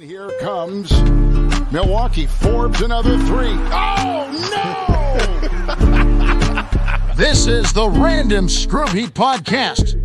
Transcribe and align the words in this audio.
And 0.00 0.08
here 0.08 0.30
comes 0.38 0.92
Milwaukee. 1.72 2.26
Forbes 2.26 2.82
another 2.82 3.18
three. 3.18 3.50
Oh 3.72 4.30
no! 7.02 7.14
this 7.16 7.48
is 7.48 7.72
the 7.72 7.88
Random 7.88 8.48
Scrub 8.48 8.90
Heat 8.90 9.12
Podcast. 9.12 9.96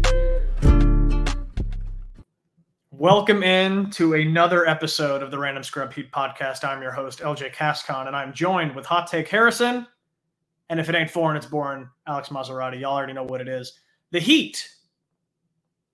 Welcome 2.90 3.44
in 3.44 3.92
to 3.92 4.16
another 4.16 4.68
episode 4.68 5.21
of 5.21 5.29
the 5.29 5.38
Random 5.38 5.61
Scrub 5.61 5.94
Heat 5.94 6.12
Podcast. 6.12 6.68
I'm 6.68 6.82
your 6.82 6.91
host, 6.91 7.20
LJ 7.20 7.54
Cascon, 7.54 8.07
and 8.07 8.16
I'm 8.16 8.34
joined 8.34 8.75
with 8.75 8.88
Hot 8.88 9.05
Take 9.05 9.28
Harrison. 9.28 9.86
And 10.70 10.80
if 10.80 10.89
it 10.89 10.96
ain't 10.96 11.12
foreign, 11.12 11.38
it's 11.38 11.46
boring. 11.46 11.88
Alex 12.07 12.30
Maserati. 12.30 12.80
Y'all 12.80 12.96
already 12.96 13.14
know 13.14 13.25
what 13.25 13.41
it 13.41 13.48
is. 13.48 13.78
The 14.10 14.20
Heat 14.20 14.68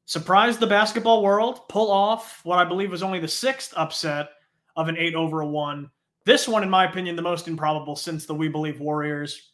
surprise 0.09 0.57
the 0.57 0.65
basketball 0.65 1.21
world, 1.21 1.69
pull 1.69 1.91
off 1.91 2.41
what 2.43 2.57
I 2.57 2.65
believe 2.65 2.89
was 2.89 3.03
only 3.03 3.19
the 3.19 3.27
sixth 3.27 3.71
upset 3.77 4.29
of 4.75 4.87
an 4.87 4.97
eight 4.97 5.13
over 5.13 5.41
a 5.41 5.47
one. 5.47 5.91
This 6.25 6.47
one, 6.47 6.63
in 6.63 6.69
my 6.69 6.85
opinion, 6.85 7.15
the 7.15 7.21
most 7.21 7.47
improbable 7.47 7.95
since 7.95 8.25
the 8.25 8.33
We 8.33 8.47
Believe 8.47 8.79
Warriors. 8.79 9.51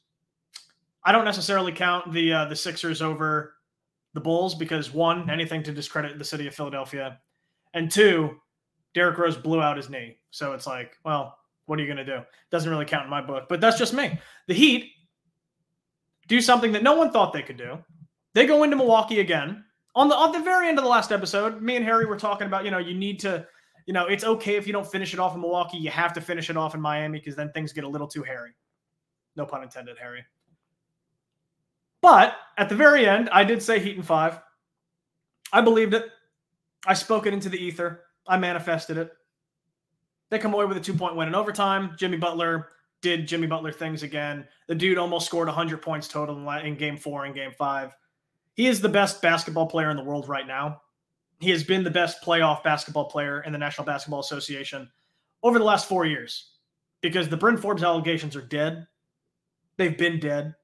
I 1.03 1.11
don't 1.11 1.25
necessarily 1.25 1.73
count 1.73 2.13
the 2.13 2.31
uh, 2.31 2.45
the 2.45 2.55
Sixers 2.55 3.01
over 3.01 3.55
the 4.13 4.21
Bulls 4.21 4.55
because 4.55 4.93
one, 4.93 5.29
anything 5.29 5.61
to 5.61 5.73
discredit 5.73 6.17
the 6.17 6.23
city 6.23 6.47
of 6.47 6.55
Philadelphia, 6.55 7.19
and 7.73 7.91
two, 7.91 8.39
Derrick 8.93 9.17
Rose 9.17 9.35
blew 9.35 9.61
out 9.61 9.75
his 9.75 9.89
knee. 9.89 10.19
So 10.31 10.53
it's 10.53 10.65
like, 10.65 10.95
well, 11.03 11.37
what 11.65 11.77
are 11.77 11.81
you 11.81 11.93
going 11.93 12.05
to 12.05 12.17
do? 12.17 12.23
Doesn't 12.49 12.71
really 12.71 12.85
count 12.85 13.03
in 13.03 13.09
my 13.09 13.21
book, 13.21 13.47
but 13.49 13.59
that's 13.59 13.77
just 13.77 13.93
me. 13.93 14.17
The 14.47 14.53
Heat 14.53 14.93
do 16.29 16.39
something 16.39 16.71
that 16.71 16.81
no 16.81 16.93
one 16.95 17.11
thought 17.11 17.33
they 17.33 17.43
could 17.43 17.57
do. 17.57 17.77
They 18.33 18.45
go 18.45 18.63
into 18.63 18.77
Milwaukee 18.77 19.19
again 19.19 19.64
on 19.95 20.09
the 20.09 20.15
on 20.15 20.31
the 20.31 20.39
very 20.39 20.67
end 20.67 20.77
of 20.77 20.83
the 20.83 20.89
last 20.89 21.11
episode, 21.11 21.61
me 21.61 21.75
and 21.75 21.85
Harry 21.85 22.05
were 22.05 22.17
talking 22.17 22.47
about, 22.47 22.65
you 22.65 22.71
know, 22.71 22.77
you 22.77 22.93
need 22.93 23.19
to, 23.21 23.47
you 23.85 23.93
know, 23.93 24.05
it's 24.07 24.23
okay 24.23 24.55
if 24.55 24.67
you 24.67 24.73
don't 24.73 24.85
finish 24.85 25.13
it 25.13 25.19
off 25.19 25.35
in 25.35 25.41
Milwaukee. 25.41 25.77
You 25.77 25.89
have 25.91 26.13
to 26.13 26.21
finish 26.21 26.49
it 26.49 26.57
off 26.57 26.75
in 26.75 26.81
Miami 26.81 27.19
because 27.19 27.35
then 27.35 27.51
things 27.53 27.71
get 27.71 27.85
a 27.85 27.87
little 27.87 28.07
too 28.07 28.23
hairy. 28.23 28.51
No 29.35 29.45
pun 29.45 29.63
intended, 29.63 29.97
Harry. 29.97 30.25
But 32.01 32.35
at 32.57 32.69
the 32.69 32.75
very 32.75 33.07
end, 33.07 33.29
I 33.31 33.43
did 33.43 33.63
say 33.63 33.79
Heat 33.79 33.95
and 33.95 34.05
five. 34.05 34.39
I 35.51 35.61
believed 35.61 35.93
it. 35.93 36.05
I 36.85 36.93
spoke 36.93 37.25
it 37.25 37.33
into 37.33 37.49
the 37.49 37.57
ether. 37.57 38.01
I 38.27 38.37
manifested 38.37 38.97
it. 38.97 39.11
They 40.29 40.39
come 40.39 40.53
away 40.53 40.65
with 40.65 40.77
a 40.77 40.81
two 40.81 40.93
point 40.93 41.15
win 41.15 41.27
in 41.27 41.35
overtime. 41.35 41.95
Jimmy 41.97 42.17
Butler 42.17 42.69
did 43.01 43.27
Jimmy 43.27 43.47
Butler 43.47 43.71
things 43.71 44.03
again. 44.03 44.45
The 44.67 44.75
dude 44.75 44.97
almost 44.97 45.25
scored 45.25 45.47
100 45.47 45.81
points 45.81 46.07
total 46.07 46.49
in 46.51 46.75
game 46.75 46.97
four 46.97 47.25
and 47.25 47.33
game 47.33 47.51
five. 47.51 47.95
He 48.55 48.67
is 48.67 48.81
the 48.81 48.89
best 48.89 49.21
basketball 49.21 49.67
player 49.67 49.89
in 49.91 49.97
the 49.97 50.03
world 50.03 50.27
right 50.29 50.47
now. 50.47 50.81
He 51.39 51.49
has 51.51 51.63
been 51.63 51.83
the 51.83 51.91
best 51.91 52.23
playoff 52.23 52.63
basketball 52.63 53.05
player 53.05 53.41
in 53.41 53.51
the 53.51 53.57
National 53.57 53.85
Basketball 53.85 54.21
Association 54.21 54.89
over 55.43 55.59
the 55.59 55.65
last 55.65 55.89
four 55.89 56.05
years 56.05 56.53
because 57.01 57.27
the 57.27 57.37
Bryn 57.37 57.57
Forbes 57.57 57.83
allegations 57.83 58.35
are 58.35 58.41
dead. 58.41 58.87
They've 59.75 59.97
been 59.97 60.19
dead. 60.21 60.55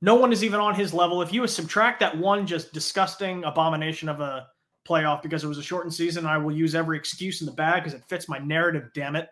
No 0.00 0.14
one 0.14 0.32
is 0.32 0.42
even 0.42 0.60
on 0.60 0.74
his 0.74 0.94
level. 0.94 1.20
If 1.20 1.32
you 1.32 1.46
subtract 1.46 2.00
that 2.00 2.16
one 2.16 2.46
just 2.46 2.72
disgusting 2.72 3.44
abomination 3.44 4.08
of 4.08 4.20
a 4.20 4.46
playoff 4.88 5.22
because 5.22 5.44
it 5.44 5.48
was 5.48 5.58
a 5.58 5.62
shortened 5.62 5.92
season, 5.92 6.24
I 6.24 6.38
will 6.38 6.56
use 6.56 6.74
every 6.74 6.96
excuse 6.96 7.42
in 7.42 7.46
the 7.46 7.52
bag 7.52 7.84
because 7.84 7.98
it 7.98 8.08
fits 8.08 8.30
my 8.30 8.38
narrative, 8.38 8.88
damn 8.94 9.16
it. 9.16 9.28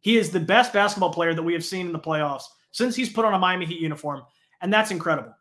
He 0.00 0.16
is 0.16 0.30
the 0.30 0.38
best 0.38 0.72
basketball 0.72 1.12
player 1.12 1.34
that 1.34 1.42
we 1.42 1.54
have 1.54 1.64
seen 1.64 1.86
in 1.86 1.92
the 1.92 1.98
playoffs 1.98 2.44
since 2.70 2.94
he's 2.94 3.10
put 3.10 3.24
on 3.24 3.34
a 3.34 3.38
Miami 3.38 3.66
Heat 3.66 3.80
uniform. 3.80 4.22
And 4.60 4.72
that's 4.72 4.92
incredible 4.92 5.34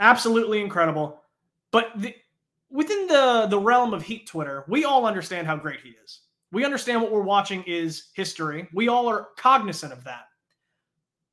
absolutely 0.00 0.60
incredible. 0.60 1.22
But 1.70 1.92
the, 1.96 2.14
within 2.70 3.06
the 3.06 3.46
the 3.48 3.58
realm 3.58 3.94
of 3.94 4.02
Heat 4.02 4.26
Twitter, 4.26 4.64
we 4.68 4.84
all 4.84 5.06
understand 5.06 5.46
how 5.46 5.56
great 5.56 5.80
he 5.80 5.94
is. 6.04 6.20
We 6.50 6.64
understand 6.64 7.02
what 7.02 7.12
we're 7.12 7.20
watching 7.20 7.62
is 7.64 8.08
history. 8.14 8.68
We 8.72 8.88
all 8.88 9.06
are 9.08 9.28
cognizant 9.36 9.92
of 9.92 10.04
that. 10.04 10.28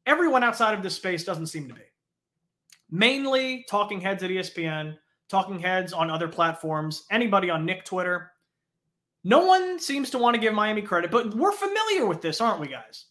Everyone 0.05 0.43
outside 0.43 0.73
of 0.73 0.83
this 0.83 0.95
space 0.95 1.23
doesn't 1.23 1.47
seem 1.47 1.67
to 1.67 1.73
be. 1.73 1.81
Mainly 2.91 3.65
talking 3.69 4.01
heads 4.01 4.23
at 4.23 4.29
ESPN, 4.29 4.97
talking 5.29 5.57
heads 5.57 5.93
on 5.93 6.11
other 6.11 6.27
platforms, 6.27 7.05
anybody 7.09 7.49
on 7.49 7.65
Knick 7.65 7.85
Twitter. 7.85 8.31
No 9.23 9.45
one 9.45 9.79
seems 9.79 10.11
to 10.11 10.19
want 10.19 10.35
to 10.35 10.41
give 10.41 10.53
Miami 10.53 10.83
credit, 10.83 11.09
but 11.09 11.33
we're 11.33 11.51
familiar 11.51 12.05
with 12.05 12.21
this, 12.21 12.41
aren't 12.41 12.59
we, 12.59 12.67
guys? 12.67 13.05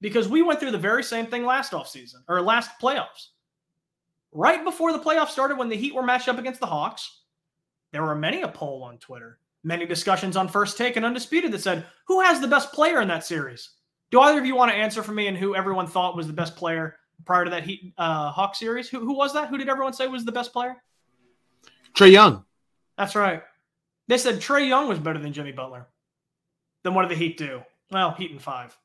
Because 0.00 0.28
we 0.28 0.42
went 0.42 0.60
through 0.60 0.72
the 0.72 0.78
very 0.78 1.02
same 1.02 1.26
thing 1.26 1.46
last 1.46 1.72
offseason 1.72 2.16
or 2.28 2.42
last 2.42 2.72
playoffs 2.82 3.28
right 4.34 4.62
before 4.62 4.92
the 4.92 4.98
playoffs 4.98 5.28
started 5.28 5.56
when 5.56 5.68
the 5.68 5.76
Heat 5.76 5.94
were 5.94 6.02
matched 6.02 6.28
up 6.28 6.38
against 6.38 6.60
the 6.60 6.66
Hawks, 6.66 7.20
there 7.92 8.02
were 8.02 8.14
many 8.14 8.42
a 8.42 8.48
poll 8.48 8.82
on 8.82 8.98
Twitter, 8.98 9.38
many 9.62 9.86
discussions 9.86 10.36
on 10.36 10.48
First 10.48 10.76
Take 10.76 10.96
and 10.96 11.06
Undisputed 11.06 11.52
that 11.52 11.62
said, 11.62 11.86
who 12.06 12.20
has 12.20 12.40
the 12.40 12.48
best 12.48 12.72
player 12.72 13.00
in 13.00 13.08
that 13.08 13.24
series? 13.24 13.70
Do 14.10 14.20
either 14.20 14.38
of 14.38 14.44
you 14.46 14.56
want 14.56 14.70
to 14.70 14.76
answer 14.76 15.02
for 15.02 15.12
me 15.12 15.28
and 15.28 15.36
who 15.36 15.54
everyone 15.54 15.86
thought 15.86 16.16
was 16.16 16.26
the 16.26 16.32
best 16.32 16.56
player 16.56 16.96
prior 17.24 17.44
to 17.44 17.50
that 17.50 17.62
Heat 17.62 17.94
uh, 17.96 18.30
Hawk 18.30 18.54
series? 18.54 18.88
Who, 18.88 19.00
who 19.00 19.14
was 19.14 19.32
that? 19.34 19.48
Who 19.48 19.56
did 19.56 19.68
everyone 19.68 19.92
say 19.92 20.08
was 20.08 20.24
the 20.24 20.32
best 20.32 20.52
player? 20.52 20.76
Trae 21.96 22.12
Young. 22.12 22.44
That's 22.98 23.14
right. 23.14 23.42
They 24.08 24.18
said 24.18 24.36
Trae 24.36 24.68
Young 24.68 24.88
was 24.88 24.98
better 24.98 25.18
than 25.18 25.32
Jimmy 25.32 25.52
Butler. 25.52 25.86
Then 26.82 26.94
what 26.94 27.02
did 27.02 27.12
the 27.12 27.24
Heat 27.24 27.38
do? 27.38 27.62
Well, 27.90 28.12
Heat 28.12 28.30
in 28.30 28.38
five. 28.38 28.76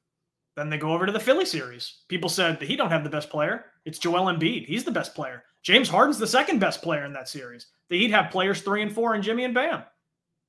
Then 0.60 0.70
they 0.70 0.78
go 0.78 0.92
over 0.92 1.06
to 1.06 1.12
the 1.14 1.22
Philly 1.22 1.46
series. 1.46 2.00
People 2.10 2.30
said 2.30 2.60
that 2.60 2.68
he 2.68 2.76
don't 2.76 2.92
have 2.92 3.06
the 3.06 3.10
best 3.10 3.30
player. 3.30 3.68
It's 3.86 3.98
Joel 3.98 4.26
Embiid. 4.26 4.66
He's 4.66 4.84
the 4.84 4.92
best 4.92 5.16
player. 5.16 5.46
James 5.64 5.88
Harden's 5.88 6.20
the 6.20 6.28
second 6.28 6.60
best 6.60 6.82
player 6.82 7.06
in 7.06 7.14
that 7.14 7.30
series. 7.30 7.68
The 7.88 7.98
Heat 7.98 8.12
have 8.12 8.30
players 8.30 8.62
three 8.62 8.82
and 8.82 8.94
four 8.94 9.14
and 9.14 9.24
Jimmy 9.24 9.46
and 9.46 9.54
Bam. 9.54 9.84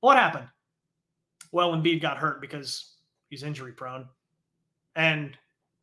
What 0.01 0.17
happened? 0.17 0.49
Well, 1.53 1.71
Embiid 1.71 2.01
got 2.01 2.17
hurt 2.17 2.41
because 2.41 2.95
he's 3.29 3.43
injury 3.43 3.71
prone. 3.71 4.05
And 4.97 5.37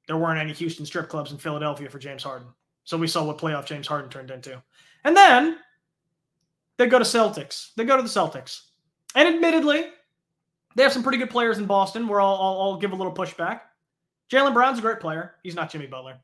there 0.06 0.18
weren't 0.18 0.40
any 0.40 0.52
Houston 0.52 0.84
strip 0.84 1.08
clubs 1.08 1.32
in 1.32 1.38
Philadelphia 1.38 1.88
for 1.88 1.98
James 1.98 2.22
Harden. 2.22 2.48
So 2.84 2.98
we 2.98 3.06
saw 3.06 3.24
what 3.24 3.38
playoff 3.38 3.64
James 3.64 3.86
Harden 3.86 4.10
turned 4.10 4.30
into. 4.30 4.62
And 5.04 5.16
then 5.16 5.56
they 6.76 6.86
go 6.86 6.98
to 6.98 7.04
Celtics. 7.06 7.70
They 7.76 7.84
go 7.86 7.96
to 7.96 8.02
the 8.02 8.08
Celtics. 8.10 8.60
And 9.14 9.26
admittedly, 9.26 9.86
they 10.76 10.82
have 10.82 10.92
some 10.92 11.02
pretty 11.02 11.16
good 11.16 11.30
players 11.30 11.56
in 11.56 11.64
Boston 11.64 12.06
where 12.06 12.20
I'll, 12.20 12.34
I'll, 12.34 12.60
I'll 12.60 12.78
give 12.78 12.92
a 12.92 12.96
little 12.96 13.14
pushback. 13.14 13.60
Jaylen 14.30 14.54
Brown's 14.54 14.78
a 14.78 14.82
great 14.82 15.00
player. 15.00 15.34
He's 15.42 15.54
not 15.54 15.70
Jimmy 15.70 15.86
Butler. 15.86 16.18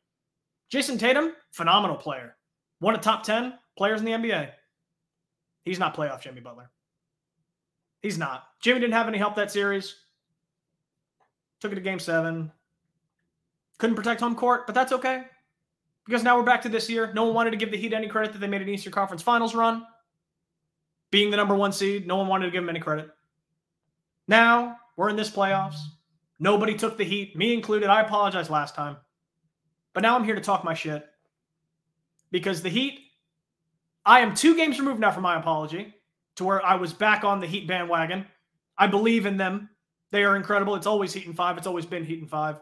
Jayson 0.72 0.98
Tatum, 0.98 1.32
phenomenal 1.52 1.96
player. 1.96 2.36
One 2.80 2.94
of 2.94 3.00
top 3.00 3.22
10 3.22 3.54
players 3.76 4.00
in 4.00 4.06
the 4.06 4.12
NBA. 4.12 4.50
He's 5.64 5.78
not 5.78 5.96
playoff 5.96 6.20
Jimmy 6.20 6.40
Butler. 6.40 6.70
He's 8.02 8.18
not. 8.18 8.44
Jimmy 8.60 8.80
didn't 8.80 8.92
have 8.94 9.08
any 9.08 9.18
help 9.18 9.36
that 9.36 9.50
series. 9.50 9.96
Took 11.60 11.72
it 11.72 11.76
to 11.76 11.80
game 11.80 11.98
seven. 11.98 12.52
Couldn't 13.78 13.96
protect 13.96 14.20
home 14.20 14.34
court, 14.34 14.66
but 14.66 14.74
that's 14.74 14.92
okay. 14.92 15.24
Because 16.04 16.22
now 16.22 16.36
we're 16.36 16.44
back 16.44 16.60
to 16.62 16.68
this 16.68 16.90
year. 16.90 17.10
No 17.14 17.24
one 17.24 17.34
wanted 17.34 17.52
to 17.52 17.56
give 17.56 17.70
the 17.70 17.78
Heat 17.78 17.94
any 17.94 18.08
credit 18.08 18.32
that 18.32 18.40
they 18.40 18.46
made 18.46 18.60
an 18.60 18.68
Eastern 18.68 18.92
Conference 18.92 19.22
Finals 19.22 19.54
run. 19.54 19.86
Being 21.10 21.30
the 21.30 21.36
number 21.36 21.54
one 21.54 21.72
seed, 21.72 22.06
no 22.06 22.16
one 22.16 22.26
wanted 22.26 22.46
to 22.46 22.50
give 22.50 22.62
them 22.62 22.68
any 22.68 22.80
credit. 22.80 23.08
Now 24.28 24.76
we're 24.96 25.08
in 25.08 25.16
this 25.16 25.30
playoffs. 25.30 25.78
Nobody 26.38 26.74
took 26.74 26.96
the 26.96 27.04
heat, 27.04 27.36
me 27.36 27.54
included. 27.54 27.88
I 27.88 28.00
apologize 28.02 28.50
last 28.50 28.74
time. 28.74 28.96
But 29.94 30.02
now 30.02 30.16
I'm 30.16 30.24
here 30.24 30.34
to 30.34 30.40
talk 30.40 30.64
my 30.64 30.74
shit. 30.74 31.06
Because 32.30 32.62
the 32.62 32.68
Heat, 32.68 32.98
I 34.04 34.20
am 34.20 34.34
two 34.34 34.56
games 34.56 34.78
removed 34.78 35.00
now 35.00 35.12
from 35.12 35.22
my 35.22 35.38
apology 35.38 35.94
to 36.36 36.44
where 36.44 36.64
I 36.66 36.74
was 36.74 36.92
back 36.92 37.22
on 37.22 37.40
the 37.40 37.46
Heat 37.46 37.68
bandwagon. 37.68 38.26
I 38.76 38.88
believe 38.88 39.24
in 39.24 39.36
them. 39.36 39.70
They 40.10 40.24
are 40.24 40.36
incredible. 40.36 40.74
It's 40.74 40.86
always 40.86 41.12
Heat 41.12 41.26
and 41.26 41.36
five. 41.36 41.56
It's 41.56 41.68
always 41.68 41.86
been 41.86 42.04
Heat 42.04 42.20
and 42.20 42.28
five. 42.28 42.60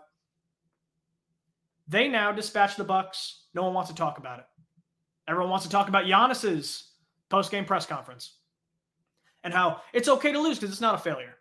They 1.88 2.06
now 2.06 2.32
dispatch 2.32 2.76
the 2.76 2.84
Bucks. 2.84 3.46
No 3.54 3.62
one 3.62 3.74
wants 3.74 3.90
to 3.90 3.96
talk 3.96 4.18
about 4.18 4.40
it. 4.40 4.44
Everyone 5.26 5.50
wants 5.50 5.64
to 5.64 5.70
talk 5.70 5.88
about 5.88 6.04
Giannis's 6.04 6.90
post-game 7.30 7.64
press 7.64 7.86
conference 7.86 8.36
and 9.42 9.54
how 9.54 9.80
it's 9.94 10.08
okay 10.08 10.32
to 10.32 10.38
lose 10.38 10.58
because 10.58 10.70
it's 10.70 10.80
not 10.80 10.94
a 10.94 10.98
failure. 10.98 11.34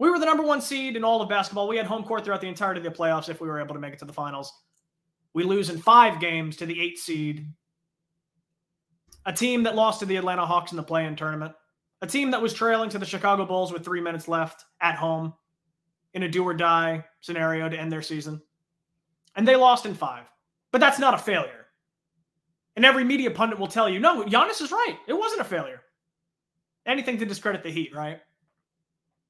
We 0.00 0.10
were 0.10 0.18
the 0.18 0.24
number 0.24 0.42
one 0.42 0.62
seed 0.62 0.96
in 0.96 1.04
all 1.04 1.20
of 1.20 1.28
basketball. 1.28 1.68
We 1.68 1.76
had 1.76 1.84
home 1.84 2.04
court 2.04 2.24
throughout 2.24 2.40
the 2.40 2.48
entirety 2.48 2.78
of 2.80 2.84
the 2.84 2.90
playoffs 2.90 3.28
if 3.28 3.38
we 3.38 3.48
were 3.48 3.60
able 3.60 3.74
to 3.74 3.80
make 3.80 3.92
it 3.92 3.98
to 3.98 4.06
the 4.06 4.12
finals. 4.14 4.50
We 5.34 5.44
lose 5.44 5.68
in 5.68 5.78
five 5.78 6.18
games 6.18 6.56
to 6.56 6.66
the 6.66 6.80
eight 6.80 6.98
seed, 6.98 7.46
a 9.26 9.32
team 9.32 9.62
that 9.64 9.76
lost 9.76 10.00
to 10.00 10.06
the 10.06 10.16
Atlanta 10.16 10.46
Hawks 10.46 10.72
in 10.72 10.78
the 10.78 10.82
play 10.82 11.04
in 11.04 11.16
tournament, 11.16 11.52
a 12.00 12.06
team 12.06 12.30
that 12.30 12.40
was 12.40 12.54
trailing 12.54 12.88
to 12.88 12.98
the 12.98 13.04
Chicago 13.04 13.44
Bulls 13.44 13.74
with 13.74 13.84
three 13.84 14.00
minutes 14.00 14.26
left 14.26 14.64
at 14.80 14.94
home 14.94 15.34
in 16.14 16.22
a 16.22 16.28
do 16.28 16.44
or 16.44 16.54
die 16.54 17.04
scenario 17.20 17.68
to 17.68 17.78
end 17.78 17.92
their 17.92 18.00
season. 18.00 18.40
And 19.36 19.46
they 19.46 19.54
lost 19.54 19.84
in 19.84 19.94
five. 19.94 20.24
But 20.72 20.80
that's 20.80 20.98
not 20.98 21.12
a 21.12 21.18
failure. 21.18 21.66
And 22.74 22.86
every 22.86 23.04
media 23.04 23.30
pundit 23.30 23.58
will 23.58 23.66
tell 23.66 23.88
you, 23.88 23.98
no, 23.98 24.24
Giannis 24.24 24.62
is 24.62 24.72
right. 24.72 24.96
It 25.06 25.12
wasn't 25.12 25.42
a 25.42 25.44
failure. 25.44 25.82
Anything 26.86 27.18
to 27.18 27.26
discredit 27.26 27.62
the 27.62 27.70
Heat, 27.70 27.94
right? 27.94 28.20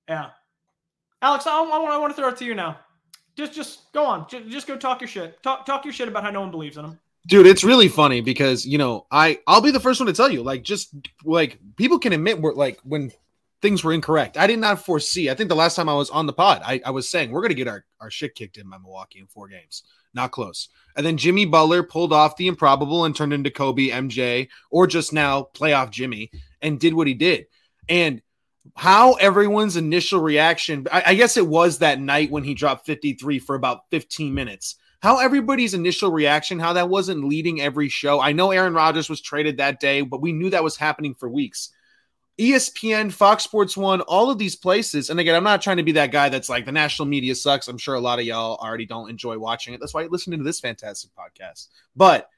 Yeah. 0.08 0.30
Alex, 1.22 1.46
I, 1.46 1.50
I, 1.50 1.62
I 1.62 1.96
want 1.98 2.14
to 2.14 2.20
throw 2.20 2.28
it 2.28 2.36
to 2.38 2.44
you 2.44 2.54
now. 2.54 2.78
Just, 3.36 3.52
just 3.52 3.92
go 3.92 4.04
on. 4.04 4.26
Just, 4.28 4.48
just 4.48 4.66
go 4.66 4.76
talk 4.76 5.00
your 5.00 5.08
shit. 5.08 5.42
Talk, 5.42 5.66
talk 5.66 5.84
your 5.84 5.92
shit 5.92 6.08
about 6.08 6.24
how 6.24 6.30
no 6.30 6.40
one 6.40 6.50
believes 6.50 6.76
in 6.76 6.84
him. 6.84 6.98
Dude, 7.26 7.46
it's 7.46 7.62
really 7.62 7.88
funny 7.88 8.22
because 8.22 8.64
you 8.64 8.78
know 8.78 9.06
I 9.10 9.40
I'll 9.46 9.60
be 9.60 9.70
the 9.70 9.78
first 9.78 10.00
one 10.00 10.06
to 10.06 10.12
tell 10.14 10.32
you 10.32 10.42
like 10.42 10.62
just 10.62 10.94
like 11.22 11.58
people 11.76 11.98
can 11.98 12.14
admit 12.14 12.40
we're 12.40 12.54
like 12.54 12.80
when 12.82 13.12
things 13.60 13.84
were 13.84 13.92
incorrect. 13.92 14.36
I 14.36 14.46
did 14.46 14.58
not 14.58 14.84
foresee. 14.84 15.28
I 15.30 15.34
think 15.34 15.48
the 15.48 15.54
last 15.54 15.76
time 15.76 15.88
I 15.88 15.94
was 15.94 16.10
on 16.10 16.26
the 16.26 16.32
pod, 16.32 16.62
I, 16.64 16.80
I 16.84 16.90
was 16.90 17.10
saying 17.10 17.30
we're 17.30 17.42
going 17.42 17.50
to 17.50 17.54
get 17.54 17.68
our, 17.68 17.84
our 18.00 18.10
shit 18.10 18.34
kicked 18.34 18.56
in 18.56 18.68
by 18.70 18.78
Milwaukee 18.78 19.18
in 19.18 19.26
four 19.26 19.48
games. 19.48 19.82
Not 20.14 20.32
close. 20.32 20.68
And 20.96 21.06
then 21.06 21.16
Jimmy 21.16 21.44
Butler 21.44 21.82
pulled 21.82 22.12
off 22.12 22.36
the 22.36 22.48
improbable 22.48 23.04
and 23.04 23.14
turned 23.14 23.32
into 23.32 23.50
Kobe, 23.50 23.88
MJ, 23.88 24.48
or 24.70 24.86
just 24.86 25.12
now 25.12 25.48
playoff 25.54 25.90
Jimmy 25.90 26.30
and 26.60 26.80
did 26.80 26.94
what 26.94 27.06
he 27.06 27.14
did. 27.14 27.46
And 27.88 28.22
how 28.76 29.14
everyone's 29.14 29.76
initial 29.76 30.20
reaction, 30.20 30.86
I, 30.92 31.02
I 31.06 31.14
guess 31.14 31.36
it 31.36 31.46
was 31.46 31.78
that 31.78 32.00
night 32.00 32.30
when 32.30 32.44
he 32.44 32.54
dropped 32.54 32.86
53 32.86 33.38
for 33.38 33.54
about 33.54 33.90
15 33.90 34.32
minutes 34.32 34.76
how 35.00 35.18
everybody's 35.18 35.74
initial 35.74 36.12
reaction, 36.12 36.58
how 36.58 36.74
that 36.74 36.90
wasn't 36.90 37.24
leading 37.24 37.60
every 37.60 37.88
show. 37.88 38.20
I 38.20 38.32
know 38.32 38.50
Aaron 38.50 38.74
Rodgers 38.74 39.08
was 39.08 39.20
traded 39.20 39.56
that 39.56 39.80
day, 39.80 40.02
but 40.02 40.20
we 40.20 40.32
knew 40.32 40.50
that 40.50 40.64
was 40.64 40.76
happening 40.76 41.14
for 41.14 41.28
weeks. 41.28 41.70
ESPN, 42.38 43.12
Fox 43.12 43.44
Sports 43.44 43.76
One, 43.76 44.02
all 44.02 44.30
of 44.30 44.38
these 44.38 44.56
places. 44.56 45.10
And 45.10 45.18
again, 45.18 45.34
I'm 45.34 45.44
not 45.44 45.60
trying 45.62 45.78
to 45.78 45.82
be 45.82 45.92
that 45.92 46.12
guy 46.12 46.28
that's 46.28 46.48
like 46.48 46.64
the 46.64 46.72
national 46.72 47.06
media 47.06 47.34
sucks. 47.34 47.68
I'm 47.68 47.78
sure 47.78 47.94
a 47.94 48.00
lot 48.00 48.18
of 48.18 48.24
y'all 48.24 48.56
already 48.56 48.86
don't 48.86 49.10
enjoy 49.10 49.38
watching 49.38 49.74
it. 49.74 49.80
That's 49.80 49.92
why 49.92 50.02
you're 50.02 50.10
listening 50.10 50.38
to 50.38 50.44
this 50.44 50.60
fantastic 50.60 51.10
podcast. 51.14 51.68
But 51.96 52.28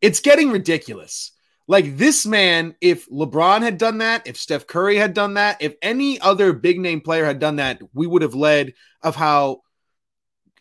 it's 0.00 0.20
getting 0.20 0.50
ridiculous. 0.50 1.32
Like 1.70 1.96
this 1.96 2.26
man, 2.26 2.74
if 2.80 3.08
LeBron 3.10 3.62
had 3.62 3.78
done 3.78 3.98
that, 3.98 4.26
if 4.26 4.36
Steph 4.36 4.66
Curry 4.66 4.96
had 4.96 5.14
done 5.14 5.34
that, 5.34 5.62
if 5.62 5.76
any 5.80 6.20
other 6.20 6.52
big 6.52 6.80
name 6.80 7.00
player 7.00 7.24
had 7.24 7.38
done 7.38 7.56
that, 7.56 7.80
we 7.94 8.08
would 8.08 8.22
have 8.22 8.34
led 8.34 8.74
of 9.04 9.14
how 9.14 9.60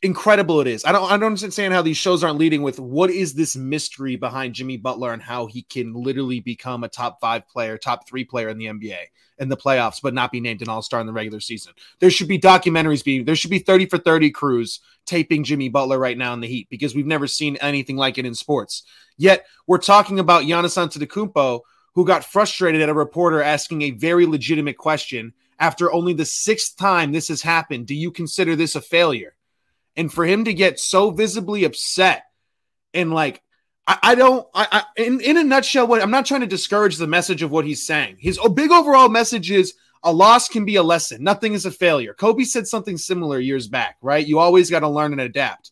incredible 0.01 0.61
it 0.61 0.67
is. 0.67 0.85
I 0.85 0.91
don't 0.91 1.11
I 1.11 1.17
don't 1.17 1.33
understand 1.33 1.73
how 1.73 1.81
these 1.81 1.97
shows 1.97 2.23
aren't 2.23 2.37
leading 2.37 2.61
with 2.61 2.79
what 2.79 3.09
is 3.09 3.33
this 3.33 3.55
mystery 3.55 4.15
behind 4.15 4.55
Jimmy 4.55 4.77
Butler 4.77 5.13
and 5.13 5.21
how 5.21 5.45
he 5.45 5.63
can 5.63 5.93
literally 5.93 6.39
become 6.39 6.83
a 6.83 6.89
top 6.89 7.19
5 7.19 7.47
player, 7.47 7.77
top 7.77 8.07
3 8.07 8.23
player 8.23 8.49
in 8.49 8.57
the 8.57 8.65
NBA 8.65 8.97
in 9.39 9.49
the 9.49 9.57
playoffs 9.57 10.01
but 10.01 10.13
not 10.13 10.31
be 10.31 10.41
named 10.41 10.61
an 10.61 10.69
all-star 10.69 10.99
in 10.99 11.07
the 11.07 11.13
regular 11.13 11.39
season. 11.39 11.73
There 11.99 12.09
should 12.09 12.27
be 12.27 12.39
documentaries 12.39 13.03
being 13.03 13.25
there 13.25 13.35
should 13.35 13.51
be 13.51 13.59
30 13.59 13.87
for 13.87 13.97
30 13.97 14.31
crews 14.31 14.79
taping 15.05 15.43
Jimmy 15.43 15.69
Butler 15.69 15.97
right 15.97 16.17
now 16.17 16.33
in 16.33 16.39
the 16.39 16.47
Heat 16.47 16.69
because 16.69 16.95
we've 16.95 17.05
never 17.05 17.27
seen 17.27 17.57
anything 17.57 17.97
like 17.97 18.17
it 18.17 18.25
in 18.25 18.35
sports. 18.35 18.83
Yet 19.17 19.45
we're 19.67 19.79
talking 19.79 20.19
about 20.19 20.43
Giannis 20.43 20.77
Antetokounmpo 20.77 21.61
who 21.95 22.05
got 22.05 22.23
frustrated 22.23 22.81
at 22.81 22.89
a 22.89 22.93
reporter 22.93 23.41
asking 23.41 23.81
a 23.81 23.91
very 23.91 24.25
legitimate 24.25 24.77
question 24.77 25.33
after 25.59 25.91
only 25.91 26.13
the 26.13 26.25
sixth 26.25 26.77
time 26.77 27.11
this 27.11 27.27
has 27.27 27.41
happened. 27.41 27.87
Do 27.87 27.95
you 27.95 28.11
consider 28.11 28.55
this 28.55 28.75
a 28.75 28.81
failure? 28.81 29.35
And 29.95 30.11
for 30.11 30.25
him 30.25 30.45
to 30.45 30.53
get 30.53 30.79
so 30.79 31.11
visibly 31.11 31.63
upset 31.63 32.23
and 32.93 33.13
like 33.13 33.41
I, 33.87 33.99
I 34.03 34.15
don't 34.15 34.47
I, 34.53 34.67
I, 34.71 35.01
in, 35.01 35.21
in 35.21 35.37
a 35.37 35.43
nutshell 35.43 35.87
what 35.87 36.01
I'm 36.01 36.11
not 36.11 36.25
trying 36.25 36.41
to 36.41 36.47
discourage 36.47 36.97
the 36.97 37.07
message 37.07 37.41
of 37.41 37.51
what 37.51 37.65
he's 37.65 37.85
saying. 37.85 38.17
His 38.19 38.39
big 38.53 38.71
overall 38.71 39.09
message 39.09 39.51
is 39.51 39.73
a 40.03 40.13
loss 40.13 40.47
can 40.47 40.65
be 40.65 40.75
a 40.75 40.83
lesson. 40.83 41.23
Nothing 41.23 41.53
is 41.53 41.65
a 41.65 41.71
failure. 41.71 42.13
Kobe 42.13 42.43
said 42.43 42.67
something 42.67 42.97
similar 42.97 43.39
years 43.39 43.67
back, 43.67 43.97
right? 44.01 44.25
You 44.25 44.39
always 44.39 44.69
got 44.69 44.79
to 44.79 44.89
learn 44.89 45.11
and 45.11 45.21
adapt. 45.21 45.71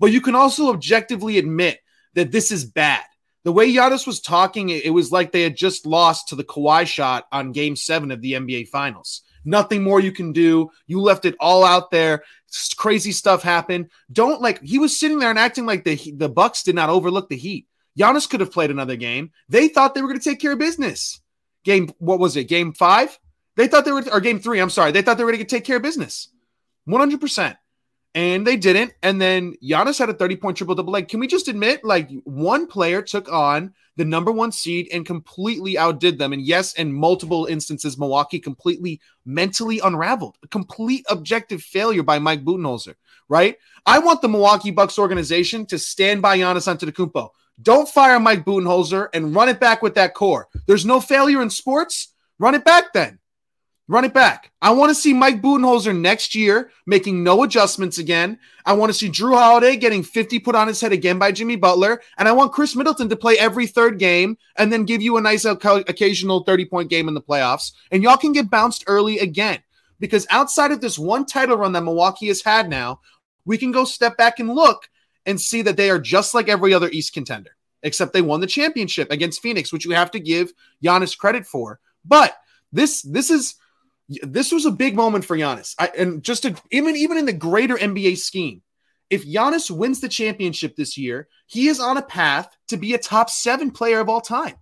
But 0.00 0.12
you 0.12 0.20
can 0.20 0.34
also 0.34 0.70
objectively 0.70 1.38
admit 1.38 1.78
that 2.14 2.32
this 2.32 2.50
is 2.50 2.64
bad. 2.64 3.04
The 3.44 3.52
way 3.52 3.72
Giannis 3.72 4.06
was 4.06 4.20
talking, 4.20 4.68
it, 4.70 4.84
it 4.84 4.90
was 4.90 5.12
like 5.12 5.30
they 5.30 5.42
had 5.42 5.56
just 5.56 5.86
lost 5.86 6.28
to 6.28 6.36
the 6.36 6.44
Kawhi 6.44 6.86
shot 6.86 7.26
on 7.30 7.52
game 7.52 7.76
seven 7.76 8.10
of 8.10 8.20
the 8.20 8.32
NBA 8.32 8.68
Finals. 8.68 9.22
Nothing 9.44 9.82
more 9.82 10.00
you 10.00 10.12
can 10.12 10.32
do. 10.32 10.70
You 10.86 11.00
left 11.00 11.24
it 11.24 11.36
all 11.40 11.64
out 11.64 11.90
there. 11.90 12.22
Crazy 12.76 13.12
stuff 13.12 13.42
happened. 13.42 13.90
Don't 14.12 14.40
like 14.40 14.62
he 14.62 14.78
was 14.78 14.98
sitting 14.98 15.18
there 15.18 15.30
and 15.30 15.38
acting 15.38 15.66
like 15.66 15.84
the 15.84 15.96
the 16.16 16.28
Bucks 16.28 16.62
did 16.62 16.74
not 16.74 16.90
overlook 16.90 17.28
the 17.28 17.36
Heat. 17.36 17.66
Giannis 17.98 18.28
could 18.28 18.40
have 18.40 18.52
played 18.52 18.70
another 18.70 18.96
game. 18.96 19.32
They 19.48 19.68
thought 19.68 19.94
they 19.94 20.02
were 20.02 20.08
going 20.08 20.20
to 20.20 20.30
take 20.30 20.40
care 20.40 20.52
of 20.52 20.58
business. 20.58 21.20
Game 21.64 21.90
what 21.98 22.20
was 22.20 22.36
it? 22.36 22.44
Game 22.44 22.72
5? 22.72 23.18
They 23.56 23.66
thought 23.66 23.84
they 23.84 23.92
were 23.92 24.04
or 24.12 24.20
game 24.20 24.38
3, 24.38 24.60
I'm 24.60 24.70
sorry. 24.70 24.92
They 24.92 25.02
thought 25.02 25.18
they 25.18 25.24
were 25.24 25.32
going 25.32 25.44
to 25.44 25.56
take 25.56 25.64
care 25.64 25.76
of 25.76 25.82
business. 25.82 26.28
100% 26.88 27.56
and 28.14 28.46
they 28.46 28.56
didn't. 28.56 28.94
And 29.02 29.20
then 29.20 29.54
Giannis 29.62 29.98
had 29.98 30.08
a 30.08 30.14
30 30.14 30.36
point 30.36 30.56
triple 30.56 30.74
double. 30.74 30.92
Like, 30.92 31.08
can 31.08 31.20
we 31.20 31.26
just 31.26 31.48
admit, 31.48 31.84
like, 31.84 32.10
one 32.24 32.66
player 32.66 33.02
took 33.02 33.30
on 33.30 33.74
the 33.98 34.04
number 34.04 34.32
one 34.32 34.50
seed 34.50 34.88
and 34.92 35.04
completely 35.04 35.76
outdid 35.76 36.18
them? 36.18 36.32
And 36.32 36.40
yes, 36.40 36.72
in 36.74 36.92
multiple 36.92 37.44
instances, 37.46 37.98
Milwaukee 37.98 38.38
completely 38.38 39.00
mentally 39.26 39.80
unraveled. 39.80 40.38
A 40.42 40.48
complete 40.48 41.04
objective 41.10 41.60
failure 41.60 42.02
by 42.02 42.18
Mike 42.18 42.44
Budenholzer, 42.44 42.94
right? 43.28 43.58
I 43.84 43.98
want 43.98 44.22
the 44.22 44.28
Milwaukee 44.28 44.70
Bucks 44.70 44.98
organization 44.98 45.66
to 45.66 45.78
stand 45.78 46.22
by 46.22 46.38
Giannis 46.38 46.66
Antetokounmpo. 46.74 47.28
Don't 47.60 47.88
fire 47.88 48.20
Mike 48.20 48.44
Budenholzer 48.44 49.08
and 49.12 49.34
run 49.34 49.48
it 49.48 49.58
back 49.58 49.82
with 49.82 49.94
that 49.96 50.14
core. 50.14 50.48
There's 50.66 50.86
no 50.86 51.00
failure 51.00 51.42
in 51.42 51.50
sports. 51.50 52.14
Run 52.38 52.54
it 52.54 52.64
back 52.64 52.92
then. 52.92 53.18
Run 53.90 54.04
it 54.04 54.12
back. 54.12 54.52
I 54.60 54.70
want 54.72 54.90
to 54.90 54.94
see 54.94 55.14
Mike 55.14 55.40
Budenholzer 55.40 55.98
next 55.98 56.34
year 56.34 56.70
making 56.86 57.24
no 57.24 57.42
adjustments 57.42 57.96
again. 57.96 58.38
I 58.66 58.74
want 58.74 58.90
to 58.90 58.94
see 58.94 59.08
Jrue 59.08 59.32
Holiday 59.32 59.76
getting 59.76 60.02
50 60.02 60.40
put 60.40 60.54
on 60.54 60.68
his 60.68 60.78
head 60.78 60.92
again 60.92 61.18
by 61.18 61.32
Jimmy 61.32 61.56
Butler. 61.56 62.02
And 62.18 62.28
I 62.28 62.32
want 62.32 62.52
Khris 62.52 62.76
Middleton 62.76 63.08
to 63.08 63.16
play 63.16 63.38
every 63.38 63.66
third 63.66 63.98
game 63.98 64.36
and 64.56 64.70
then 64.70 64.84
give 64.84 65.00
you 65.00 65.16
a 65.16 65.22
nice 65.22 65.46
occasional 65.46 66.44
30 66.44 66.66
point 66.66 66.90
game 66.90 67.08
in 67.08 67.14
the 67.14 67.22
playoffs. 67.22 67.72
And 67.90 68.02
y'all 68.02 68.18
can 68.18 68.32
get 68.32 68.50
bounced 68.50 68.84
early 68.86 69.20
again. 69.20 69.60
Because 69.98 70.26
outside 70.30 70.70
of 70.70 70.82
this 70.82 70.98
one 70.98 71.24
title 71.24 71.56
run 71.56 71.72
that 71.72 71.82
Milwaukee 71.82 72.28
has 72.28 72.42
had 72.42 72.68
now, 72.68 73.00
we 73.46 73.56
can 73.56 73.72
go 73.72 73.84
step 73.84 74.18
back 74.18 74.38
and 74.38 74.50
look 74.50 74.90
and 75.24 75.40
see 75.40 75.62
that 75.62 75.78
they 75.78 75.88
are 75.88 75.98
just 75.98 76.34
like 76.34 76.48
every 76.48 76.74
other 76.74 76.90
East 76.90 77.14
contender, 77.14 77.50
except 77.82 78.12
they 78.12 78.22
won 78.22 78.40
the 78.40 78.46
championship 78.46 79.10
against 79.10 79.40
Phoenix, 79.40 79.72
which 79.72 79.86
you 79.86 79.92
have 79.92 80.10
to 80.10 80.20
give 80.20 80.52
Giannis 80.84 81.16
credit 81.16 81.46
for. 81.46 81.80
But 82.04 82.36
this 82.70 83.02
this 83.02 83.30
is 83.30 83.56
this 84.08 84.52
was 84.52 84.64
a 84.64 84.70
big 84.70 84.96
moment 84.96 85.24
for 85.24 85.36
Giannis. 85.36 85.74
I, 85.78 85.90
and 85.96 86.22
just 86.22 86.42
to, 86.42 86.54
even 86.70 86.96
even 86.96 87.18
in 87.18 87.26
the 87.26 87.32
greater 87.32 87.76
NBA 87.76 88.16
scheme, 88.16 88.62
if 89.10 89.26
Giannis 89.26 89.70
wins 89.70 90.00
the 90.00 90.08
championship 90.08 90.76
this 90.76 90.96
year, 90.96 91.28
he 91.46 91.68
is 91.68 91.80
on 91.80 91.96
a 91.96 92.02
path 92.02 92.54
to 92.68 92.76
be 92.76 92.94
a 92.94 92.98
top 92.98 93.30
seven 93.30 93.70
player 93.70 94.00
of 94.00 94.08
all 94.08 94.20
time. 94.20 94.54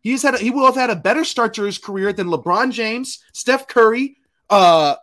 He's 0.00 0.22
had 0.22 0.34
a, 0.34 0.38
he 0.38 0.50
will 0.50 0.66
have 0.66 0.76
had 0.76 0.90
a 0.90 0.96
better 0.96 1.24
start 1.24 1.54
to 1.54 1.64
his 1.64 1.78
career 1.78 2.12
than 2.12 2.28
LeBron 2.28 2.72
James, 2.72 3.22
Steph 3.32 3.66
Curry, 3.66 4.16
uh, 4.48 4.96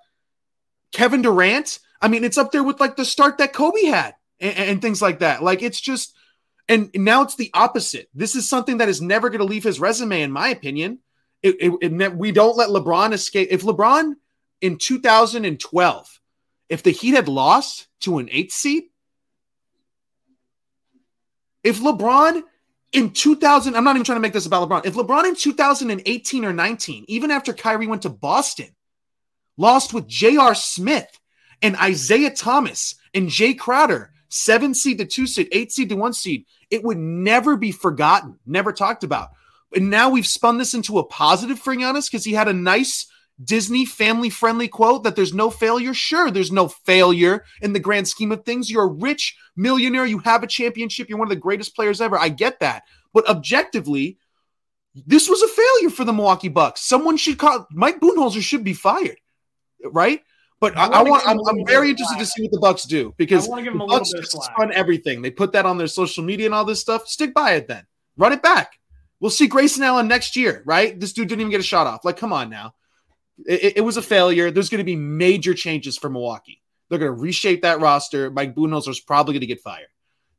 Kevin 0.92 1.22
Durant. 1.22 1.80
I 2.02 2.08
mean, 2.08 2.24
it's 2.24 2.38
up 2.38 2.52
there 2.52 2.64
with 2.64 2.80
like 2.80 2.96
the 2.96 3.06
start 3.06 3.38
that 3.38 3.54
Kobe 3.54 3.86
had 3.86 4.16
and, 4.40 4.58
and 4.58 4.82
things 4.82 5.02
like 5.02 5.20
that. 5.20 5.44
Like 5.44 5.62
it's 5.62 5.82
just, 5.82 6.16
and 6.70 6.90
now 6.96 7.24
it's 7.24 7.36
the 7.36 7.52
opposite. 7.54 8.10
This 8.14 8.36
is 8.36 8.48
something 8.48 8.78
that 8.78 8.90
is 8.90 9.02
never 9.02 9.30
going 9.30 9.40
to 9.40 9.46
leave 9.46 9.64
his 9.64 9.80
resume, 9.80 10.22
in 10.22 10.32
my 10.32 10.50
opinion 10.50 11.00
it, 11.44 11.56
it, 11.60 12.02
it, 12.02 12.16
we 12.16 12.32
don't 12.32 12.58
let 12.58 12.70
LeBron 12.70 13.12
escape. 13.12 13.50
If 13.52 13.64
LeBron 13.64 14.14
in 14.62 14.78
2012, 14.78 16.20
if 16.70 16.84
the 16.84 16.92
Heat 16.92 17.12
had 17.12 17.28
lost 17.28 17.88
to 18.02 18.18
an 18.18 18.30
eighth 18.32 18.54
seed, 18.54 18.86
if 21.64 21.80
LeBron 21.80 22.44
in 22.94 23.12
2000, 23.12 23.76
I'm 23.76 23.84
not 23.84 23.96
even 23.96 24.06
trying 24.06 24.18
to 24.18 24.22
make 24.22 24.34
this 24.34 24.46
about 24.46 24.70
LeBron. 24.70 24.86
If 24.86 24.94
LeBron 24.94 25.26
in 25.26 25.36
2018 25.36 26.46
or 26.46 26.54
19, 26.54 27.06
even 27.08 27.32
after 27.32 27.54
Kyrie 27.54 27.88
went 27.88 28.04
to 28.04 28.10
Boston, 28.10 28.70
lost 29.58 29.94
with 29.94 30.08
J.R. 30.08 30.56
Smith 30.56 31.20
and 31.62 31.76
Isaiah 31.76 32.34
Thomas 32.34 32.96
and 33.14 33.28
Jae 33.28 33.58
Crowder, 33.58 34.12
seven 34.30 34.74
seed 34.74 35.00
to 35.00 35.06
two 35.06 35.28
seed, 35.28 35.50
eight 35.52 35.72
seed 35.72 35.90
to 35.90 35.96
one 35.96 36.14
seed, 36.14 36.46
it 36.70 36.84
would 36.84 36.98
never 36.98 37.58
be 37.58 37.72
forgotten, 37.72 38.40
never 38.46 38.72
talked 38.72 39.04
about. 39.04 39.30
And 39.76 39.90
now 39.90 40.10
we've 40.10 40.28
spun 40.28 40.58
this 40.58 40.74
into 40.74 41.00
a 41.00 41.04
positive 41.04 41.60
for 41.60 41.76
Giannis 41.76 42.10
because 42.10 42.26
he 42.26 42.34
had 42.34 42.48
a 42.48 42.54
nice 42.54 43.08
Disney 43.44 43.86
family 43.86 44.30
friendly 44.30 44.68
quote 44.68 45.04
that 45.04 45.16
there's 45.16 45.34
no 45.34 45.50
failure. 45.50 45.94
Sure, 45.94 46.30
there's 46.30 46.52
no 46.52 46.68
failure 46.68 47.44
in 47.62 47.74
the 47.74 47.80
grand 47.80 48.08
scheme 48.08 48.32
of 48.32 48.46
things. 48.46 48.70
You're 48.70 48.84
a 48.84 48.88
rich 48.88 49.36
millionaire. 49.56 50.06
You 50.06 50.20
have 50.20 50.44
a 50.44 50.48
championship. 50.48 51.10
You're 51.10 51.18
one 51.18 51.28
of 51.28 51.34
the 51.34 51.36
greatest 51.36 51.76
players 51.76 52.02
ever. 52.02 52.18
I 52.18 52.30
get 52.30 52.60
that. 52.60 52.84
But 53.14 53.28
objectively, 53.28 54.18
this 54.94 55.28
was 55.28 55.42
a 55.42 55.48
failure 55.48 55.90
for 55.90 56.06
the 56.06 56.14
Milwaukee 56.14 56.50
Bucks. 56.50 56.82
Someone 56.82 57.18
should 57.18 57.38
call 57.38 57.68
Mike 57.72 58.00
Budenholzer 58.00 58.42
should 58.42 58.64
be 58.64 58.74
fired, 58.74 59.18
right? 59.84 60.22
But 60.60 60.78
I, 60.78 60.86
I 60.88 61.04
want. 61.04 61.28
I'm, 61.28 61.40
I'm 61.48 61.66
very 61.66 61.90
interested 61.90 62.20
to 62.20 62.26
see 62.26 62.44
what 62.44 62.52
the 62.52 62.60
Bucks 62.60 62.84
do 62.84 63.14
because 63.18 63.48
the 63.48 63.86
Bucks 63.88 64.14
spun 64.30 64.72
everything. 64.72 65.22
They 65.22 65.32
put 65.32 65.52
that 65.54 65.66
on 65.66 65.78
their 65.78 65.88
social 65.88 66.24
media 66.24 66.46
and 66.46 66.56
all 66.56 66.66
this 66.66 66.80
stuff. 66.80 67.08
Stick 67.08 67.34
by 67.34 67.54
it 67.54 67.68
then. 67.68 67.86
Run 68.16 68.32
it 68.32 68.42
back. 68.42 68.80
We'll 69.24 69.30
see 69.30 69.48
Grayson 69.48 69.84
Allen 69.84 70.10
next 70.10 70.36
year, 70.36 70.62
right? 70.66 71.00
This 71.00 71.14
dude 71.14 71.30
didn't 71.30 71.40
even 71.40 71.52
get 71.52 71.62
a 71.62 71.64
shot 71.64 71.88
off. 71.88 72.04
Like, 72.04 72.18
come 72.18 72.34
on 72.34 72.50
now. 72.50 72.74
It, 73.46 73.78
it 73.78 73.82
was 73.82 73.96
a 73.96 74.02
failure. 74.02 74.52
There's 74.52 74.68
going 74.68 74.80
to 74.80 74.84
be 74.84 74.98
major 74.98 75.54
changes 75.54 75.98
for 75.98 76.10
Milwaukee. 76.10 76.62
They're 76.90 77.00
going 77.00 77.16
to 77.16 77.22
reshape 77.22 77.62
that 77.62 77.80
roster. 77.80 78.30
Mike 78.30 78.54
Budenholzer's 78.54 79.00
probably 79.00 79.36
going 79.36 79.40
to 79.40 79.48
get 79.48 79.62
fired. 79.62 79.88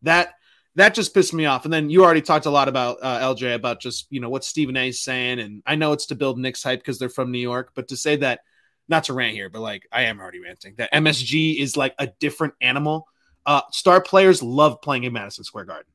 That 0.03 0.35
that 0.75 0.93
just 0.93 1.15
pissed 1.15 1.33
me 1.33 1.47
off. 1.47 1.65
And 1.65 1.73
then 1.73 1.89
you 1.89 2.05
already 2.05 2.21
talked 2.21 2.45
a 2.45 2.51
lot 2.51 2.69
about 2.69 2.99
uh, 3.01 3.21
LJ 3.21 3.55
about 3.55 3.81
just 3.81 4.07
you 4.11 4.21
know 4.21 4.29
what 4.29 4.45
Stephen 4.45 4.77
A. 4.77 4.89
is 4.89 5.01
saying, 5.01 5.39
and 5.41 5.63
I 5.65 5.77
know 5.77 5.93
it's 5.93 6.07
to 6.07 6.15
build 6.15 6.39
Knicks 6.39 6.63
hype 6.63 6.81
because 6.81 6.99
they're 6.99 7.09
from 7.09 7.33
New 7.33 7.39
York, 7.39 7.71
but 7.75 7.89
to 7.89 7.97
say 7.97 8.17
that, 8.17 8.41
not 8.87 9.05
to 9.05 9.15
rant 9.15 9.35
here, 9.35 9.49
but 9.49 9.63
like 9.63 9.89
I 9.93 10.03
am 10.03 10.21
already 10.21 10.41
ranting 10.41 10.75
that 10.77 10.93
MSG 10.93 11.59
is 11.59 11.75
like 11.75 11.95
a 11.99 12.09
different 12.21 12.53
animal. 12.61 13.09
Uh, 13.47 13.63
star 13.71 14.03
players 14.03 14.43
love 14.43 14.83
playing 14.83 15.05
in 15.05 15.15
Madison 15.15 15.45
Square 15.45 15.65
Garden. 15.65 15.93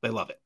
They 0.00 0.08
love 0.08 0.30
it. 0.30 0.40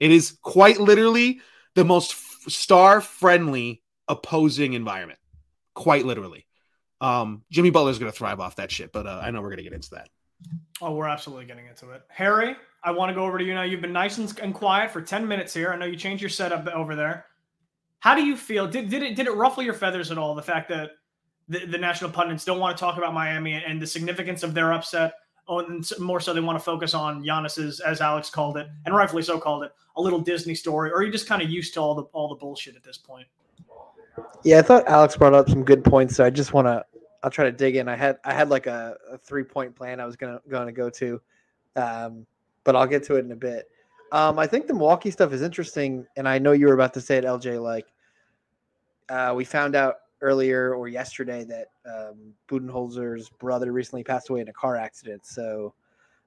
It 0.00 0.10
is 0.10 0.38
quite 0.42 0.78
literally 0.78 1.40
the 1.74 1.84
most 1.84 2.14
star 2.50 3.00
friendly 3.00 3.82
opposing 4.08 4.74
environment, 4.74 5.18
quite 5.74 6.04
literally. 6.04 6.46
Um, 7.00 7.44
Jimmy 7.50 7.70
Butler's 7.70 7.98
going 7.98 8.10
to 8.10 8.16
thrive 8.16 8.40
off 8.40 8.56
that 8.56 8.70
shit, 8.70 8.92
but 8.92 9.06
uh, 9.06 9.20
I 9.22 9.30
know 9.30 9.40
we're 9.40 9.48
going 9.48 9.58
to 9.58 9.64
get 9.64 9.72
into 9.72 9.90
that. 9.90 10.08
Oh, 10.80 10.94
we're 10.94 11.08
absolutely 11.08 11.46
getting 11.46 11.66
into 11.66 11.90
it. 11.90 12.02
Harry, 12.08 12.56
I 12.82 12.90
want 12.90 13.10
to 13.10 13.14
go 13.14 13.24
over 13.24 13.38
to 13.38 13.44
you 13.44 13.54
now. 13.54 13.62
You've 13.62 13.80
been 13.80 13.92
nice 13.92 14.18
and, 14.18 14.38
and 14.40 14.54
quiet 14.54 14.90
for 14.90 15.00
10 15.00 15.26
minutes 15.26 15.52
here. 15.54 15.72
I 15.72 15.76
know 15.76 15.86
you 15.86 15.96
changed 15.96 16.22
your 16.22 16.30
setup 16.30 16.66
over 16.68 16.94
there. 16.94 17.26
How 18.00 18.14
do 18.14 18.24
you 18.24 18.36
feel? 18.36 18.66
Did, 18.66 18.90
did 18.90 19.02
it 19.02 19.16
did 19.16 19.26
it 19.26 19.32
ruffle 19.32 19.62
your 19.62 19.74
feathers 19.74 20.10
at 20.10 20.18
all? 20.18 20.34
The 20.34 20.42
fact 20.42 20.68
that 20.68 20.90
the, 21.48 21.66
the 21.66 21.78
national 21.78 22.10
pundits 22.10 22.44
don't 22.44 22.60
want 22.60 22.76
to 22.76 22.80
talk 22.80 22.98
about 22.98 23.14
Miami 23.14 23.54
and 23.54 23.80
the 23.80 23.86
significance 23.86 24.42
of 24.42 24.54
their 24.54 24.72
upset. 24.72 25.14
Oh, 25.48 25.60
and 25.60 25.88
more 26.00 26.18
so, 26.18 26.34
they 26.34 26.40
want 26.40 26.58
to 26.58 26.64
focus 26.64 26.92
on 26.92 27.22
Giannis's, 27.22 27.78
as 27.78 28.00
Alex 28.00 28.28
called 28.30 28.56
it, 28.56 28.66
and 28.84 28.94
rightfully 28.94 29.22
so 29.22 29.38
called 29.38 29.62
it, 29.62 29.72
a 29.96 30.00
little 30.00 30.18
Disney 30.18 30.56
story. 30.56 30.90
Or 30.90 30.96
are 30.96 31.02
you 31.04 31.12
just 31.12 31.28
kind 31.28 31.40
of 31.40 31.48
used 31.48 31.74
to 31.74 31.80
all 31.80 31.94
the 31.94 32.02
all 32.12 32.28
the 32.28 32.34
bullshit 32.34 32.74
at 32.74 32.82
this 32.82 32.98
point? 32.98 33.28
Yeah, 34.42 34.58
I 34.58 34.62
thought 34.62 34.88
Alex 34.88 35.16
brought 35.16 35.34
up 35.34 35.48
some 35.48 35.62
good 35.62 35.84
points. 35.84 36.16
So 36.16 36.24
I 36.24 36.30
just 36.30 36.52
want 36.52 36.66
to, 36.66 36.84
I'll 37.22 37.30
try 37.30 37.44
to 37.44 37.52
dig 37.52 37.76
in. 37.76 37.88
I 37.88 37.96
had 37.96 38.18
I 38.24 38.34
had 38.34 38.48
like 38.48 38.66
a, 38.66 38.96
a 39.10 39.18
three 39.18 39.44
point 39.44 39.74
plan 39.74 40.00
I 40.00 40.06
was 40.06 40.16
gonna 40.16 40.40
gonna 40.48 40.72
go 40.72 40.90
to, 40.90 41.20
um, 41.76 42.26
but 42.64 42.74
I'll 42.74 42.86
get 42.86 43.04
to 43.04 43.16
it 43.16 43.24
in 43.24 43.32
a 43.32 43.36
bit. 43.36 43.68
Um, 44.12 44.38
I 44.38 44.46
think 44.46 44.66
the 44.66 44.74
Milwaukee 44.74 45.10
stuff 45.10 45.32
is 45.32 45.42
interesting, 45.42 46.06
and 46.16 46.28
I 46.28 46.38
know 46.38 46.52
you 46.52 46.66
were 46.66 46.74
about 46.74 46.94
to 46.94 47.00
say 47.00 47.18
it, 47.18 47.24
LJ. 47.24 47.60
Like, 47.60 47.86
uh, 49.08 49.32
we 49.36 49.44
found 49.44 49.74
out 49.74 49.96
earlier 50.26 50.74
or 50.74 50.88
yesterday 50.88 51.44
that 51.44 51.68
um, 51.86 52.34
Budenholzer's 52.48 53.28
brother 53.28 53.72
recently 53.72 54.02
passed 54.02 54.28
away 54.28 54.40
in 54.40 54.48
a 54.48 54.52
car 54.52 54.76
accident. 54.76 55.24
So 55.24 55.72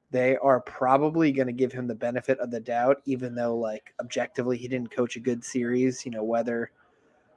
they 0.09 0.37
are 0.37 0.61
probably 0.61 1.31
going 1.33 1.47
to 1.47 1.53
give 1.53 1.73
him 1.73 1.85
the 1.85 1.95
benefit 1.95 2.39
of 2.39 2.49
the 2.49 2.61
doubt, 2.61 3.01
even 3.05 3.35
though, 3.35 3.55
like, 3.55 3.93
objectively, 3.99 4.57
he 4.57 4.67
didn't 4.67 4.89
coach 4.89 5.17
a 5.17 5.19
good 5.19 5.43
series, 5.43 6.05
you 6.05 6.11
know, 6.11 6.23
whether 6.23 6.71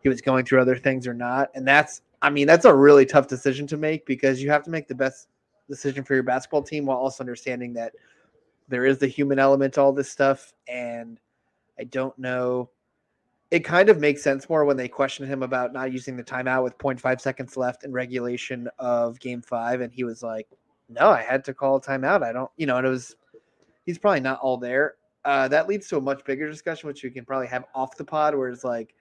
he 0.02 0.09
was 0.09 0.21
going 0.21 0.45
through 0.45 0.61
other 0.61 0.76
things 0.76 1.07
or 1.07 1.14
not. 1.14 1.50
And 1.54 1.66
that's, 1.66 2.02
I 2.23 2.31
mean, 2.31 2.47
that's 2.47 2.64
a 2.64 2.75
really 2.75 3.04
tough 3.04 3.26
decision 3.26 3.66
to 3.66 3.76
make 3.76 4.07
because 4.07 4.40
you 4.40 4.50
have 4.50 4.62
to 4.62 4.71
make 4.71 4.87
the 4.87 4.95
best 4.95 5.28
decision 5.69 6.04
for 6.04 6.14
your 6.14 6.23
basketball 6.23 6.62
team 6.62 6.87
while 6.87 6.97
also 6.97 7.23
understanding 7.23 7.73
that 7.75 7.92
there 8.69 8.87
is 8.87 8.99
the 8.99 9.07
human 9.09 9.38
element 9.38 9.75
to 9.75 9.81
all 9.83 9.92
this 9.92 10.11
stuff. 10.11 10.54
And 10.69 11.19
I 11.78 11.85
don't 11.85 12.16
know 12.19 12.71
it 13.52 13.64
kind 13.64 13.90
of 13.90 14.00
makes 14.00 14.23
sense 14.23 14.49
more 14.49 14.64
when 14.64 14.78
they 14.78 14.88
question 14.88 15.26
him 15.26 15.42
about 15.42 15.75
not 15.75 15.92
using 15.92 16.16
the 16.16 16.25
timeout 16.25 16.64
with 16.64 16.78
0.5 16.78 17.21
seconds 17.21 17.54
left 17.54 17.85
in 17.85 17.92
regulation 17.92 18.66
of 18.78 19.21
game 19.21 19.42
five. 19.42 19.82
And 19.82 19.92
he 19.92 20.04
was 20.04 20.23
like, 20.23 20.49
no, 20.88 21.11
I 21.11 21.21
had 21.21 21.44
to 21.44 21.52
call 21.52 21.76
a 21.76 21.80
timeout. 21.80 22.23
I 22.23 22.32
don't, 22.32 22.50
you 22.56 22.64
know, 22.64 22.78
and 22.78 22.87
it 22.87 22.90
was, 22.90 23.14
he's 23.85 23.99
probably 23.99 24.21
not 24.21 24.40
all 24.40 24.56
there. 24.56 24.94
Uh, 25.26 25.49
that 25.49 25.68
leads 25.68 25.87
to 25.88 25.99
a 25.99 26.00
much 26.00 26.25
bigger 26.25 26.49
discussion, 26.49 26.87
which 26.87 27.02
we 27.04 27.11
can 27.11 27.26
probably 27.26 27.47
have 27.47 27.66
off 27.75 27.94
the 27.99 28.04
pod, 28.04 28.35
where 28.35 28.49
it's 28.49 28.64
like, 28.64 28.94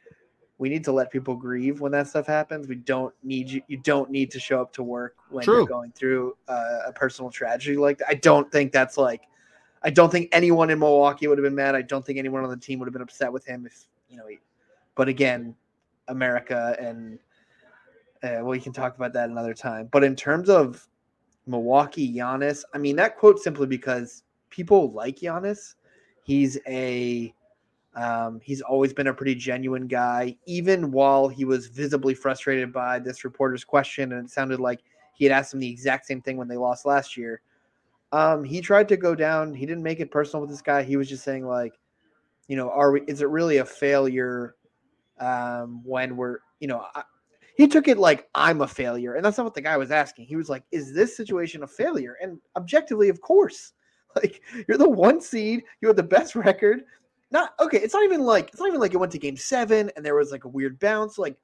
we 0.57 0.67
need 0.67 0.83
to 0.83 0.91
let 0.91 1.11
people 1.11 1.33
grieve 1.33 1.79
when 1.79 1.93
that 1.93 2.09
stuff 2.09 2.27
happens. 2.27 2.67
We 2.67 2.75
don't 2.75 3.15
need 3.23 3.49
you. 3.49 3.61
You 3.69 3.77
don't 3.77 4.11
need 4.11 4.31
to 4.31 4.39
show 4.39 4.61
up 4.61 4.73
to 4.73 4.83
work 4.83 5.15
when 5.29 5.45
True. 5.45 5.59
you're 5.59 5.65
going 5.65 5.93
through 5.93 6.35
uh, 6.49 6.79
a 6.87 6.91
personal 6.91 7.31
tragedy 7.31 7.77
like 7.77 7.99
that. 7.99 8.09
I 8.09 8.15
don't 8.15 8.51
think 8.51 8.73
that's 8.73 8.97
like, 8.97 9.21
I 9.81 9.91
don't 9.91 10.11
think 10.11 10.27
anyone 10.33 10.69
in 10.69 10.77
Milwaukee 10.77 11.27
would 11.27 11.37
have 11.37 11.43
been 11.43 11.55
mad. 11.55 11.73
I 11.73 11.83
don't 11.83 12.05
think 12.05 12.19
anyone 12.19 12.43
on 12.43 12.49
the 12.49 12.57
team 12.57 12.79
would 12.79 12.85
have 12.87 12.93
been 12.93 13.01
upset 13.01 13.31
with 13.31 13.45
him 13.45 13.65
if 13.65 13.87
you 14.11 14.17
know, 14.17 14.25
but 14.95 15.07
again, 15.07 15.55
America 16.09 16.75
and 16.79 17.17
uh, 18.23 18.43
well, 18.43 18.53
you 18.53 18.61
can 18.61 18.73
talk 18.73 18.95
about 18.95 19.13
that 19.13 19.29
another 19.29 19.53
time. 19.53 19.89
But 19.91 20.03
in 20.03 20.15
terms 20.15 20.49
of 20.49 20.87
Milwaukee 21.47 22.13
Giannis, 22.13 22.63
I 22.73 22.77
mean 22.77 22.95
that 22.97 23.17
quote 23.17 23.39
simply 23.39 23.65
because 23.65 24.23
people 24.49 24.91
like 24.91 25.17
Giannis. 25.17 25.75
He's 26.23 26.59
a 26.67 27.33
um, 27.95 28.39
he's 28.43 28.61
always 28.61 28.93
been 28.93 29.07
a 29.07 29.13
pretty 29.13 29.35
genuine 29.35 29.87
guy, 29.87 30.37
even 30.45 30.91
while 30.91 31.27
he 31.27 31.43
was 31.43 31.67
visibly 31.67 32.13
frustrated 32.13 32.71
by 32.71 32.99
this 32.99 33.25
reporter's 33.25 33.63
question, 33.63 34.13
and 34.13 34.25
it 34.27 34.31
sounded 34.31 34.59
like 34.59 34.81
he 35.13 35.25
had 35.25 35.33
asked 35.33 35.53
him 35.53 35.59
the 35.59 35.69
exact 35.69 36.05
same 36.05 36.21
thing 36.21 36.37
when 36.37 36.47
they 36.47 36.57
lost 36.57 36.85
last 36.85 37.17
year. 37.17 37.41
Um, 38.13 38.43
he 38.43 38.61
tried 38.61 38.87
to 38.89 38.97
go 38.97 39.15
down. 39.15 39.53
He 39.53 39.65
didn't 39.65 39.83
make 39.83 39.99
it 39.99 40.11
personal 40.11 40.41
with 40.41 40.49
this 40.49 40.61
guy. 40.61 40.83
He 40.83 40.97
was 40.97 41.09
just 41.09 41.23
saying 41.23 41.45
like, 41.45 41.73
you 42.47 42.55
know, 42.55 42.69
are 42.69 42.91
we, 42.91 43.01
is 43.01 43.21
it 43.21 43.29
really 43.29 43.57
a 43.57 43.65
failure 43.65 44.55
um, 45.19 45.81
when 45.83 46.15
we're, 46.17 46.39
you 46.59 46.67
know, 46.67 46.85
I, 46.95 47.03
he 47.55 47.67
took 47.67 47.87
it 47.87 47.97
like 47.97 48.27
I'm 48.33 48.61
a 48.61 48.67
failure, 48.67 49.15
and 49.15 49.23
that's 49.23 49.37
not 49.37 49.43
what 49.43 49.53
the 49.53 49.61
guy 49.61 49.77
was 49.77 49.91
asking. 49.91 50.25
He 50.25 50.35
was 50.35 50.49
like, 50.49 50.63
"Is 50.71 50.93
this 50.93 51.15
situation 51.15 51.63
a 51.63 51.67
failure?" 51.67 52.17
And 52.21 52.39
objectively, 52.55 53.09
of 53.09 53.21
course, 53.21 53.73
like 54.15 54.41
you're 54.67 54.77
the 54.77 54.89
one 54.89 55.21
seed, 55.21 55.63
you 55.81 55.87
have 55.87 55.97
the 55.97 56.03
best 56.03 56.35
record. 56.35 56.83
Not 57.29 57.53
okay. 57.59 57.77
It's 57.77 57.93
not 57.93 58.03
even 58.03 58.21
like 58.21 58.49
it's 58.49 58.59
not 58.59 58.67
even 58.67 58.79
like 58.79 58.93
it 58.93 58.97
went 58.97 59.11
to 59.13 59.19
game 59.19 59.37
seven 59.37 59.91
and 59.95 60.05
there 60.05 60.15
was 60.15 60.31
like 60.31 60.45
a 60.45 60.49
weird 60.49 60.79
bounce. 60.79 61.17
Like 61.17 61.37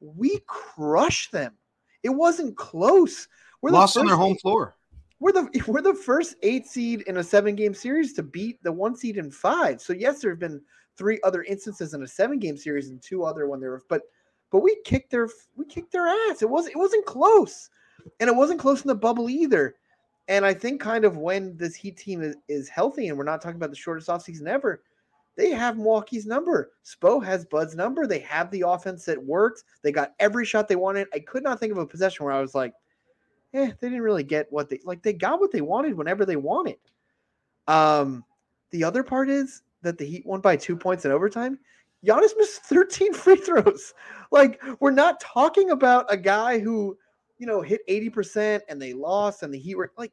we 0.00 0.40
crushed 0.46 1.32
them. 1.32 1.54
It 2.02 2.10
wasn't 2.10 2.56
close. 2.56 3.28
We're 3.62 3.70
lost 3.70 3.96
on 3.96 4.06
their 4.06 4.16
home 4.16 4.36
floor 4.36 4.76
we're 5.20 5.32
the 5.32 5.64
we're 5.68 5.82
the 5.82 5.94
first 5.94 6.36
eight 6.42 6.66
seed 6.66 7.02
in 7.02 7.18
a 7.18 7.24
seven 7.24 7.54
game 7.54 7.74
series 7.74 8.12
to 8.14 8.22
beat 8.22 8.62
the 8.62 8.72
one 8.72 8.96
seed 8.96 9.16
in 9.16 9.30
five. 9.30 9.80
So 9.80 9.92
yes, 9.92 10.20
there 10.20 10.30
have 10.30 10.40
been 10.40 10.60
three 10.96 11.18
other 11.24 11.42
instances 11.44 11.94
in 11.94 12.02
a 12.02 12.08
seven 12.08 12.38
game 12.38 12.56
series 12.56 12.88
and 12.88 13.02
two 13.02 13.24
other 13.24 13.48
when 13.48 13.60
there 13.60 13.70
were 13.70 13.82
but 13.88 14.02
but 14.50 14.60
we 14.60 14.76
kicked 14.84 15.10
their 15.10 15.28
we 15.56 15.64
kicked 15.64 15.92
their 15.92 16.06
ass. 16.06 16.42
It 16.42 16.50
was 16.50 16.66
it 16.66 16.76
wasn't 16.76 17.06
close. 17.06 17.70
And 18.20 18.28
it 18.28 18.36
wasn't 18.36 18.60
close 18.60 18.82
in 18.82 18.88
the 18.88 18.94
bubble 18.94 19.30
either. 19.30 19.76
And 20.28 20.44
I 20.44 20.54
think 20.54 20.80
kind 20.80 21.04
of 21.04 21.16
when 21.16 21.56
this 21.56 21.74
Heat 21.74 21.96
team 21.96 22.22
is, 22.22 22.36
is 22.48 22.68
healthy, 22.68 23.08
and 23.08 23.18
we're 23.18 23.24
not 23.24 23.40
talking 23.40 23.56
about 23.56 23.70
the 23.70 23.76
shortest 23.76 24.08
offseason 24.08 24.46
ever, 24.46 24.82
they 25.36 25.50
have 25.50 25.76
Milwaukee's 25.76 26.26
number. 26.26 26.72
Spo 26.84 27.22
has 27.24 27.44
Bud's 27.44 27.74
number. 27.74 28.06
They 28.06 28.20
have 28.20 28.50
the 28.50 28.64
offense 28.66 29.04
that 29.06 29.22
works. 29.22 29.64
They 29.82 29.92
got 29.92 30.14
every 30.20 30.44
shot 30.44 30.68
they 30.68 30.76
wanted. 30.76 31.08
I 31.12 31.18
could 31.18 31.42
not 31.42 31.60
think 31.60 31.72
of 31.72 31.78
a 31.78 31.86
possession 31.86 32.24
where 32.24 32.34
I 32.34 32.40
was 32.40 32.54
like, 32.54 32.72
eh, 33.54 33.70
they 33.80 33.88
didn't 33.88 34.02
really 34.02 34.24
get 34.24 34.52
what 34.52 34.68
they 34.68 34.80
like. 34.84 35.02
They 35.02 35.12
got 35.12 35.40
what 35.40 35.52
they 35.52 35.60
wanted 35.60 35.94
whenever 35.94 36.26
they 36.26 36.36
wanted. 36.36 36.76
Um, 37.66 38.24
the 38.70 38.84
other 38.84 39.02
part 39.02 39.30
is 39.30 39.62
that 39.82 39.96
the 39.98 40.04
Heat 40.04 40.26
won 40.26 40.40
by 40.40 40.56
two 40.56 40.76
points 40.76 41.04
in 41.04 41.12
overtime. 41.12 41.58
Giannis 42.04 42.36
missed 42.36 42.62
13 42.64 43.14
free 43.14 43.36
throws. 43.36 43.94
Like, 44.30 44.60
we're 44.80 44.90
not 44.90 45.20
talking 45.20 45.70
about 45.70 46.06
a 46.12 46.16
guy 46.16 46.58
who, 46.58 46.98
you 47.38 47.46
know, 47.46 47.62
hit 47.62 47.86
80% 47.88 48.60
and 48.68 48.80
they 48.80 48.92
lost 48.92 49.42
and 49.42 49.52
the 49.52 49.58
Heat 49.58 49.76
were 49.76 49.92
like, 49.96 50.12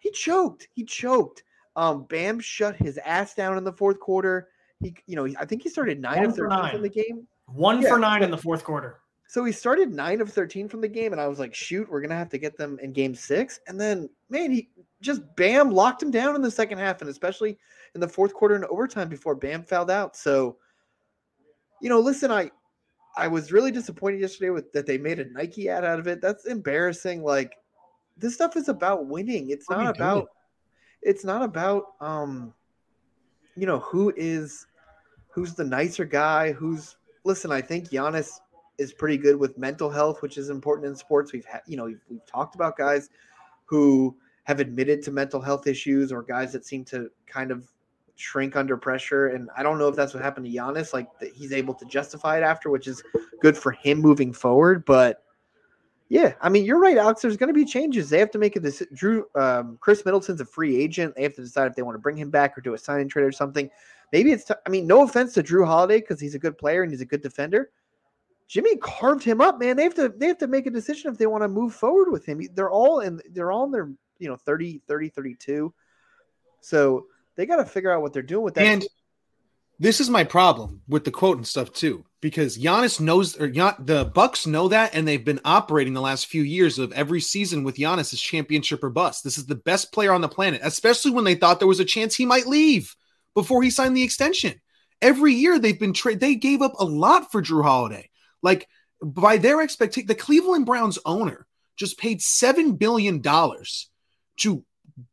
he 0.00 0.10
choked. 0.10 0.68
He 0.74 0.84
choked. 0.84 1.44
Um, 1.76 2.04
Bam 2.04 2.40
shut 2.40 2.76
his 2.76 2.98
ass 2.98 3.34
down 3.34 3.56
in 3.56 3.64
the 3.64 3.72
fourth 3.72 4.00
quarter. 4.00 4.48
He, 4.80 4.94
you 5.06 5.16
know, 5.16 5.26
I 5.38 5.44
think 5.44 5.62
he 5.62 5.68
started 5.68 6.00
nine 6.00 6.18
One 6.18 6.26
of 6.26 6.36
13 6.36 6.74
in 6.74 6.82
the 6.82 6.88
game. 6.88 7.26
One 7.46 7.80
yeah, 7.80 7.88
for 7.88 7.98
nine 7.98 8.22
in 8.22 8.30
the 8.30 8.36
fourth 8.36 8.64
quarter. 8.64 9.01
So 9.32 9.42
he 9.46 9.52
started 9.52 9.94
nine 9.94 10.20
of 10.20 10.30
13 10.30 10.68
from 10.68 10.82
the 10.82 10.88
game, 10.88 11.12
and 11.12 11.20
I 11.20 11.26
was 11.26 11.38
like, 11.38 11.54
shoot, 11.54 11.88
we're 11.88 12.02
going 12.02 12.10
to 12.10 12.16
have 12.16 12.28
to 12.28 12.36
get 12.36 12.58
them 12.58 12.78
in 12.82 12.92
game 12.92 13.14
six. 13.14 13.60
And 13.66 13.80
then, 13.80 14.10
man, 14.28 14.50
he 14.50 14.68
just 15.00 15.22
bam 15.36 15.70
locked 15.70 16.02
him 16.02 16.10
down 16.10 16.34
in 16.34 16.42
the 16.42 16.50
second 16.50 16.76
half, 16.76 17.00
and 17.00 17.08
especially 17.08 17.56
in 17.94 18.02
the 18.02 18.08
fourth 18.08 18.34
quarter 18.34 18.56
and 18.56 18.66
overtime 18.66 19.08
before 19.08 19.34
Bam 19.34 19.62
fouled 19.64 19.90
out. 19.90 20.16
So, 20.18 20.58
you 21.80 21.88
know, 21.88 21.98
listen, 21.98 22.30
I 22.30 22.50
I 23.16 23.26
was 23.26 23.52
really 23.52 23.70
disappointed 23.70 24.20
yesterday 24.20 24.50
with 24.50 24.70
that 24.74 24.84
they 24.84 24.98
made 24.98 25.18
a 25.18 25.24
Nike 25.24 25.66
ad 25.66 25.82
out 25.82 25.98
of 25.98 26.06
it. 26.08 26.20
That's 26.20 26.44
embarrassing. 26.44 27.22
Like 27.22 27.54
this 28.18 28.34
stuff 28.34 28.54
is 28.54 28.68
about 28.68 29.06
winning. 29.06 29.48
It's 29.48 29.66
what 29.66 29.78
not 29.78 29.96
about 29.96 30.14
doing? 30.14 30.26
it's 31.00 31.24
not 31.24 31.42
about 31.42 31.94
um 32.02 32.52
you 33.56 33.64
know 33.64 33.78
who 33.78 34.12
is 34.14 34.66
who's 35.30 35.54
the 35.54 35.64
nicer 35.64 36.04
guy, 36.04 36.52
who's 36.52 36.98
listen, 37.24 37.50
I 37.50 37.62
think 37.62 37.88
Giannis 37.88 38.40
is 38.78 38.92
pretty 38.92 39.16
good 39.16 39.36
with 39.36 39.58
mental 39.58 39.90
health, 39.90 40.22
which 40.22 40.38
is 40.38 40.50
important 40.50 40.88
in 40.88 40.96
sports. 40.96 41.32
We've 41.32 41.44
had, 41.44 41.60
you 41.66 41.76
know, 41.76 41.84
we've, 41.84 42.04
we've, 42.08 42.26
talked 42.26 42.54
about 42.54 42.76
guys 42.76 43.10
who 43.66 44.16
have 44.44 44.60
admitted 44.60 45.02
to 45.02 45.10
mental 45.10 45.40
health 45.40 45.66
issues 45.66 46.12
or 46.12 46.22
guys 46.22 46.52
that 46.52 46.64
seem 46.64 46.84
to 46.86 47.10
kind 47.26 47.50
of 47.50 47.70
shrink 48.16 48.56
under 48.56 48.76
pressure. 48.76 49.28
And 49.28 49.48
I 49.56 49.62
don't 49.62 49.78
know 49.78 49.88
if 49.88 49.96
that's 49.96 50.14
what 50.14 50.22
happened 50.22 50.46
to 50.46 50.52
Giannis, 50.52 50.92
like 50.92 51.08
that 51.20 51.32
he's 51.32 51.52
able 51.52 51.74
to 51.74 51.84
justify 51.86 52.38
it 52.38 52.42
after, 52.42 52.70
which 52.70 52.86
is 52.86 53.02
good 53.40 53.56
for 53.56 53.72
him 53.72 54.00
moving 54.00 54.32
forward. 54.32 54.84
But 54.84 55.22
yeah, 56.08 56.34
I 56.42 56.48
mean, 56.48 56.64
you're 56.64 56.78
right, 56.78 56.98
Alex. 56.98 57.22
There's 57.22 57.36
going 57.36 57.48
to 57.48 57.54
be 57.54 57.64
changes. 57.64 58.10
They 58.10 58.18
have 58.18 58.30
to 58.32 58.38
make 58.38 58.56
a 58.56 58.60
decision. 58.60 58.94
Jrue, 58.94 59.22
um, 59.34 59.78
Khris 59.80 60.04
Middleton's 60.04 60.40
a 60.40 60.44
free 60.44 60.76
agent. 60.76 61.14
They 61.16 61.22
have 61.22 61.34
to 61.36 61.42
decide 61.42 61.68
if 61.68 61.74
they 61.74 61.82
want 61.82 61.94
to 61.94 62.00
bring 62.00 62.16
him 62.16 62.30
back 62.30 62.56
or 62.56 62.60
do 62.60 62.74
a 62.74 62.78
signing 62.78 63.08
trade 63.08 63.24
or 63.24 63.32
something. 63.32 63.70
Maybe 64.12 64.30
it's, 64.30 64.44
t- 64.44 64.54
I 64.66 64.68
mean, 64.68 64.86
no 64.86 65.04
offense 65.04 65.32
to 65.34 65.42
Jrue 65.42 65.66
Holiday 65.66 66.00
because 66.00 66.20
he's 66.20 66.34
a 66.34 66.38
good 66.38 66.58
player 66.58 66.82
and 66.82 66.92
he's 66.92 67.00
a 67.00 67.06
good 67.06 67.22
defender. 67.22 67.70
Jimmy 68.52 68.76
carved 68.76 69.24
him 69.24 69.40
up, 69.40 69.58
man. 69.58 69.78
They 69.78 69.84
have 69.84 69.94
to 69.94 70.10
they 70.10 70.26
have 70.26 70.36
to 70.38 70.46
make 70.46 70.66
a 70.66 70.70
decision 70.70 71.10
if 71.10 71.16
they 71.16 71.26
want 71.26 71.42
to 71.42 71.48
move 71.48 71.72
forward 71.72 72.12
with 72.12 72.26
him. 72.26 72.42
They're 72.52 72.70
all 72.70 73.00
in 73.00 73.18
they're 73.30 73.50
all 73.50 73.64
in 73.64 73.70
their, 73.70 73.90
you 74.18 74.28
know, 74.28 74.36
30, 74.36 74.82
30, 74.86 75.08
32. 75.08 75.72
So 76.60 77.06
they 77.34 77.46
got 77.46 77.56
to 77.56 77.64
figure 77.64 77.90
out 77.90 78.02
what 78.02 78.12
they're 78.12 78.20
doing 78.20 78.44
with 78.44 78.52
that. 78.56 78.66
And 78.66 78.84
this 79.78 80.00
is 80.00 80.10
my 80.10 80.22
problem 80.24 80.82
with 80.86 81.04
the 81.04 81.10
quote 81.10 81.38
and 81.38 81.46
stuff 81.46 81.72
too, 81.72 82.04
because 82.20 82.58
Giannis 82.58 83.00
knows 83.00 83.40
or 83.40 83.48
Gian, 83.48 83.72
the 83.78 84.04
Bucks 84.04 84.46
know 84.46 84.68
that, 84.68 84.94
and 84.94 85.08
they've 85.08 85.24
been 85.24 85.40
operating 85.46 85.94
the 85.94 86.02
last 86.02 86.26
few 86.26 86.42
years 86.42 86.78
of 86.78 86.92
every 86.92 87.22
season 87.22 87.64
with 87.64 87.76
Giannis 87.76 88.12
as 88.12 88.20
championship 88.20 88.84
or 88.84 88.90
bust. 88.90 89.24
This 89.24 89.38
is 89.38 89.46
the 89.46 89.54
best 89.54 89.94
player 89.94 90.12
on 90.12 90.20
the 90.20 90.28
planet, 90.28 90.60
especially 90.62 91.12
when 91.12 91.24
they 91.24 91.36
thought 91.36 91.58
there 91.58 91.66
was 91.66 91.80
a 91.80 91.86
chance 91.86 92.14
he 92.14 92.26
might 92.26 92.46
leave 92.46 92.94
before 93.32 93.62
he 93.62 93.70
signed 93.70 93.96
the 93.96 94.02
extension. 94.02 94.60
Every 95.00 95.32
year 95.32 95.58
they've 95.58 95.80
been 95.80 95.94
trade. 95.94 96.20
They 96.20 96.34
gave 96.34 96.60
up 96.60 96.74
a 96.78 96.84
lot 96.84 97.32
for 97.32 97.40
Jrue 97.40 97.62
Holiday. 97.62 98.10
Like 98.42 98.68
by 99.02 99.36
their 99.36 99.60
expectation, 99.60 100.06
the 100.06 100.14
Cleveland 100.14 100.66
Browns 100.66 100.98
owner 101.04 101.46
just 101.76 101.98
paid 101.98 102.20
seven 102.20 102.76
billion 102.76 103.20
dollars 103.20 103.88
to 104.38 104.64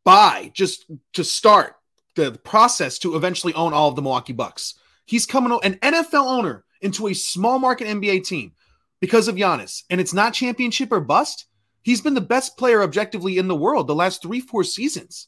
buy, 0.03 0.51
just 0.53 0.85
to 1.13 1.23
start 1.23 1.75
the 2.15 2.31
process 2.43 2.99
to 2.99 3.15
eventually 3.15 3.53
own 3.53 3.73
all 3.73 3.89
of 3.89 3.95
the 3.95 4.01
Milwaukee 4.01 4.33
Bucks. 4.33 4.75
He's 5.05 5.25
coming 5.25 5.57
an 5.63 5.75
NFL 5.75 6.25
owner 6.25 6.65
into 6.81 7.07
a 7.07 7.13
small 7.13 7.59
market 7.59 7.87
NBA 7.87 8.25
team 8.25 8.53
because 8.99 9.27
of 9.27 9.35
Giannis, 9.35 9.83
and 9.89 9.99
it's 9.99 10.13
not 10.13 10.33
championship 10.33 10.91
or 10.91 10.99
bust. 10.99 11.45
He's 11.81 12.01
been 12.01 12.13
the 12.13 12.21
best 12.21 12.57
player 12.57 12.83
objectively 12.83 13.37
in 13.37 13.47
the 13.47 13.55
world 13.55 13.87
the 13.87 13.95
last 13.95 14.21
three, 14.21 14.41
four 14.41 14.63
seasons. 14.63 15.27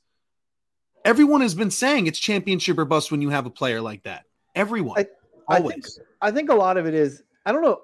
Everyone 1.04 1.42
has 1.42 1.56
been 1.56 1.72
saying 1.72 2.06
it's 2.06 2.20
championship 2.20 2.78
or 2.78 2.86
bust 2.86 3.12
when 3.12 3.22
you 3.22 3.30
have 3.30 3.46
a 3.46 3.50
player 3.50 3.82
like 3.82 4.04
that. 4.04 4.26
Everyone. 4.54 5.00
I, 5.00 5.08
I 5.48 5.62
think, 5.62 5.86
I 6.22 6.32
think 6.32 6.50
a 6.50 6.56
lot 6.56 6.78
of 6.78 6.86
it 6.86 6.94
is, 6.94 7.24
I 7.46 7.52
don't 7.52 7.64
know, 7.64 7.82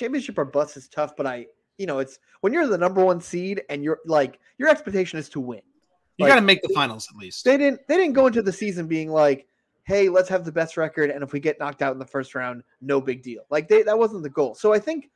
championship 0.00 0.36
or 0.38 0.44
bust 0.44 0.76
is 0.76 0.88
tough, 0.88 1.16
but 1.16 1.26
I, 1.26 1.46
you 1.78 1.86
know, 1.86 2.00
it's 2.00 2.18
when 2.40 2.52
you're 2.52 2.66
the 2.66 2.76
number 2.76 3.04
one 3.04 3.20
seed 3.20 3.62
and 3.70 3.84
you're 3.84 4.00
like, 4.04 4.40
your 4.58 4.68
expectation 4.68 5.18
is 5.18 5.28
to 5.30 5.40
win. 5.40 5.62
You 6.16 6.24
Like, 6.24 6.30
got 6.32 6.40
to 6.40 6.42
make 6.42 6.60
the 6.62 6.74
finals 6.74 7.08
at 7.10 7.16
least. 7.16 7.44
They 7.44 7.56
didn't, 7.56 7.86
they 7.86 7.96
didn't 7.96 8.14
go 8.14 8.26
into 8.26 8.42
the 8.42 8.52
season 8.52 8.86
being 8.86 9.10
like, 9.10 9.46
hey, 9.84 10.08
let's 10.08 10.28
have 10.28 10.44
the 10.44 10.52
best 10.52 10.76
record. 10.76 11.10
And 11.10 11.22
if 11.22 11.32
we 11.32 11.40
get 11.40 11.58
knocked 11.58 11.82
out 11.82 11.92
in 11.92 11.98
the 11.98 12.06
first 12.06 12.34
round, 12.34 12.62
no 12.80 13.00
big 13.00 13.22
deal. 13.22 13.44
Like 13.50 13.68
they, 13.68 13.82
that 13.82 13.98
wasn't 13.98 14.22
the 14.22 14.30
goal. 14.30 14.54
So 14.54 14.72
I 14.72 14.78
think, 14.78 15.10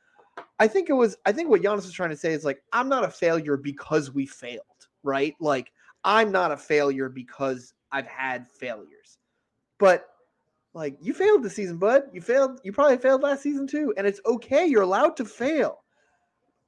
I 0.59 0.67
think 0.67 0.89
it 0.89 0.93
was, 0.93 1.17
I 1.25 1.31
think 1.31 1.49
what 1.49 1.61
Giannis 1.61 1.85
was 1.85 1.91
trying 1.93 2.09
to 2.09 2.17
say 2.17 2.33
is 2.33 2.43
like, 2.43 2.61
I'm 2.73 2.89
not 2.89 3.03
a 3.03 3.09
failure 3.09 3.57
because 3.57 4.11
we 4.11 4.25
failed, 4.25 4.61
right? 5.03 5.35
Like, 5.39 5.71
I'm 6.03 6.31
not 6.31 6.51
a 6.51 6.57
failure 6.57 7.09
because 7.09 7.73
I've 7.91 8.07
had 8.07 8.47
failures. 8.47 9.17
But 9.77 10.07
like 10.75 10.97
you 10.99 11.13
failed 11.13 11.41
this 11.41 11.55
season, 11.55 11.77
bud. 11.77 12.03
You 12.11 12.21
failed, 12.21 12.59
you 12.63 12.73
probably 12.73 12.97
failed 12.97 13.23
last 13.23 13.41
season 13.41 13.65
too. 13.65 13.93
And 13.97 14.05
it's 14.05 14.19
okay. 14.25 14.67
You're 14.67 14.83
allowed 14.83 15.15
to 15.17 15.25
fail. 15.25 15.83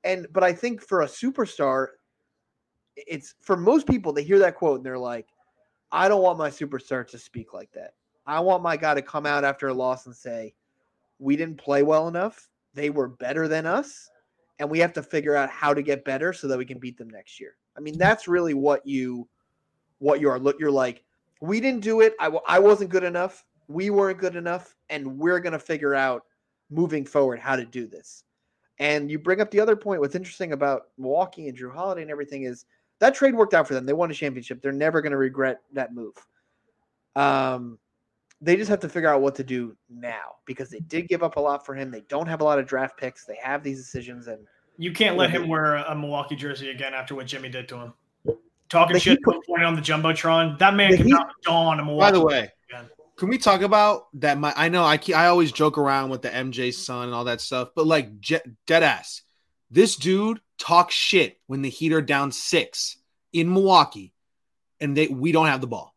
And 0.05 0.27
but 0.31 0.43
I 0.43 0.53
think 0.53 0.81
for 0.81 1.01
a 1.01 1.07
superstar, 1.07 1.87
it's 2.95 3.35
for 3.41 3.57
most 3.57 3.85
people, 3.85 4.13
they 4.13 4.23
hear 4.23 4.39
that 4.39 4.55
quote 4.55 4.77
and 4.77 4.85
they're 4.85 4.97
like, 4.97 5.27
I 5.91 6.07
don't 6.07 6.23
want 6.23 6.39
my 6.39 6.49
superstar 6.49 7.05
to 7.05 7.17
speak 7.19 7.53
like 7.53 7.71
that. 7.73 7.93
I 8.25 8.39
want 8.39 8.63
my 8.63 8.77
guy 8.77 8.93
to 8.93 9.01
come 9.01 9.25
out 9.25 9.43
after 9.43 9.67
a 9.67 9.73
loss 9.73 10.05
and 10.05 10.15
say, 10.15 10.53
We 11.19 11.35
didn't 11.35 11.57
play 11.57 11.83
well 11.83 12.07
enough. 12.07 12.49
They 12.73 12.89
were 12.89 13.09
better 13.09 13.49
than 13.49 13.65
us. 13.65 14.09
And 14.59 14.69
we 14.69 14.79
have 14.79 14.93
to 14.93 15.03
figure 15.03 15.35
out 15.35 15.49
how 15.49 15.73
to 15.73 15.83
get 15.83 16.05
better 16.05 16.31
so 16.31 16.47
that 16.47 16.57
we 16.57 16.65
can 16.65 16.79
beat 16.79 16.97
them 16.97 17.09
next 17.09 17.39
year. 17.39 17.57
I 17.77 17.81
mean, 17.81 17.97
that's 17.97 18.27
really 18.27 18.53
what 18.53 18.87
you 18.87 19.27
what 19.99 20.21
you 20.21 20.29
are. 20.29 20.39
Look, 20.39 20.59
you're 20.59 20.71
like, 20.71 21.03
we 21.41 21.59
didn't 21.59 21.81
do 21.81 21.99
it. 21.99 22.15
I, 22.21 22.31
I 22.47 22.59
wasn't 22.59 22.89
good 22.89 23.03
enough. 23.03 23.43
We 23.67 23.89
weren't 23.89 24.19
good 24.19 24.35
enough. 24.35 24.75
And 24.89 25.17
we're 25.17 25.39
going 25.39 25.53
to 25.53 25.59
figure 25.59 25.93
out 25.95 26.23
moving 26.69 27.05
forward 27.05 27.39
how 27.39 27.55
to 27.55 27.65
do 27.65 27.87
this. 27.87 28.23
And 28.79 29.09
you 29.09 29.17
bring 29.19 29.41
up 29.41 29.49
the 29.51 29.59
other 29.59 29.75
point. 29.75 30.01
What's 30.01 30.15
interesting 30.15 30.53
about 30.53 30.83
Milwaukee 30.97 31.47
and 31.47 31.57
Jrue 31.57 31.73
Holiday 31.73 32.03
and 32.03 32.11
everything 32.11 32.43
is 32.43 32.65
that 32.99 33.15
trade 33.15 33.35
worked 33.35 33.53
out 33.53 33.67
for 33.67 33.73
them. 33.73 33.85
They 33.85 33.93
won 33.93 34.11
a 34.11 34.13
championship. 34.13 34.61
They're 34.61 34.71
never 34.71 35.01
going 35.01 35.11
to 35.11 35.17
regret 35.17 35.61
that 35.73 35.93
move. 35.93 36.13
Um, 37.15 37.79
they 38.41 38.55
just 38.55 38.69
have 38.69 38.79
to 38.81 38.89
figure 38.89 39.09
out 39.09 39.21
what 39.21 39.33
to 39.35 39.43
do 39.43 39.75
now 39.89 40.35
because 40.45 40.69
they 40.69 40.79
did 40.81 41.07
give 41.07 41.23
up 41.23 41.37
a 41.37 41.39
lot 41.39 41.65
for 41.65 41.73
him. 41.73 41.89
They 41.89 42.01
don't 42.07 42.27
have 42.27 42.41
a 42.41 42.43
lot 42.43 42.59
of 42.59 42.67
draft 42.67 42.97
picks. 42.97 43.25
They 43.25 43.37
have 43.41 43.63
these 43.63 43.79
decisions, 43.79 44.27
and 44.27 44.45
You 44.77 44.91
can't 44.91 45.17
let 45.17 45.31
him 45.31 45.47
wear 45.47 45.77
a 45.77 45.95
Milwaukee 45.95 46.35
jersey 46.35 46.69
again 46.69 46.93
after 46.93 47.15
what 47.15 47.25
Jimmy 47.25 47.49
did 47.49 47.67
to 47.69 47.77
him. 47.77 47.93
Talking 48.69 48.93
The 48.93 48.99
shit 48.99 49.23
put- 49.23 49.43
pointing 49.47 49.65
on 49.65 49.75
the 49.75 49.81
jumbotron. 49.81 50.59
That 50.59 50.75
man 50.75 50.91
The 50.91 50.97
Heat- 50.97 51.03
cannot 51.05 51.31
dawn 51.41 51.79
a 51.79 51.85
Milwaukee. 51.85 52.05
By 52.05 52.11
the 52.11 52.23
way, 52.23 52.37
again. 52.39 52.49
Can 53.17 53.29
we 53.29 53.37
talk 53.37 53.61
about 53.61 54.07
that? 54.19 54.37
My 54.37 54.53
I 54.55 54.69
know 54.69 54.83
I 54.83 54.99
I 55.15 55.27
always 55.27 55.51
joke 55.51 55.77
around 55.77 56.09
with 56.09 56.21
the 56.21 56.29
MJ 56.29 56.73
son 56.73 57.05
and 57.05 57.13
all 57.13 57.25
that 57.25 57.41
stuff, 57.41 57.69
but 57.75 57.87
like 57.87 58.21
dead 58.21 58.83
ass, 58.83 59.23
this 59.71 59.95
dude 59.95 60.39
talks 60.59 60.93
shit 60.93 61.39
when 61.47 61.61
the 61.61 61.69
Heat 61.69 61.93
are 61.93 62.01
down 62.01 62.31
six 62.31 62.97
in 63.33 63.51
Milwaukee, 63.51 64.13
and 64.79 64.95
they 64.95 65.07
we 65.07 65.31
don't 65.31 65.47
have 65.47 65.61
the 65.61 65.67
ball. 65.67 65.95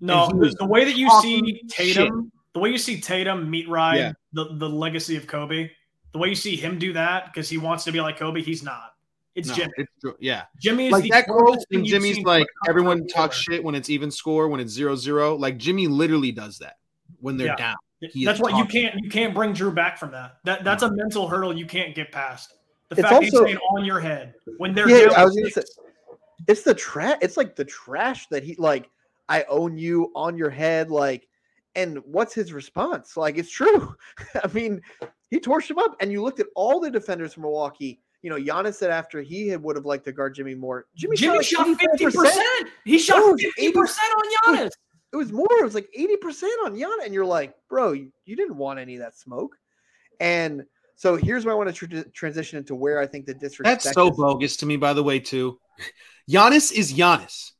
No, 0.00 0.28
the, 0.28 0.66
way 0.66 0.84
that 0.84 0.96
you 0.96 1.08
see 1.22 1.62
Tatum, 1.70 2.30
the 2.52 2.58
way 2.58 2.70
you 2.70 2.78
see 2.78 3.00
Tatum 3.00 3.48
meet 3.48 3.68
ride 3.68 3.96
Yeah. 3.96 4.12
the, 4.32 4.48
the 4.56 4.68
legacy 4.68 5.16
of 5.16 5.26
Kobe, 5.26 5.70
the 6.12 6.18
way 6.18 6.28
you 6.28 6.34
see 6.34 6.54
him 6.54 6.78
do 6.78 6.92
that 6.92 7.26
because 7.26 7.48
he 7.48 7.56
wants 7.56 7.84
to 7.84 7.92
be 7.92 8.00
like 8.00 8.18
Kobe, 8.18 8.42
he's 8.42 8.62
not. 8.62 8.92
It's 9.36 9.48
No, 9.48 9.54
Jimmy. 9.54 9.72
it's 9.76 9.92
true. 10.00 10.16
yeah. 10.18 10.44
Jimmy 10.60 10.86
is 10.86 10.92
like 10.92 11.02
the 11.04 11.10
that 11.10 11.26
closest 11.26 11.44
quote 11.44 11.58
thing 11.70 11.84
Jimmy's 11.84 12.18
like 12.24 12.46
everyone 12.68 13.06
talks 13.06 13.36
shit 13.36 13.62
when 13.62 13.74
it's 13.74 13.90
even 13.90 14.10
score 14.10 14.48
when 14.48 14.58
it's 14.60 14.72
zero 14.72 14.96
zero. 14.96 15.34
Like 15.36 15.58
Jimmy 15.58 15.86
literally 15.86 16.32
does 16.32 16.58
that 16.58 16.78
when 17.20 17.36
they're 17.36 17.48
Yeah. 17.48 17.56
down. 17.56 17.76
He 18.00 18.24
That's 18.24 18.38
is 18.38 18.42
what 18.42 18.56
you 18.56 18.64
can't 18.64 18.94
you 19.02 19.08
can't 19.10 19.34
bring 19.34 19.52
Jrue 19.52 19.74
back 19.74 19.98
from 19.98 20.10
that. 20.12 20.38
That 20.44 20.64
that's 20.64 20.82
a 20.82 20.90
mental 20.90 21.28
hurdle 21.28 21.56
you 21.56 21.66
can't 21.66 21.94
get 21.94 22.10
past. 22.12 22.54
The 22.88 22.94
It's 22.96 23.02
fact 23.02 23.12
that 23.14 23.22
he's 23.24 23.34
also- 23.34 23.44
saying 23.46 23.58
on 23.76 23.84
your 23.84 24.00
head 24.00 24.34
when 24.58 24.74
they're 24.74 24.88
Yeah, 24.88 25.06
down 25.06 25.14
I 25.16 25.24
was 25.24 25.36
gonna 25.36 25.50
say- 25.50 25.62
it's 26.48 26.62
the 26.62 26.74
trash. 26.74 27.18
It's 27.20 27.36
like 27.36 27.56
the 27.56 27.64
trash 27.64 28.26
that 28.28 28.42
he 28.42 28.54
like. 28.56 28.88
I 29.28 29.42
own 29.48 29.76
you 29.76 30.12
on 30.14 30.36
your 30.38 30.50
head, 30.50 30.90
like. 30.90 31.26
And 31.74 31.98
what's 32.06 32.32
his 32.32 32.52
response? 32.54 33.16
Like, 33.18 33.36
it's 33.36 33.50
true. 33.50 33.94
I 34.42 34.46
mean, 34.54 34.80
he 35.30 35.38
torched 35.40 35.68
him 35.70 35.78
up. 35.78 35.94
And 36.00 36.10
you 36.10 36.22
looked 36.22 36.40
at 36.40 36.46
all 36.54 36.80
the 36.80 36.90
defenders 36.90 37.34
from 37.34 37.42
Milwaukee. 37.42 38.00
You 38.26 38.30
know, 38.30 38.42
Giannis 38.42 38.74
said 38.74 38.90
after 38.90 39.22
he 39.22 39.46
had 39.46 39.62
would 39.62 39.76
have 39.76 39.84
liked 39.84 40.04
to 40.06 40.10
guard 40.10 40.34
Jimmy 40.34 40.56
more. 40.56 40.86
Jimmy, 40.96 41.16
Jimmy 41.16 41.44
shot 41.44 41.64
shot 41.64 41.80
fifty 41.80 42.06
84%. 42.06 42.40
He 42.84 42.98
shot 42.98 43.22
Dude, 43.38 43.52
fifty 43.54 43.70
percent 43.70 44.08
on 44.18 44.56
Giannis. 44.56 44.72
It 45.12 45.16
was 45.16 45.30
more. 45.30 45.46
It 45.60 45.62
was 45.62 45.76
like 45.76 45.88
eighty 45.94 46.16
percent 46.16 46.52
on 46.64 46.74
Giannis, 46.74 47.04
and 47.04 47.14
you're 47.14 47.24
like, 47.24 47.54
bro, 47.70 47.92
you, 47.92 48.10
you 48.24 48.34
didn't 48.34 48.56
want 48.56 48.80
any 48.80 48.96
of 48.96 49.02
that 49.02 49.16
smoke. 49.16 49.54
And 50.18 50.64
so 50.96 51.14
here's 51.14 51.44
where 51.44 51.54
I 51.54 51.56
want 51.56 51.72
to 51.72 51.86
tr- 51.86 52.08
transition 52.12 52.58
into 52.58 52.74
where 52.74 52.98
I 52.98 53.06
think 53.06 53.26
the 53.26 53.34
disrespect. 53.34 53.84
That's 53.84 53.94
so 53.94 54.10
is. 54.10 54.16
bogus 54.16 54.56
to 54.56 54.66
me, 54.66 54.76
by 54.76 54.92
the 54.92 55.04
way, 55.04 55.20
too. 55.20 55.60
Giannis 56.28 56.72
is 56.72 56.92
Giannis. 56.92 57.52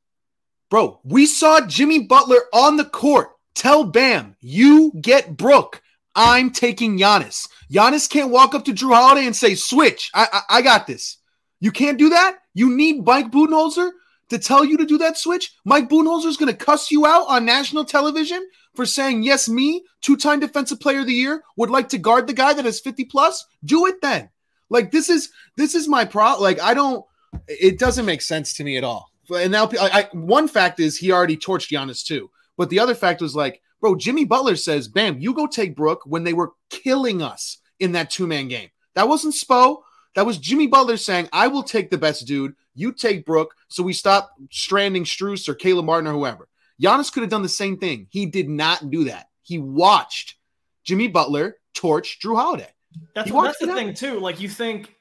Bro, 0.68 0.98
we 1.04 1.26
saw 1.26 1.64
Jimmy 1.64 2.08
Butler 2.08 2.40
on 2.52 2.76
the 2.76 2.86
court 2.86 3.28
tell 3.54 3.84
Bam, 3.84 4.34
you 4.40 4.90
get 5.00 5.36
Brook. 5.36 5.80
I'm 6.16 6.50
taking 6.50 6.98
Giannis. 6.98 7.46
Giannis 7.70 8.08
can't 8.08 8.30
walk 8.30 8.54
up 8.54 8.64
to 8.64 8.72
Jrue 8.72 8.94
Holiday 8.94 9.26
and 9.26 9.36
say, 9.36 9.54
switch. 9.54 10.10
I, 10.14 10.26
I, 10.32 10.40
I 10.58 10.62
got 10.62 10.86
this. 10.86 11.18
You 11.60 11.70
can't 11.70 11.98
do 11.98 12.08
that. 12.08 12.38
You 12.54 12.74
need 12.74 13.04
Mike 13.04 13.30
Budenholzer 13.30 13.90
to 14.30 14.38
tell 14.38 14.64
you 14.64 14.78
to 14.78 14.86
do 14.86 14.98
that 14.98 15.18
switch. 15.18 15.52
Mike 15.64 15.88
Budenholzer 15.88 16.26
is 16.26 16.36
going 16.36 16.50
to 16.50 16.64
cuss 16.64 16.90
you 16.90 17.06
out 17.06 17.26
on 17.28 17.44
national 17.44 17.84
television 17.84 18.44
for 18.74 18.86
saying, 18.86 19.22
yes, 19.22 19.48
me, 19.48 19.84
two 20.00 20.16
time 20.16 20.40
defensive 20.40 20.80
player 20.80 21.00
of 21.00 21.06
the 21.06 21.12
year, 21.12 21.42
would 21.56 21.70
like 21.70 21.88
to 21.90 21.98
guard 21.98 22.26
the 22.26 22.32
guy 22.32 22.52
that 22.54 22.64
has 22.64 22.80
50 22.80 23.04
plus. 23.04 23.44
Do 23.64 23.86
it 23.86 24.00
then. 24.00 24.30
Like, 24.68 24.90
this 24.90 25.08
is, 25.08 25.30
this 25.56 25.74
is 25.74 25.86
my 25.86 26.04
problem. 26.04 26.42
Like, 26.42 26.60
I 26.60 26.74
don't, 26.74 27.04
it 27.46 27.78
doesn't 27.78 28.06
make 28.06 28.22
sense 28.22 28.54
to 28.54 28.64
me 28.64 28.76
at 28.76 28.84
all. 28.84 29.10
And 29.34 29.52
now, 29.52 29.68
I, 29.80 29.90
I, 30.00 30.08
one 30.12 30.48
fact 30.48 30.80
is 30.80 30.96
he 30.96 31.12
already 31.12 31.36
torched 31.36 31.70
Giannis 31.70 32.04
too. 32.04 32.30
But 32.56 32.70
the 32.70 32.80
other 32.80 32.94
fact 32.94 33.20
was 33.20 33.36
like, 33.36 33.60
bro, 33.80 33.94
Jimmy 33.94 34.24
Butler 34.24 34.56
says, 34.56 34.88
"Bam, 34.88 35.18
you 35.18 35.34
go 35.34 35.46
take 35.46 35.76
Brook." 35.76 36.02
When 36.04 36.24
they 36.24 36.32
were 36.32 36.52
killing 36.70 37.22
us 37.22 37.58
in 37.78 37.92
that 37.92 38.10
two 38.10 38.26
man 38.26 38.48
game, 38.48 38.70
that 38.94 39.08
wasn't 39.08 39.34
Spo. 39.34 39.82
That 40.14 40.26
was 40.26 40.38
Jimmy 40.38 40.66
Butler 40.66 40.96
saying, 40.96 41.28
"I 41.32 41.48
will 41.48 41.62
take 41.62 41.90
the 41.90 41.98
best 41.98 42.26
dude. 42.26 42.54
You 42.74 42.92
take 42.92 43.26
Brook." 43.26 43.54
So 43.68 43.82
we 43.82 43.92
stop 43.92 44.32
stranding 44.50 45.04
Strus 45.04 45.48
or 45.48 45.54
Caleb 45.54 45.84
Martin 45.84 46.08
or 46.08 46.14
whoever. 46.14 46.48
Giannis 46.80 47.12
could 47.12 47.22
have 47.22 47.30
done 47.30 47.42
the 47.42 47.48
same 47.48 47.78
thing. 47.78 48.06
He 48.10 48.26
did 48.26 48.48
not 48.48 48.90
do 48.90 49.04
that. 49.04 49.28
He 49.42 49.58
watched 49.58 50.36
Jimmy 50.84 51.08
Butler 51.08 51.58
torch 51.74 52.18
Jrue 52.20 52.36
Holiday. 52.36 52.72
That's 53.14 53.30
that's 53.30 53.58
the 53.58 53.70
out. 53.70 53.76
thing 53.76 53.94
too. 53.94 54.18
Like 54.18 54.40
you 54.40 54.48
think 54.48 54.94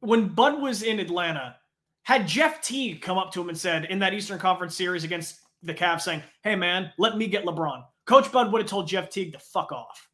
when 0.00 0.28
Bud 0.28 0.60
was 0.60 0.82
in 0.82 0.98
Atlanta, 0.98 1.56
had 2.02 2.26
Jeff 2.26 2.62
Teague 2.62 3.02
come 3.02 3.18
up 3.18 3.32
to 3.32 3.40
him 3.40 3.48
and 3.48 3.58
said 3.58 3.84
in 3.86 3.98
that 4.00 4.14
Eastern 4.14 4.38
Conference 4.38 4.74
series 4.74 5.04
against 5.04 5.40
the 5.62 5.74
Cavs, 5.74 6.02
saying, 6.02 6.22
"Hey 6.42 6.56
man, 6.56 6.92
let 6.98 7.16
me 7.16 7.26
get 7.26 7.44
LeBron," 7.44 7.84
Coach 8.10 8.32
Bud 8.32 8.50
would 8.50 8.60
have 8.60 8.68
told 8.68 8.88
Jeff 8.88 9.08
Teague 9.08 9.34
to 9.34 9.38
fuck 9.38 9.70
off. 9.70 10.08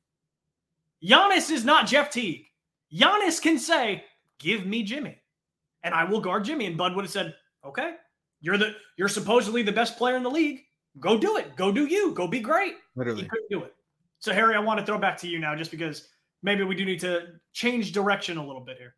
Giannis 1.03 1.51
is 1.51 1.65
not 1.65 1.87
Jeff 1.87 2.11
Teague. 2.11 2.45
Giannis 2.93 3.41
can 3.41 3.59
say, 3.59 4.05
"Give 4.39 4.67
me 4.67 4.83
Jimmy, 4.83 5.19
and 5.83 5.95
I 5.95 6.05
will 6.05 6.21
guard 6.21 6.45
Jimmy." 6.45 6.67
And 6.67 6.77
Bud 6.77 6.95
would 6.95 7.07
have 7.07 7.11
said, 7.11 7.35
"Okay, 7.65 7.95
you're 8.43 8.59
the 8.59 8.77
you're 8.99 9.09
supposedly 9.09 9.63
the 9.63 9.73
best 9.73 9.97
player 9.97 10.15
in 10.15 10.23
the 10.23 10.31
league. 10.31 10.67
Go 11.01 11.17
do 11.17 11.39
it. 11.39 11.57
Go 11.57 11.73
do 11.73 11.87
you. 11.87 12.13
Go 12.13 12.29
be 12.29 12.39
great." 12.39 12.75
Literally, 12.97 13.23
He 13.23 13.23
Literally. 13.23 13.29
couldn't 13.31 13.49
do 13.61 13.65
it. 13.65 13.75
So 14.19 14.35
Harry, 14.35 14.55
I 14.55 14.59
want 14.59 14.79
to 14.79 14.85
throw 14.85 14.99
back 14.99 15.17
to 15.19 15.27
you 15.27 15.39
now, 15.39 15.57
just 15.57 15.71
because 15.71 16.11
maybe 16.43 16.65
we 16.65 16.75
do 16.75 16.85
need 16.85 17.01
to 17.01 17.41
change 17.55 17.93
direction 17.93 18.37
a 18.37 18.47
little 18.47 18.61
bit 18.61 18.77
here. 18.77 18.95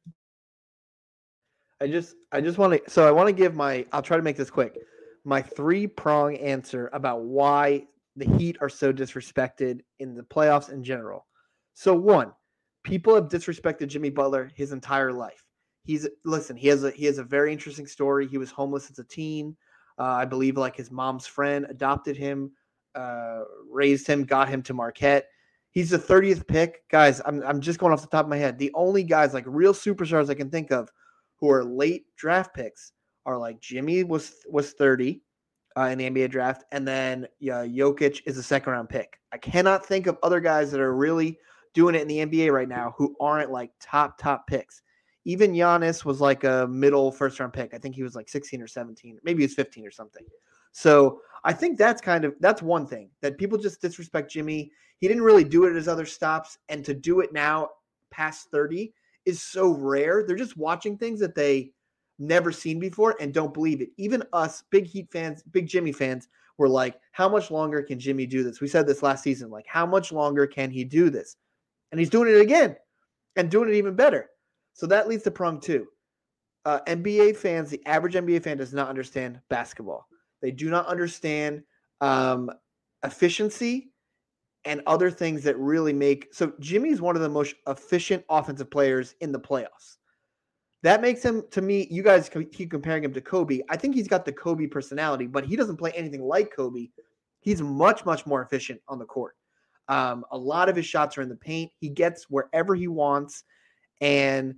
I 1.80 1.86
just 1.86 2.16
I 2.32 2.40
just 2.40 2.58
want 2.58 2.84
to 2.84 2.90
so 2.90 3.06
I 3.06 3.12
want 3.12 3.28
to 3.28 3.32
give 3.32 3.54
my 3.54 3.86
I'll 3.92 4.02
try 4.02 4.16
to 4.16 4.24
make 4.24 4.36
this 4.36 4.50
quick. 4.50 4.76
My 5.22 5.40
three 5.40 5.86
prong 5.86 6.36
answer 6.38 6.90
about 6.92 7.20
why 7.20 7.86
the 8.18 8.36
Heat 8.36 8.56
are 8.60 8.68
so 8.68 8.92
disrespected 8.92 9.80
in 9.98 10.14
the 10.14 10.22
playoffs 10.22 10.70
in 10.70 10.82
general. 10.82 11.26
So 11.74 11.94
one, 11.94 12.32
people 12.82 13.14
have 13.14 13.28
disrespected 13.28 13.88
Jimmy 13.88 14.10
Butler 14.10 14.50
his 14.54 14.72
entire 14.72 15.12
life. 15.12 15.44
He's 15.84 16.08
listen, 16.24 16.56
he 16.56 16.68
has 16.68 16.84
a 16.84 16.90
he 16.90 17.06
has 17.06 17.18
a 17.18 17.24
very 17.24 17.52
interesting 17.52 17.86
story. 17.86 18.26
He 18.26 18.38
was 18.38 18.50
homeless 18.50 18.90
as 18.90 18.98
a 18.98 19.04
teen. 19.04 19.56
Uh, 19.98 20.02
I 20.02 20.24
believe 20.24 20.56
like 20.56 20.76
his 20.76 20.90
mom's 20.90 21.26
friend 21.26 21.66
adopted 21.68 22.16
him, 22.16 22.52
uh, 22.94 23.42
raised 23.70 24.06
him, 24.06 24.24
got 24.24 24.48
him 24.48 24.62
to 24.62 24.74
Marquette. 24.74 25.28
He's 25.70 25.90
the 25.90 25.98
30th 25.98 26.46
pick. 26.46 26.88
Guys, 26.88 27.20
I'm, 27.24 27.42
I'm 27.42 27.60
just 27.60 27.78
going 27.78 27.92
off 27.92 28.00
the 28.00 28.08
top 28.08 28.24
of 28.24 28.30
my 28.30 28.36
head. 28.36 28.58
The 28.58 28.70
only 28.74 29.02
guys, 29.02 29.34
like 29.34 29.44
real 29.46 29.74
superstars 29.74 30.30
I 30.30 30.34
can 30.34 30.50
think 30.50 30.70
of 30.70 30.90
who 31.36 31.50
are 31.50 31.64
late 31.64 32.06
draft 32.16 32.54
picks 32.54 32.92
are 33.26 33.36
like 33.36 33.60
Jimmy 33.60 34.04
was 34.04 34.32
was 34.48 34.72
30 34.72 35.22
uh, 35.78 35.86
in 35.86 35.98
the 35.98 36.10
NBA 36.10 36.30
draft, 36.30 36.64
and 36.72 36.86
then 36.86 37.28
yeah, 37.38 37.64
Jokic 37.64 38.22
is 38.26 38.36
a 38.36 38.42
second 38.42 38.72
round 38.72 38.88
pick. 38.88 39.20
I 39.32 39.38
cannot 39.38 39.86
think 39.86 40.06
of 40.06 40.18
other 40.22 40.40
guys 40.40 40.70
that 40.72 40.80
are 40.80 40.94
really 40.94 41.38
doing 41.74 41.94
it 41.94 42.02
in 42.02 42.08
the 42.08 42.26
NBA 42.26 42.52
right 42.52 42.68
now 42.68 42.94
who 42.96 43.14
aren't 43.20 43.50
like 43.50 43.70
top 43.80 44.18
top 44.18 44.46
picks. 44.46 44.82
Even 45.24 45.52
Giannis 45.52 46.04
was 46.04 46.20
like 46.20 46.44
a 46.44 46.66
middle 46.68 47.12
first 47.12 47.38
round 47.38 47.52
pick. 47.52 47.74
I 47.74 47.78
think 47.78 47.94
he 47.94 48.02
was 48.02 48.14
like 48.14 48.28
16 48.28 48.60
or 48.62 48.66
17, 48.66 49.18
maybe 49.22 49.42
he 49.42 49.46
was 49.46 49.54
15 49.54 49.86
or 49.86 49.90
something. 49.90 50.24
So 50.72 51.20
I 51.44 51.52
think 51.52 51.78
that's 51.78 52.00
kind 52.00 52.24
of 52.24 52.34
that's 52.40 52.62
one 52.62 52.86
thing 52.86 53.10
that 53.20 53.38
people 53.38 53.58
just 53.58 53.80
disrespect 53.80 54.30
Jimmy. 54.30 54.72
He 54.98 55.06
didn't 55.06 55.22
really 55.22 55.44
do 55.44 55.64
it 55.64 55.70
at 55.70 55.76
his 55.76 55.88
other 55.88 56.06
stops, 56.06 56.58
and 56.68 56.84
to 56.84 56.94
do 56.94 57.20
it 57.20 57.32
now 57.32 57.68
past 58.10 58.50
30 58.50 58.92
is 59.26 59.42
so 59.42 59.70
rare. 59.70 60.24
They're 60.26 60.34
just 60.36 60.56
watching 60.56 60.96
things 60.96 61.20
that 61.20 61.34
they 61.34 61.70
never 62.18 62.52
seen 62.52 62.78
before 62.78 63.16
and 63.20 63.32
don't 63.32 63.54
believe 63.54 63.80
it. 63.80 63.90
Even 63.96 64.22
us, 64.32 64.64
big 64.70 64.86
Heat 64.86 65.10
fans, 65.10 65.42
big 65.50 65.66
Jimmy 65.66 65.92
fans, 65.92 66.28
were 66.58 66.68
like, 66.68 66.98
how 67.12 67.28
much 67.28 67.50
longer 67.50 67.82
can 67.82 67.98
Jimmy 67.98 68.26
do 68.26 68.42
this? 68.42 68.60
We 68.60 68.68
said 68.68 68.86
this 68.86 69.02
last 69.02 69.22
season, 69.22 69.50
like, 69.50 69.66
how 69.66 69.86
much 69.86 70.12
longer 70.12 70.46
can 70.46 70.70
he 70.70 70.84
do 70.84 71.08
this? 71.10 71.36
And 71.90 71.98
he's 71.98 72.10
doing 72.10 72.28
it 72.28 72.40
again 72.40 72.76
and 73.36 73.50
doing 73.50 73.68
it 73.68 73.76
even 73.76 73.94
better. 73.94 74.28
So 74.74 74.86
that 74.86 75.08
leads 75.08 75.22
to 75.24 75.30
prong 75.30 75.60
two. 75.60 75.86
Uh, 76.64 76.80
NBA 76.86 77.36
fans, 77.36 77.70
the 77.70 77.80
average 77.86 78.14
NBA 78.14 78.42
fan 78.42 78.56
does 78.56 78.74
not 78.74 78.88
understand 78.88 79.40
basketball. 79.48 80.06
They 80.42 80.50
do 80.50 80.68
not 80.68 80.86
understand 80.86 81.62
um, 82.00 82.50
efficiency 83.04 83.92
and 84.64 84.82
other 84.86 85.10
things 85.10 85.42
that 85.44 85.56
really 85.58 85.92
make. 85.92 86.28
So 86.32 86.52
Jimmy's 86.60 87.00
one 87.00 87.16
of 87.16 87.22
the 87.22 87.28
most 87.28 87.54
efficient 87.66 88.24
offensive 88.28 88.70
players 88.70 89.14
in 89.20 89.32
the 89.32 89.40
playoffs. 89.40 89.96
That 90.82 91.00
makes 91.00 91.24
him, 91.24 91.42
to 91.50 91.60
me, 91.60 91.88
you 91.90 92.02
guys 92.02 92.30
keep 92.52 92.70
comparing 92.70 93.02
him 93.02 93.12
to 93.12 93.20
Kobe. 93.20 93.62
I 93.68 93.76
think 93.76 93.94
he's 93.94 94.06
got 94.06 94.24
the 94.24 94.32
Kobe 94.32 94.66
personality, 94.66 95.26
but 95.26 95.44
he 95.44 95.56
doesn't 95.56 95.76
play 95.76 95.90
anything 95.92 96.22
like 96.22 96.54
Kobe. 96.54 96.88
He's 97.40 97.60
much, 97.60 98.04
much 98.04 98.26
more 98.26 98.42
efficient 98.42 98.80
on 98.88 98.98
the 98.98 99.04
court. 99.04 99.34
Um, 99.88 100.24
a 100.30 100.38
lot 100.38 100.68
of 100.68 100.76
his 100.76 100.86
shots 100.86 101.18
are 101.18 101.22
in 101.22 101.28
the 101.28 101.36
paint. 101.36 101.72
He 101.80 101.88
gets 101.88 102.30
wherever 102.30 102.74
he 102.74 102.86
wants. 102.86 103.42
And, 104.00 104.54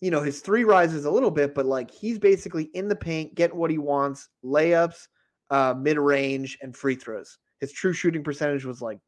you 0.00 0.10
know, 0.10 0.22
his 0.22 0.40
three 0.40 0.64
rises 0.64 1.04
a 1.04 1.10
little 1.10 1.30
bit, 1.30 1.54
but 1.54 1.66
like 1.66 1.90
he's 1.90 2.18
basically 2.18 2.64
in 2.74 2.88
the 2.88 2.96
paint, 2.96 3.34
getting 3.36 3.56
what 3.56 3.70
he 3.70 3.78
wants 3.78 4.28
layups, 4.44 5.06
uh, 5.50 5.74
mid 5.78 5.98
range, 5.98 6.58
and 6.62 6.76
free 6.76 6.96
throws. 6.96 7.38
His 7.60 7.70
true 7.70 7.92
shooting 7.92 8.24
percentage 8.24 8.64
was 8.64 8.82
like 8.82 8.98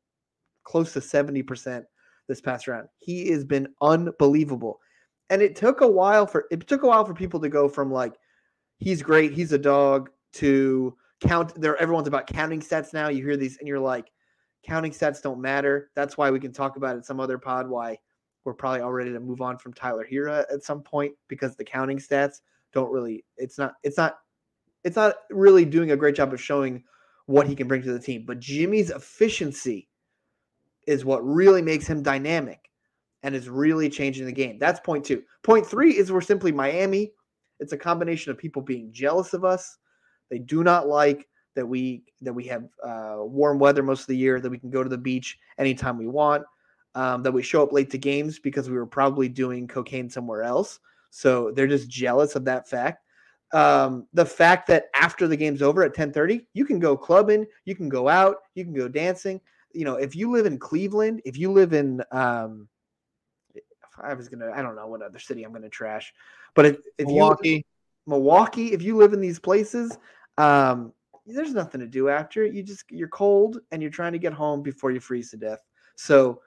close 0.63 0.93
to 0.93 1.01
70% 1.01 1.83
this 2.29 2.41
past 2.41 2.69
round. 2.69 2.87
He 2.99 3.31
has 3.31 3.45
been 3.45 3.67
unbelievable 3.81 4.79
and 5.31 5.43
it 5.43 5.57
took 5.57 5.81
a 5.81 5.89
while 5.89 6.27
for 6.27 6.47
it 6.51 6.67
took 6.67 6.83
a 6.83 6.87
while 6.87 7.05
for 7.05 7.15
people 7.15 7.41
to 7.41 7.49
go 7.49 7.69
from 7.69 7.91
like 7.91 8.15
he's 8.79 9.03
great, 9.03 9.33
he's 9.33 9.53
a 9.53 9.59
dog 9.59 10.11
to 10.35 10.97
count 11.21 11.59
there 11.61 11.77
everyone's 11.77 12.09
about 12.09 12.27
counting 12.27 12.61
stats 12.61 12.93
now. 12.93 13.09
You 13.09 13.25
hear 13.25 13.37
these 13.37 13.59
and 13.59 13.69
you're 13.69 13.79
like 13.79 14.11
counting 14.65 14.93
stats 14.93 15.23
don't 15.23 15.41
matter. 15.41 15.91
That's 15.95 16.17
why 16.17 16.31
we 16.31 16.41
can 16.41 16.53
talk 16.53 16.77
about 16.77 16.97
it 16.97 17.05
some 17.05 17.21
other 17.21 17.39
pod 17.39 17.69
why 17.69 17.99
we're 18.45 18.55
probably 18.55 18.81
all 18.81 18.93
ready 18.93 19.13
to 19.13 19.21
move 19.21 19.41
on 19.41 19.57
from 19.57 19.73
Tyler 19.73 20.07
Herro 20.11 20.45
at 20.53 20.63
some 20.63 20.83
point 20.83 21.15
because 21.29 21.57
the 21.57 21.65
counting 21.65 21.99
stats 21.99 22.41
don't 22.73 22.91
really 22.91 23.25
it's 23.37 23.59
not 23.59 23.75
it's 23.83 23.97
not 23.97 24.19
it's 24.83 24.97
not 24.97 25.15
really 25.31 25.65
doing 25.65 25.93
a 25.93 25.97
great 25.97 26.15
job 26.15 26.33
of 26.33 26.41
showing 26.41 26.85
what 27.27 27.47
he 27.47 27.57
can 27.57 27.67
bring 27.67 27.83
to 27.83 27.93
the 27.93 27.99
team. 27.99 28.25
But 28.27 28.41
Jimmy's 28.41 28.91
efficiency 28.91 29.89
is 30.87 31.05
what 31.05 31.25
really 31.25 31.63
makes 31.63 31.87
him 31.87 32.03
dynamic 32.03 32.71
and 33.25 33.35
is 33.35 33.49
really 33.49 33.89
changing 33.89 34.27
the 34.27 34.33
game. 34.33 34.59
That's 34.59 34.79
point 34.79 35.05
two. 35.05 35.25
Point 35.43 35.67
three 35.67 35.97
is 35.97 36.13
we're 36.13 36.21
simply 36.21 36.53
Miami. 36.53 37.11
It's 37.59 37.73
a 37.73 37.79
combination 37.79 38.31
of 38.31 38.39
people 38.39 38.63
being 38.63 38.93
jealous 38.93 39.33
of 39.33 39.45
us. 39.45 39.79
They 40.31 40.39
do 40.39 40.63
not 40.63 40.87
like 40.87 41.27
that 41.57 41.67
we 41.67 42.05
that 42.21 42.33
we 42.33 42.45
have 42.45 42.65
uh, 42.85 43.17
warm 43.21 43.59
weather 43.59 43.83
most 43.83 44.03
of 44.03 44.07
the 44.09 44.17
year, 44.17 44.41
that 44.41 44.51
we 44.51 44.59
can 44.59 44.71
go 44.71 44.83
to 44.83 44.91
the 44.91 44.99
beach 44.99 45.39
anytime 45.59 45.97
we 45.97 46.07
want, 46.07 46.45
um, 46.95 47.23
that 47.23 47.33
we 47.33 47.43
show 47.43 47.63
up 47.63 47.73
late 47.73 47.91
to 47.91 47.99
games 47.99 48.39
because 48.39 48.69
we 48.69 48.77
were 48.77 48.87
probably 48.87 49.29
doing 49.29 49.67
cocaine 49.67 50.11
somewhere 50.11 50.43
else. 50.43 50.79
So 51.11 51.51
they're 51.51 51.67
just 51.67 51.89
jealous 51.89 52.37
of 52.37 52.45
that 52.45 52.69
fact. 52.69 53.05
Um, 53.55 54.07
the 54.13 54.27
fact 54.27 54.67
that 54.67 54.87
after 54.95 55.27
the 55.27 55.37
game's 55.37 55.63
over 55.63 55.83
at 55.83 55.95
10:30, 55.95 56.47
you 56.53 56.67
can 56.67 56.79
go 56.79 56.95
clubbing, 56.95 57.47
you 57.65 57.75
can 57.75 57.89
go 57.89 58.07
out, 58.07 58.37
you 58.55 58.65
can 58.65 58.75
go 58.75 58.87
dancing. 58.87 59.41
You 59.73 59.87
know, 59.87 59.95
if 59.95 60.15
you 60.15 60.31
live 60.31 60.45
in 60.45 60.59
Cleveland, 60.59 61.23
if 61.25 61.39
you 61.39 61.51
live 61.51 61.73
in 61.73 62.03
um, 62.13 62.69
I 64.03 64.15
was 64.15 64.29
gonna 64.29 64.51
I 64.55 64.63
don't 64.63 64.77
know 64.77 64.87
what 64.87 65.03
other 65.03 65.19
city 65.19 65.45
I'm 65.45 65.53
gonna 65.53 65.69
trash, 65.69 66.13
but 66.55 66.67
if, 66.67 66.77
if 66.99 67.07
Milwaukee, 67.07 67.49
you 67.49 67.63
Milwaukee, 68.07 68.73
if 68.73 68.83
you 68.83 68.97
live 68.97 69.13
in 69.13 69.21
these 69.21 69.39
places, 69.39 69.97
um, 70.39 70.93
there's 71.27 71.55
nothing 71.55 71.81
to 71.81 71.87
do 71.87 72.09
after. 72.09 72.45
You 72.45 72.63
just 72.63 72.85
you're 72.91 73.09
cold 73.09 73.61
and 73.73 73.81
you're 73.81 73.91
trying 73.91 74.13
to 74.13 74.19
get 74.19 74.33
home 74.33 74.63
before 74.63 74.91
you 74.91 75.01
freeze 75.01 75.31
to 75.31 75.37
death. 75.37 75.61
So 75.97 76.41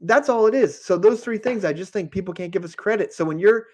that's 0.00 0.28
all 0.28 0.46
it 0.46 0.54
is. 0.54 0.84
So 0.84 0.96
those 0.96 1.22
three 1.22 1.38
things, 1.38 1.64
I 1.64 1.72
just 1.72 1.92
think 1.92 2.10
people 2.10 2.32
can't 2.32 2.52
give 2.52 2.64
us 2.64 2.74
credit. 2.74 3.12
So 3.12 3.24
when 3.24 3.38
you're, 3.38 3.66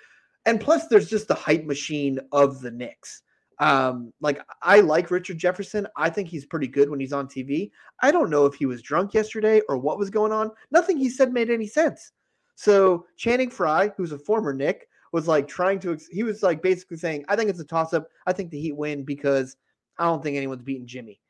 and 0.47 0.61
plus 0.61 0.89
there's 0.89 1.09
just 1.09 1.29
the 1.29 1.35
hype 1.35 1.65
machine 1.65 2.19
of 2.33 2.61
the 2.61 2.71
Knicks. 2.71 3.23
Um, 3.61 4.13
like 4.21 4.41
I 4.63 4.81
like 4.81 5.11
Richard 5.11 5.39
Jefferson. 5.39 5.87
I 5.97 6.11
think 6.11 6.29
he's 6.29 6.47
pretty 6.47 6.67
good 6.67 6.91
when 6.91 6.99
he's 6.99 7.13
on 7.13 7.29
TV. 7.29 7.71
I 8.03 8.11
don't 8.11 8.31
know 8.31 8.47
if 8.47 8.55
he 8.55 8.67
was 8.67 8.83
drunk 8.83 9.15
yesterday 9.15 9.61
or 9.69 9.79
what 9.79 9.99
was 9.99 10.11
going 10.11 10.33
on. 10.33 10.51
Nothing 10.73 10.97
he 10.97 11.09
said 11.09 11.33
made 11.33 11.51
any 11.51 11.69
sense. 11.69 12.11
So 12.55 13.07
Channing 13.17 13.51
Frye, 13.51 13.93
who's 13.97 14.13
a 14.13 14.19
former 14.19 14.53
Knick, 14.53 14.89
was 15.13 15.29
like 15.29 15.47
trying 15.47 15.79
to. 15.81 15.99
He 16.11 16.23
was 16.23 16.43
like 16.43 16.63
basically 16.63 16.97
saying, 16.97 17.25
"I 17.29 17.37
think 17.37 17.51
it's 17.51 17.61
a 17.61 17.65
toss 17.65 17.95
up. 17.95 18.09
I 18.27 18.33
think 18.33 18.51
the 18.51 18.61
Heat 18.61 18.77
win 18.77 19.05
because 19.05 19.57
I 19.99 20.05
don't 20.05 20.23
think 20.23 20.37
anyone's 20.37 20.63
beating 20.63 20.87
Jimmy." 20.87 21.21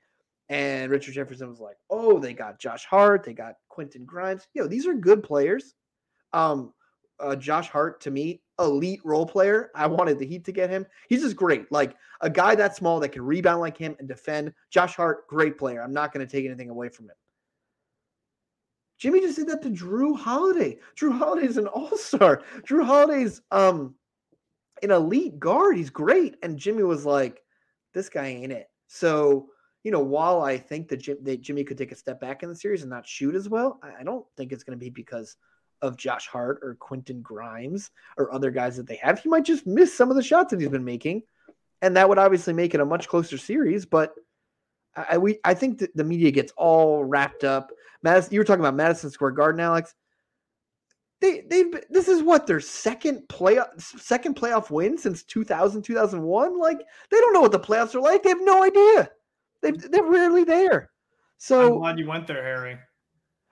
And 0.49 0.91
Richard 0.91 1.15
Jefferson 1.15 1.49
was 1.49 1.61
like, 1.61 1.77
"Oh, 1.91 2.19
they 2.19 2.35
got 2.35 2.59
Josh 2.59 2.85
Hart, 2.85 3.25
they 3.25 3.33
got 3.33 3.57
Quentin 3.69 4.05
Grimes. 4.05 4.47
You 4.55 4.63
know, 4.63 4.69
these 4.69 4.87
are 4.87 4.95
good 4.95 5.23
players." 5.23 5.75
Um, 6.33 6.73
uh, 7.21 7.37
Josh 7.37 7.69
Hart 7.69 8.01
to 8.03 8.11
me, 8.11 8.43
elite 8.59 9.01
role 9.05 9.27
player. 9.27 9.71
I 9.75 9.87
wanted 9.87 10.19
the 10.19 10.27
Heat 10.27 10.45
to 10.47 10.53
get 10.53 10.71
him. 10.71 10.87
He's 11.09 11.23
just 11.23 11.37
great. 11.37 11.71
Like 11.71 11.95
a 12.21 12.31
guy 12.31 12.55
that 12.55 12.77
small 12.77 13.01
that 13.01 13.11
can 13.11 13.23
rebound 13.23 13.61
like 13.61 13.77
him 13.77 13.97
and 13.99 14.09
defend. 14.09 14.53
Josh 14.71 14.97
Hart, 14.97 15.27
great 15.29 15.59
player. 15.59 15.83
I'm 15.83 15.93
not 15.93 16.13
going 16.13 16.27
to 16.27 16.31
take 16.31 16.45
anything 16.45 16.71
away 16.71 16.89
from 16.89 17.07
him. 17.07 17.17
Jimmy 18.99 19.21
just 19.21 19.37
did 19.37 19.49
that 19.49 19.63
to 19.63 19.71
Jrue 19.71 20.17
Holiday. 20.17 20.79
Jrue 20.97 21.17
Holiday's 21.17 21.57
an 21.57 21.67
all-star. 21.67 22.43
Jrue 22.67 22.85
Holiday's 22.85 23.41
um 23.51 23.95
an 24.83 24.91
elite 24.91 25.39
guard. 25.39 25.77
He's 25.77 25.91
great. 25.91 26.37
And 26.43 26.59
Jimmy 26.59 26.83
was 26.83 27.07
like, 27.07 27.43
this 27.95 28.09
guy 28.09 28.27
ain't 28.27 28.53
it. 28.53 28.69
So, 28.89 29.49
you 29.83 29.91
know, 29.91 30.01
while 30.01 30.43
I 30.43 30.59
think 30.59 30.89
that, 30.89 30.99
Jim, 30.99 31.19
that 31.23 31.41
Jimmy 31.41 31.65
could 31.65 31.79
take 31.79 31.93
a 31.93 31.97
step 31.97 32.21
back 32.21 32.43
in 32.43 32.49
the 32.49 32.57
series 32.57 32.83
and 32.83 32.91
not 32.91 33.07
shoot 33.07 33.35
as 33.35 33.49
well, 33.49 33.79
I, 33.83 34.01
I 34.01 34.03
don't 34.03 34.27
think 34.37 34.53
it's 34.53 34.65
going 34.65 34.79
to 34.79 34.85
be 34.85 34.91
because 34.91 35.37
of 35.81 35.97
Josh 35.97 36.27
Hart 36.27 36.61
or 36.63 36.75
Quentin 36.75 37.23
Grimes 37.23 37.91
or 38.19 38.33
other 38.33 38.51
guys 38.51 38.77
that 38.77 38.87
they 38.87 38.97
have. 38.97 39.19
He 39.19 39.29
might 39.29 39.45
just 39.45 39.67
miss 39.67 39.95
some 39.95 40.11
of 40.11 40.17
the 40.17 40.23
shots 40.23 40.51
that 40.51 40.61
he's 40.61 40.69
been 40.69 40.85
making. 40.85 41.23
And 41.83 41.97
that 41.97 42.09
would 42.09 42.19
obviously 42.19 42.53
make 42.53 42.75
it 42.75 42.81
a 42.81 42.87
much 42.87 43.09
closer 43.09 43.39
series. 43.39 43.87
But 43.87 44.15
I, 44.97 45.19
we 45.19 45.39
I 45.45 45.55
think 45.55 45.79
that 45.79 45.97
the 45.97 46.05
media 46.05 46.31
gets 46.31 46.53
all 46.57 47.05
wrapped 47.05 47.45
up. 47.45 47.71
Madison, 48.03 48.33
you 48.33 48.41
were 48.41 48.45
talking 48.45 48.61
about 48.61 48.77
Madison 48.77 49.11
Square 49.11 49.33
Garden, 49.33 49.61
Alex. 49.61 49.95
They 51.21 51.43
they 51.49 51.65
this 51.91 52.09
is 52.09 52.23
what 52.23 52.47
their 52.47 52.61
second 52.61 53.23
playoff 53.29 53.81
second 53.81 54.37
playoff 54.37 54.71
win 54.71 54.99
since 54.99 55.23
2000 55.25 55.83
2001. 55.83 56.59
Like 56.59 56.79
they 57.11 57.19
don't 57.19 57.33
know 57.33 57.41
what 57.41 57.53
the 57.53 57.59
playoffs 57.59 57.95
are 57.95 58.01
like. 58.01 58.23
They 58.23 58.29
have 58.29 58.43
no 58.43 58.63
idea. 58.63 59.11
They 59.63 59.71
they're 59.73 60.05
rarely 60.05 60.45
there. 60.45 60.91
So 61.39 61.75
I'm 61.75 61.79
glad 61.79 61.99
you 61.99 62.07
went 62.07 62.27
there, 62.27 62.43
Harry. 62.43 62.79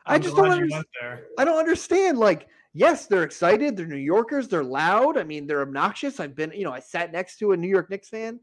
I'm 0.07 0.16
i 0.16 0.18
just 0.18 0.37
don't 0.37 0.50
understand. 0.50 1.20
I 1.38 1.44
don't 1.44 1.59
understand. 1.59 2.18
Like, 2.18 2.48
yes, 2.74 3.07
they're 3.07 3.22
excited. 3.22 3.76
They're 3.76 3.87
New 3.87 3.96
Yorkers. 3.96 4.48
They're 4.48 4.64
loud. 4.64 5.16
I 5.16 5.22
mean, 5.22 5.46
they're 5.46 5.62
obnoxious. 5.62 6.18
I've 6.18 6.35
been, 6.35 6.52
you 6.52 6.64
know, 6.64 6.72
I 6.72 6.81
sat 6.81 7.12
next 7.12 7.38
to 7.38 7.52
a 7.52 7.57
New 7.57 7.68
York 7.68 7.88
Knicks 7.88 8.09
fan 8.09 8.40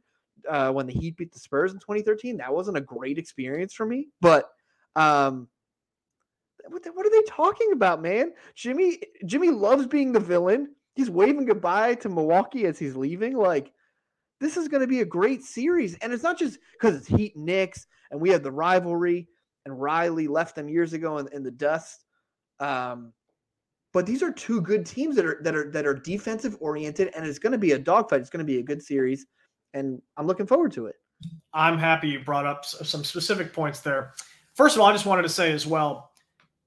uh, 0.48 0.72
when 0.72 0.86
the 0.86 0.94
Heat 0.94 1.18
beat 1.18 1.32
the 1.32 1.40
Spurs 1.40 1.74
in 1.74 1.80
2013. 1.80 2.38
That 2.38 2.54
wasn't 2.54 2.78
a 2.78 2.82
great 2.82 3.18
experience 3.18 3.74
for 3.74 3.86
me, 3.86 4.10
but 4.22 4.50
um, 4.96 5.48
what, 6.68 6.84
what 6.94 7.06
are 7.06 7.10
they 7.10 7.24
talking 7.28 7.72
about, 7.74 8.02
man? 8.02 8.32
Jimmy 8.56 9.00
Jimmy 9.26 9.50
loves 9.50 9.88
being 9.88 10.12
the 10.12 10.20
villain. 10.20 10.76
He's 10.96 11.10
waving 11.10 11.46
goodbye 11.46 11.96
to 11.96 12.10
Milwaukee 12.10 12.66
as 12.66 12.78
he's 12.78 12.96
leaving. 12.96 13.38
Like 13.38 13.72
this 14.40 14.58
is 14.58 14.68
going 14.68 14.82
to 14.82 14.88
be 14.88 15.02
a 15.02 15.06
great 15.06 15.44
series, 15.44 15.96
and 15.96 16.14
it's 16.14 16.24
not 16.24 16.38
just 16.38 16.60
because 16.74 16.96
it's 16.96 17.08
Heat 17.08 17.36
Knicks 17.36 17.88
and 18.12 18.20
we 18.20 18.30
have 18.30 18.44
the 18.44 18.52
rivalry, 18.52 19.28
and 19.66 19.80
Riley 19.80 20.28
left 20.28 20.56
them 20.56 20.70
years 20.70 20.94
ago 20.94 21.18
in, 21.20 21.28
in 21.32 21.44
the 21.44 21.52
dust. 21.52 22.06
Um, 22.60 23.14
but 23.94 24.06
these 24.06 24.22
are 24.22 24.32
two 24.32 24.62
good 24.62 24.86
teams 24.86 25.16
that 25.16 25.26
are 25.26 25.40
that 25.44 25.56
are 25.56 25.72
that 25.72 25.86
are 25.86 25.96
defensive 25.96 26.58
oriented, 26.60 27.12
and 27.16 27.26
it's 27.26 27.40
going 27.40 27.52
to 27.52 27.58
be 27.58 27.72
a 27.72 27.80
dogfight. 27.80 28.22
It's 28.22 28.30
going 28.30 28.46
to 28.46 28.52
be 28.52 28.60
a 28.60 28.64
good 28.64 28.82
series 28.82 29.26
and 29.74 30.02
I'm 30.18 30.28
looking 30.28 30.48
forward 30.48 30.72
to 30.74 30.88
it. 30.88 30.96
I'm 31.54 31.78
happy 31.78 32.10
you 32.10 32.20
brought 32.20 32.46
up 32.46 32.66
some 32.66 33.04
specific 33.04 33.54
points 33.54 33.82
there. 33.82 34.14
First 34.56 34.76
of 34.76 34.82
all, 34.82 34.88
I 34.88 34.94
just 34.94 35.06
wanted 35.06 35.24
to 35.24 35.30
say 35.30 35.52
as 35.52 35.68
well, 35.68 36.12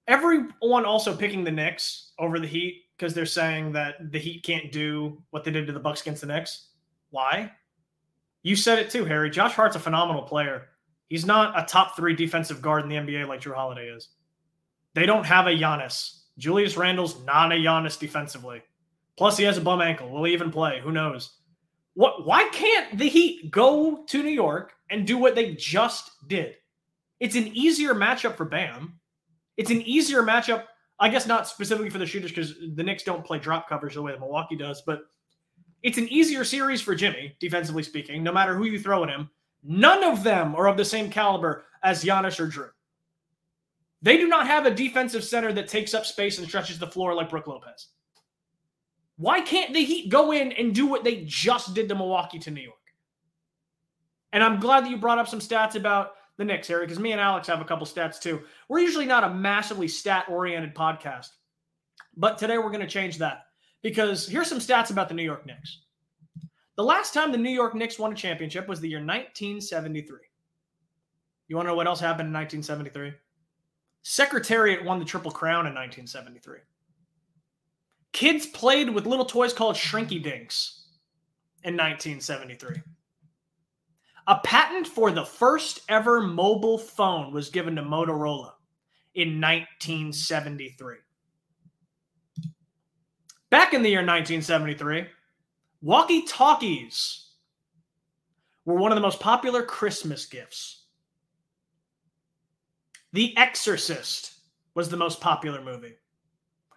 everyone 0.08 0.84
also 0.84 1.14
picking 1.16 1.44
the 1.44 1.50
Knicks 1.50 2.12
over 2.18 2.38
the 2.38 2.46
Heat 2.46 2.84
because 2.96 3.14
they're 3.14 3.26
saying 3.26 3.72
that 3.72 4.12
the 4.12 4.18
Heat 4.18 4.42
can't 4.42 4.70
do 4.72 5.22
what 5.30 5.44
they 5.44 5.50
did 5.50 5.66
to 5.66 5.72
the 5.72 5.80
Bucks 5.80 6.02
against 6.02 6.20
the 6.20 6.26
Knicks. 6.26 6.68
Why? 7.10 7.52
You 8.42 8.56
said 8.56 8.78
it 8.78 8.90
too, 8.90 9.04
Harry. 9.04 9.30
Josh 9.30 9.52
Hart's 9.52 9.76
a 9.76 9.80
phenomenal 9.80 10.22
player. 10.22 10.68
He's 11.08 11.26
not 11.26 11.58
a 11.58 11.66
top 11.66 11.94
three 11.94 12.14
defensive 12.14 12.62
guard 12.62 12.82
in 12.82 12.88
the 12.88 12.96
NBA 12.96 13.28
like 13.28 13.40
Jrue 13.40 13.54
Holiday 13.54 13.88
is. 13.88 14.08
They 14.94 15.06
don't 15.06 15.26
have 15.26 15.46
a 15.46 15.50
Giannis. 15.50 16.22
Julius 16.38 16.76
Randle's 16.76 17.22
not 17.24 17.52
a 17.52 17.56
Giannis 17.56 17.98
defensively. 17.98 18.62
Plus, 19.16 19.36
he 19.36 19.44
has 19.44 19.58
a 19.58 19.60
bum 19.60 19.82
ankle. 19.82 20.10
Will 20.10 20.24
he 20.24 20.32
even 20.32 20.50
play? 20.50 20.80
Who 20.82 20.90
knows? 20.90 21.36
What? 21.94 22.26
Why 22.26 22.48
can't 22.50 22.98
the 22.98 23.08
Heat 23.08 23.50
go 23.50 24.04
to 24.08 24.22
New 24.22 24.30
York 24.30 24.72
and 24.90 25.06
do 25.06 25.18
what 25.18 25.34
they 25.34 25.54
just 25.54 26.10
did? 26.28 26.54
It's 27.20 27.36
an 27.36 27.48
easier 27.48 27.94
matchup 27.94 28.36
for 28.36 28.44
Bam. 28.44 28.98
It's 29.56 29.70
an 29.70 29.82
easier 29.82 30.22
matchup 30.22 30.64
I 31.02 31.08
guess 31.08 31.26
not 31.26 31.48
specifically 31.48 31.90
for 31.90 31.98
the 31.98 32.06
shooters 32.06 32.30
because 32.30 32.54
the 32.76 32.82
Knicks 32.84 33.02
don't 33.02 33.24
play 33.24 33.40
drop 33.40 33.68
coverage 33.68 33.94
the 33.94 34.02
way 34.02 34.12
that 34.12 34.20
Milwaukee 34.20 34.54
does, 34.54 34.82
but 34.86 35.00
it's 35.82 35.98
an 35.98 36.08
easier 36.08 36.44
series 36.44 36.80
for 36.80 36.94
Jimmy, 36.94 37.36
defensively 37.40 37.82
speaking, 37.82 38.22
no 38.22 38.32
matter 38.32 38.54
who 38.54 38.66
you 38.66 38.78
throw 38.78 39.02
at 39.02 39.10
him. 39.10 39.28
None 39.64 40.04
of 40.04 40.22
them 40.22 40.54
are 40.54 40.68
of 40.68 40.76
the 40.76 40.84
same 40.84 41.10
caliber 41.10 41.64
as 41.82 42.04
Giannis 42.04 42.38
or 42.38 42.46
Jrue. 42.46 42.70
They 44.00 44.16
do 44.16 44.28
not 44.28 44.46
have 44.46 44.64
a 44.64 44.70
defensive 44.70 45.24
center 45.24 45.52
that 45.52 45.66
takes 45.66 45.92
up 45.92 46.06
space 46.06 46.38
and 46.38 46.46
stretches 46.46 46.78
the 46.78 46.86
floor 46.86 47.14
like 47.14 47.30
Brook 47.30 47.48
Lopez. 47.48 47.88
Why 49.22 49.40
can't 49.40 49.72
the 49.72 49.84
Heat 49.84 50.08
go 50.10 50.32
in 50.32 50.50
and 50.50 50.74
do 50.74 50.84
what 50.84 51.04
they 51.04 51.22
just 51.24 51.74
did 51.74 51.88
to 51.88 51.94
Milwaukee 51.94 52.40
to 52.40 52.50
New 52.50 52.60
York? 52.60 52.74
And 54.32 54.42
I'm 54.42 54.58
glad 54.58 54.84
that 54.84 54.90
you 54.90 54.96
brought 54.96 55.20
up 55.20 55.28
some 55.28 55.38
stats 55.38 55.76
about 55.76 56.14
the 56.38 56.44
Knicks, 56.44 56.66
Harry, 56.66 56.84
because 56.84 56.98
me 56.98 57.12
and 57.12 57.20
Alex 57.20 57.46
have 57.46 57.60
a 57.60 57.64
couple 57.64 57.86
stats 57.86 58.20
too. 58.20 58.42
We're 58.68 58.80
usually 58.80 59.06
not 59.06 59.22
a 59.22 59.32
massively 59.32 59.86
stat 59.86 60.24
oriented 60.28 60.74
podcast, 60.74 61.28
but 62.16 62.36
today 62.36 62.58
we're 62.58 62.72
going 62.72 62.80
to 62.80 62.86
change 62.88 63.18
that 63.18 63.44
because 63.80 64.26
here's 64.26 64.48
some 64.48 64.58
stats 64.58 64.90
about 64.90 65.06
the 65.06 65.14
New 65.14 65.22
York 65.22 65.46
Knicks. 65.46 65.82
The 66.74 66.82
last 66.82 67.14
time 67.14 67.30
the 67.30 67.38
New 67.38 67.48
York 67.48 67.76
Knicks 67.76 68.00
won 68.00 68.12
a 68.12 68.16
championship 68.16 68.66
was 68.66 68.80
the 68.80 68.88
year 68.88 68.98
1973. 68.98 70.18
You 71.46 71.54
want 71.54 71.66
to 71.66 71.70
know 71.70 71.76
what 71.76 71.86
else 71.86 72.00
happened 72.00 72.26
in 72.26 72.34
1973? 72.34 73.12
Secretariat 74.02 74.84
won 74.84 74.98
the 74.98 75.04
Triple 75.04 75.30
Crown 75.30 75.68
in 75.68 75.74
1973. 75.74 76.58
Kids 78.12 78.46
played 78.46 78.90
with 78.90 79.06
little 79.06 79.24
toys 79.24 79.52
called 79.52 79.76
Shrinky 79.76 80.22
Dinks 80.22 80.84
in 81.64 81.74
1973. 81.74 82.82
A 84.26 84.38
patent 84.44 84.86
for 84.86 85.10
the 85.10 85.24
first 85.24 85.80
ever 85.88 86.20
mobile 86.20 86.78
phone 86.78 87.32
was 87.32 87.48
given 87.48 87.74
to 87.76 87.82
Motorola 87.82 88.52
in 89.14 89.40
1973. 89.40 90.96
Back 93.50 93.74
in 93.74 93.82
the 93.82 93.90
year 93.90 93.98
1973, 93.98 95.06
walkie 95.80 96.22
talkies 96.22 97.30
were 98.64 98.76
one 98.76 98.92
of 98.92 98.96
the 98.96 99.02
most 99.02 99.20
popular 99.20 99.62
Christmas 99.62 100.26
gifts. 100.26 100.84
The 103.12 103.36
Exorcist 103.36 104.34
was 104.74 104.88
the 104.88 104.96
most 104.96 105.20
popular 105.20 105.60
movie. 105.60 105.96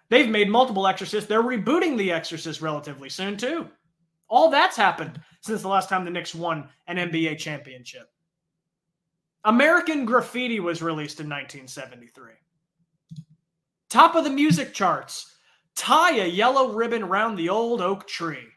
They've 0.09 0.29
made 0.29 0.49
multiple 0.49 0.87
Exorcists. 0.87 1.27
They're 1.27 1.41
rebooting 1.41 1.97
The 1.97 2.11
Exorcist 2.11 2.61
relatively 2.61 3.09
soon, 3.09 3.37
too. 3.37 3.67
All 4.27 4.49
that's 4.49 4.77
happened 4.77 5.19
since 5.41 5.61
the 5.61 5.67
last 5.67 5.89
time 5.89 6.05
the 6.05 6.11
Knicks 6.11 6.35
won 6.35 6.69
an 6.87 6.97
NBA 6.97 7.37
championship. 7.37 8.09
American 9.43 10.05
Graffiti 10.05 10.59
was 10.59 10.81
released 10.81 11.19
in 11.19 11.29
1973. 11.29 12.33
Top 13.89 14.15
of 14.15 14.23
the 14.23 14.29
music 14.29 14.73
charts. 14.73 15.35
Tie 15.75 16.17
a 16.17 16.27
yellow 16.27 16.71
ribbon 16.73 17.05
round 17.05 17.37
the 17.37 17.49
old 17.49 17.81
oak 17.81 18.07
tree. 18.07 18.47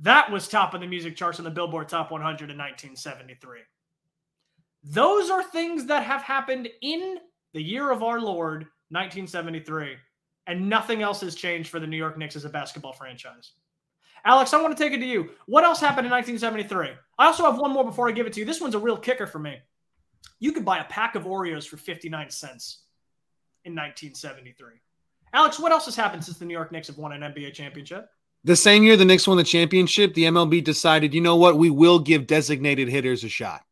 That 0.00 0.30
was 0.30 0.46
top 0.46 0.74
of 0.74 0.80
the 0.80 0.86
music 0.86 1.16
charts 1.16 1.38
on 1.38 1.44
the 1.44 1.50
Billboard 1.50 1.88
Top 1.88 2.10
100 2.10 2.50
in 2.50 2.58
1973. 2.58 3.60
Those 4.84 5.30
are 5.30 5.42
things 5.42 5.86
that 5.86 6.02
have 6.02 6.22
happened 6.22 6.68
in 6.82 7.16
the 7.54 7.62
year 7.62 7.90
of 7.90 8.02
our 8.02 8.20
Lord, 8.20 8.66
1973, 8.90 9.96
and 10.46 10.68
nothing 10.68 11.02
else 11.02 11.20
has 11.20 11.34
changed 11.34 11.68
for 11.68 11.80
the 11.80 11.86
New 11.86 11.96
York 11.96 12.16
Knicks 12.16 12.36
as 12.36 12.44
a 12.44 12.48
basketball 12.48 12.92
franchise. 12.92 13.52
Alex, 14.24 14.52
I 14.52 14.60
want 14.60 14.76
to 14.76 14.82
take 14.82 14.92
it 14.92 14.98
to 14.98 15.06
you. 15.06 15.30
What 15.46 15.64
else 15.64 15.80
happened 15.80 16.06
in 16.06 16.12
1973? 16.12 16.90
I 17.18 17.26
also 17.26 17.44
have 17.44 17.58
one 17.58 17.72
more 17.72 17.84
before 17.84 18.08
I 18.08 18.12
give 18.12 18.26
it 18.26 18.32
to 18.34 18.40
you. 18.40 18.46
This 18.46 18.60
one's 18.60 18.74
a 18.74 18.78
real 18.78 18.96
kicker 18.96 19.26
for 19.26 19.38
me. 19.38 19.58
You 20.40 20.52
could 20.52 20.64
buy 20.64 20.78
a 20.78 20.84
pack 20.84 21.14
of 21.14 21.24
Oreos 21.24 21.66
for 21.66 21.76
59 21.76 22.30
cents 22.30 22.82
in 23.64 23.72
1973. 23.72 24.74
Alex, 25.32 25.58
what 25.58 25.72
else 25.72 25.84
has 25.86 25.96
happened 25.96 26.24
since 26.24 26.38
the 26.38 26.44
New 26.44 26.54
York 26.54 26.72
Knicks 26.72 26.88
have 26.88 26.98
won 26.98 27.12
an 27.12 27.20
NBA 27.20 27.52
championship? 27.54 28.08
The 28.44 28.56
same 28.56 28.82
year 28.82 28.96
the 28.96 29.04
Knicks 29.04 29.26
won 29.26 29.36
the 29.36 29.44
championship, 29.44 30.14
the 30.14 30.24
MLB 30.24 30.62
decided, 30.62 31.14
you 31.14 31.20
know 31.20 31.36
what, 31.36 31.58
we 31.58 31.70
will 31.70 31.98
give 31.98 32.26
designated 32.26 32.88
hitters 32.88 33.24
a 33.24 33.28
shot 33.28 33.62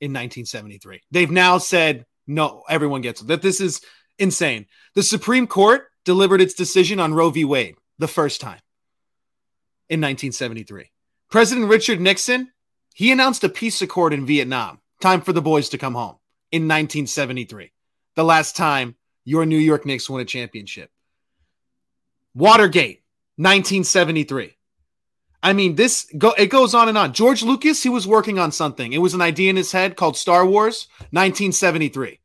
in 0.00 0.12
1973. 0.12 1.02
They've 1.10 1.30
now 1.30 1.58
said, 1.58 2.06
no, 2.26 2.62
everyone 2.68 3.00
gets 3.00 3.20
it. 3.20 3.28
That 3.28 3.42
this 3.42 3.60
is 3.60 3.80
insane. 4.18 4.66
The 4.94 5.02
Supreme 5.02 5.46
Court 5.46 5.87
delivered 6.04 6.40
its 6.40 6.54
decision 6.54 7.00
on 7.00 7.14
Roe 7.14 7.30
v. 7.30 7.44
Wade 7.44 7.76
the 7.98 8.08
first 8.08 8.40
time 8.40 8.60
in 9.88 10.00
1973. 10.00 10.90
President 11.30 11.68
Richard 11.68 12.00
Nixon, 12.00 12.52
he 12.94 13.12
announced 13.12 13.44
a 13.44 13.48
peace 13.48 13.82
accord 13.82 14.12
in 14.12 14.26
Vietnam. 14.26 14.80
Time 15.00 15.20
for 15.20 15.32
the 15.32 15.42
boys 15.42 15.68
to 15.70 15.78
come 15.78 15.94
home 15.94 16.16
in 16.50 16.62
1973. 16.62 17.72
The 18.16 18.24
last 18.24 18.56
time 18.56 18.96
your 19.24 19.46
New 19.46 19.58
York 19.58 19.84
Knicks 19.86 20.08
won 20.08 20.20
a 20.20 20.24
championship. 20.24 20.90
Watergate, 22.34 23.02
1973. 23.36 24.56
I 25.42 25.52
mean, 25.52 25.76
this 25.76 26.10
go 26.16 26.32
it 26.32 26.46
goes 26.46 26.74
on 26.74 26.88
and 26.88 26.98
on. 26.98 27.12
George 27.12 27.42
Lucas, 27.42 27.82
he 27.82 27.88
was 27.88 28.06
working 28.06 28.38
on 28.38 28.50
something. 28.50 28.92
It 28.92 28.98
was 28.98 29.14
an 29.14 29.20
idea 29.20 29.50
in 29.50 29.56
his 29.56 29.70
head 29.70 29.96
called 29.96 30.16
Star 30.16 30.44
Wars, 30.44 30.88
1973. 31.10 32.17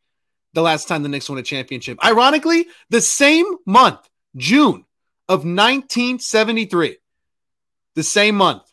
The 0.53 0.61
last 0.61 0.87
time 0.87 1.03
the 1.03 1.09
Knicks 1.09 1.29
won 1.29 1.39
a 1.39 1.43
championship. 1.43 2.03
Ironically, 2.03 2.67
the 2.89 3.01
same 3.01 3.45
month, 3.65 4.07
June 4.35 4.85
of 5.27 5.39
1973, 5.39 6.97
the 7.95 8.03
same 8.03 8.35
month, 8.35 8.63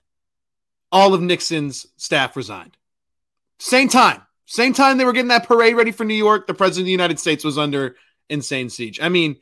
all 0.93 1.15
of 1.15 1.23
Nixon's 1.23 1.87
staff 1.97 2.37
resigned. 2.37 2.77
Same 3.59 3.89
time, 3.89 4.23
same 4.47 4.73
time 4.73 4.99
they 4.99 5.05
were 5.05 5.13
getting 5.13 5.29
that 5.29 5.47
parade 5.47 5.77
ready 5.77 5.91
for 5.91 6.05
New 6.05 6.15
York, 6.15 6.47
the 6.47 6.55
president 6.55 6.83
of 6.83 6.87
the 6.87 6.93
United 6.93 7.19
States 7.19 7.45
was 7.45 7.57
under 7.57 7.97
insane 8.29 8.69
siege. 8.69 9.01
I 9.01 9.09
mean, 9.09 9.37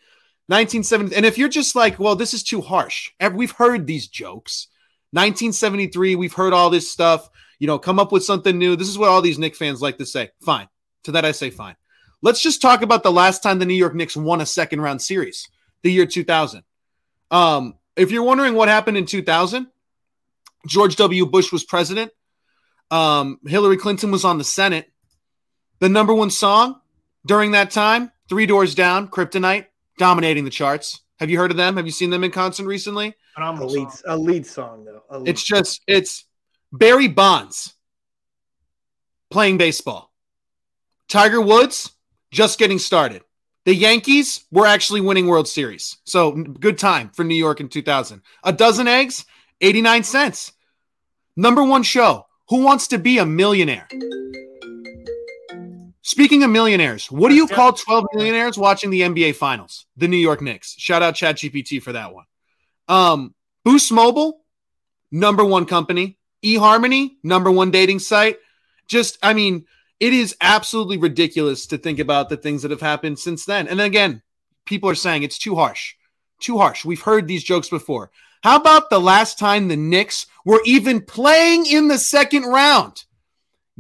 1970. 0.47 1.17
And 1.17 1.27
if 1.27 1.39
you're 1.39 1.49
just 1.49 1.75
like, 1.75 1.99
well, 1.99 2.17
this 2.17 2.35
is 2.35 2.43
too 2.43 2.61
harsh, 2.61 3.11
we've 3.33 3.53
heard 3.53 3.87
these 3.87 4.09
jokes. 4.09 4.69
1973, 5.13 6.17
we've 6.17 6.35
heard 6.35 6.53
all 6.53 6.71
this 6.71 6.91
stuff. 6.91 7.29
You 7.59 7.67
know, 7.67 7.79
come 7.79 7.99
up 7.99 8.13
with 8.13 8.25
something 8.25 8.57
new. 8.57 8.77
This 8.77 8.89
is 8.89 8.99
what 8.99 9.09
all 9.09 9.23
these 9.23 9.39
Knick 9.39 9.57
fans 9.57 9.83
like 9.83 9.99
to 9.99 10.07
say. 10.07 10.31
Fine. 10.43 10.69
To 11.05 11.13
that, 11.13 11.25
I 11.25 11.33
say 11.33 11.51
fine. 11.51 11.77
Let's 12.21 12.43
just 12.43 12.61
talk 12.61 12.83
about 12.83 13.03
the 13.03 13.13
last 13.13 13.43
time 13.43 13.59
the 13.59 13.67
New 13.67 13.75
York 13.75 13.95
Knicks 13.95 14.17
won 14.17 14.41
a 14.41 14.47
second 14.47 14.81
round 14.81 15.01
series, 15.01 15.49
the 15.83 15.93
year 15.93 16.07
2000. 16.07 16.63
Um, 17.31 17.75
if 17.97 18.11
you're 18.11 18.25
wondering 18.25 18.55
what 18.55 18.69
happened 18.69 18.97
in 18.97 19.07
2000, 19.07 19.69
George 20.67 20.97
W. 20.97 21.27
Bush 21.27 21.53
was 21.53 21.65
president. 21.65 22.11
Um, 22.91 23.39
Hillary 23.47 23.77
Clinton 23.77 24.11
was 24.11 24.25
on 24.25 24.39
the 24.39 24.45
Senate. 24.45 24.91
The 25.79 25.89
number 25.89 26.13
one 26.13 26.31
song 26.31 26.81
during 27.25 27.53
that 27.53 27.71
time, 27.71 28.11
Three 28.29 28.47
Doors 28.47 28.75
Down, 28.75 29.09
Kryptonite, 29.09 29.67
dominating 29.99 30.45
the 30.45 30.51
charts. 30.51 31.01
Have 31.21 31.31
you 31.31 31.39
heard 31.39 31.51
of 31.51 31.57
them? 31.57 31.77
Have 31.77 31.87
you 31.87 31.93
seen 31.93 32.11
them 32.11 32.25
in 32.25 32.31
concert 32.31 32.67
recently? 32.67 33.15
A 33.37 33.53
lead, 33.53 33.89
a 34.07 34.17
lead 34.17 34.47
song, 34.47 34.85
though. 34.85 35.19
Lead 35.19 35.29
it's 35.29 35.43
just, 35.43 35.83
it's 35.87 36.25
Barry 36.73 37.09
Bonds 37.09 37.75
playing 39.31 39.59
baseball. 39.59 40.13
Tiger 41.09 41.41
Woods 41.41 41.91
just 42.31 42.59
getting 42.59 42.79
started. 42.79 43.23
The 43.65 43.75
Yankees 43.75 44.47
were 44.51 44.67
actually 44.67 45.01
winning 45.01 45.27
World 45.27 45.49
Series. 45.49 45.99
So 46.05 46.33
good 46.33 46.79
time 46.79 47.11
for 47.11 47.25
New 47.25 47.35
York 47.35 47.61
in 47.61 47.69
2000. 47.69 48.23
A 48.45 48.53
dozen 48.53 48.89
eggs, 48.89 49.27
89 49.61 50.05
cents. 50.05 50.53
Number 51.37 51.63
one 51.63 51.83
show. 51.83 52.27
Who 52.49 52.63
wants 52.63 52.89
to 52.89 52.99
be 52.99 53.19
a 53.19 53.27
millionaire? 53.27 53.87
Speaking 56.01 56.43
of 56.43 56.51
millionaires, 56.51 57.11
what 57.11 57.29
do 57.29 57.35
you 57.35 57.47
call 57.47 57.75
12 57.75 58.07
millionaires 58.15 58.57
watching 58.57 58.89
the 58.89 59.03
NBA 59.03 59.35
finals? 59.35 59.85
The 59.99 60.09
New 60.09 60.17
York 60.17 60.41
Knicks. 60.41 60.75
Shout 60.79 61.03
out 61.03 61.15
ChatGPT 61.15 61.83
for 61.83 61.93
that 61.93 62.15
one. 62.15 62.25
Um, 62.89 63.35
Boost 63.65 63.93
Mobile, 63.93 64.41
number 65.13 65.45
one 65.45 65.67
company. 65.67 66.17
eHarmony, 66.43 67.17
number 67.23 67.51
one 67.51 67.71
dating 67.71 67.99
site. 67.99 68.39
Just, 68.87 69.19
I 69.23 69.35
mean, 69.35 69.67
it 70.01 70.13
is 70.13 70.37
absolutely 70.41 70.97
ridiculous 70.97 71.67
to 71.67 71.79
think 71.79 71.99
about 71.99 72.29
the 72.29 72.37
things 72.37 72.63
that 72.63 72.71
have 72.71 72.81
happened 72.81 73.19
since 73.19 73.45
then. 73.45 73.67
And 73.69 73.79
then 73.79 73.87
again, 73.87 74.23
people 74.65 74.89
are 74.89 74.95
saying 74.95 75.23
it's 75.23 75.39
too 75.39 75.57
harsh. 75.57 75.95
Too 76.41 76.59
harsh. 76.59 76.85
We've 76.85 77.03
heard 77.03 77.27
these 77.27 77.43
jokes 77.43 77.69
before. 77.69 78.11
How 78.43 78.57
about 78.57 78.91
the 78.91 79.01
last 79.01 79.39
time 79.39 79.67
the 79.67 79.77
Knicks 79.77 80.27
were 80.45 80.63
even 80.65 81.01
playing 81.01 81.67
in 81.67 81.89
the 81.89 81.99
second 81.99 82.45
round? 82.45 83.05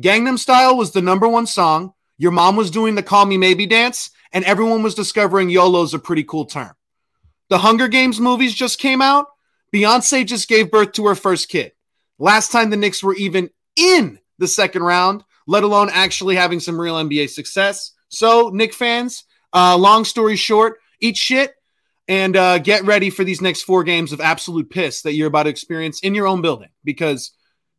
Gangnam 0.00 0.38
Style 0.38 0.76
was 0.76 0.90
the 0.90 1.02
number 1.02 1.28
one 1.28 1.46
song. 1.46 1.94
Your 2.18 2.32
mom 2.32 2.56
was 2.56 2.70
doing 2.70 2.96
the 2.96 3.02
Call 3.02 3.26
Me 3.26 3.36
Maybe 3.36 3.66
dance, 3.66 4.10
and 4.32 4.44
everyone 4.44 4.82
was 4.82 4.96
discovering 4.96 5.50
YOLO 5.50 5.84
is 5.84 5.94
a 5.94 5.98
pretty 6.00 6.24
cool 6.24 6.46
term. 6.46 6.72
The 7.48 7.58
Hunger 7.58 7.86
Games 7.86 8.18
movies 8.18 8.54
just 8.54 8.80
came 8.80 9.00
out. 9.00 9.26
Beyonce 9.72 10.26
just 10.26 10.48
gave 10.48 10.70
birth 10.70 10.92
to 10.92 11.06
her 11.06 11.14
first 11.14 11.48
kid. 11.48 11.72
Last 12.18 12.50
time 12.50 12.70
the 12.70 12.76
Knicks 12.76 13.02
were 13.02 13.14
even 13.14 13.50
in 13.76 14.18
the 14.38 14.48
second 14.48 14.82
round, 14.82 15.24
let 15.48 15.64
alone 15.64 15.88
actually 15.90 16.36
having 16.36 16.60
some 16.60 16.80
real 16.80 16.94
NBA 16.94 17.30
success. 17.30 17.92
So, 18.10 18.50
Knick 18.50 18.74
fans, 18.74 19.24
uh, 19.52 19.76
long 19.76 20.04
story 20.04 20.36
short, 20.36 20.78
eat 21.00 21.16
shit 21.16 21.54
and 22.06 22.36
uh, 22.36 22.58
get 22.58 22.84
ready 22.84 23.10
for 23.10 23.24
these 23.24 23.40
next 23.40 23.62
four 23.62 23.82
games 23.82 24.12
of 24.12 24.20
absolute 24.20 24.70
piss 24.70 25.02
that 25.02 25.14
you're 25.14 25.26
about 25.26 25.44
to 25.44 25.48
experience 25.48 26.00
in 26.00 26.14
your 26.14 26.26
own 26.26 26.42
building 26.42 26.68
because 26.84 27.32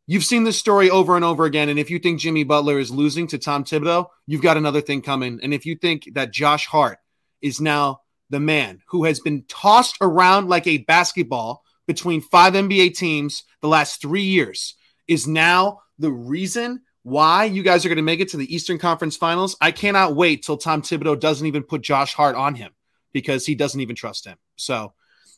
you've 0.07 0.23
seen 0.23 0.43
this 0.43 0.57
story 0.57 0.89
over 0.89 1.15
and 1.15 1.23
over 1.23 1.45
again. 1.45 1.69
And 1.69 1.79
if 1.79 1.91
you 1.91 1.99
think 1.99 2.19
Jimmy 2.19 2.43
Butler 2.43 2.79
is 2.79 2.91
losing 2.91 3.27
to 3.27 3.37
Tom 3.37 3.63
Thibodeau, 3.63 4.07
you've 4.25 4.41
got 4.41 4.57
another 4.57 4.81
thing 4.81 5.03
coming. 5.03 5.39
And 5.41 5.53
if 5.53 5.65
you 5.65 5.75
think 5.75 6.09
that 6.15 6.33
Josh 6.33 6.65
Hart 6.65 6.97
is 7.41 7.61
now 7.61 8.01
the 8.31 8.39
man 8.39 8.81
who 8.87 9.05
has 9.05 9.19
been 9.19 9.45
tossed 9.47 9.97
around 10.01 10.49
like 10.49 10.65
a 10.65 10.79
basketball 10.79 11.63
between 11.87 12.21
five 12.21 12.53
NBA 12.53 12.95
teams 12.95 13.43
the 13.61 13.67
last 13.67 14.01
three 14.01 14.23
years, 14.23 14.75
is 15.07 15.27
now 15.27 15.79
the 15.97 16.11
reason 16.11 16.81
why 17.03 17.45
you 17.45 17.63
guys 17.63 17.85
are 17.85 17.89
going 17.89 17.97
to 17.97 18.03
make 18.03 18.19
it 18.19 18.29
to 18.29 18.37
the 18.37 18.53
Eastern 18.53 18.77
Conference 18.77 19.15
Finals. 19.15 19.55
I 19.61 19.71
cannot 19.71 20.15
wait 20.15 20.43
till 20.43 20.57
Tom 20.57 20.81
Thibodeau 20.81 21.19
doesn't 21.19 21.47
even 21.47 21.63
put 21.63 21.81
Josh 21.81 22.13
Hart 22.13 22.35
on 22.35 22.55
him 22.55 22.71
because 23.13 23.45
he 23.45 23.55
doesn't 23.55 23.79
even 23.79 23.95
trust 23.95 24.25
him. 24.25 24.37
So 24.55 24.93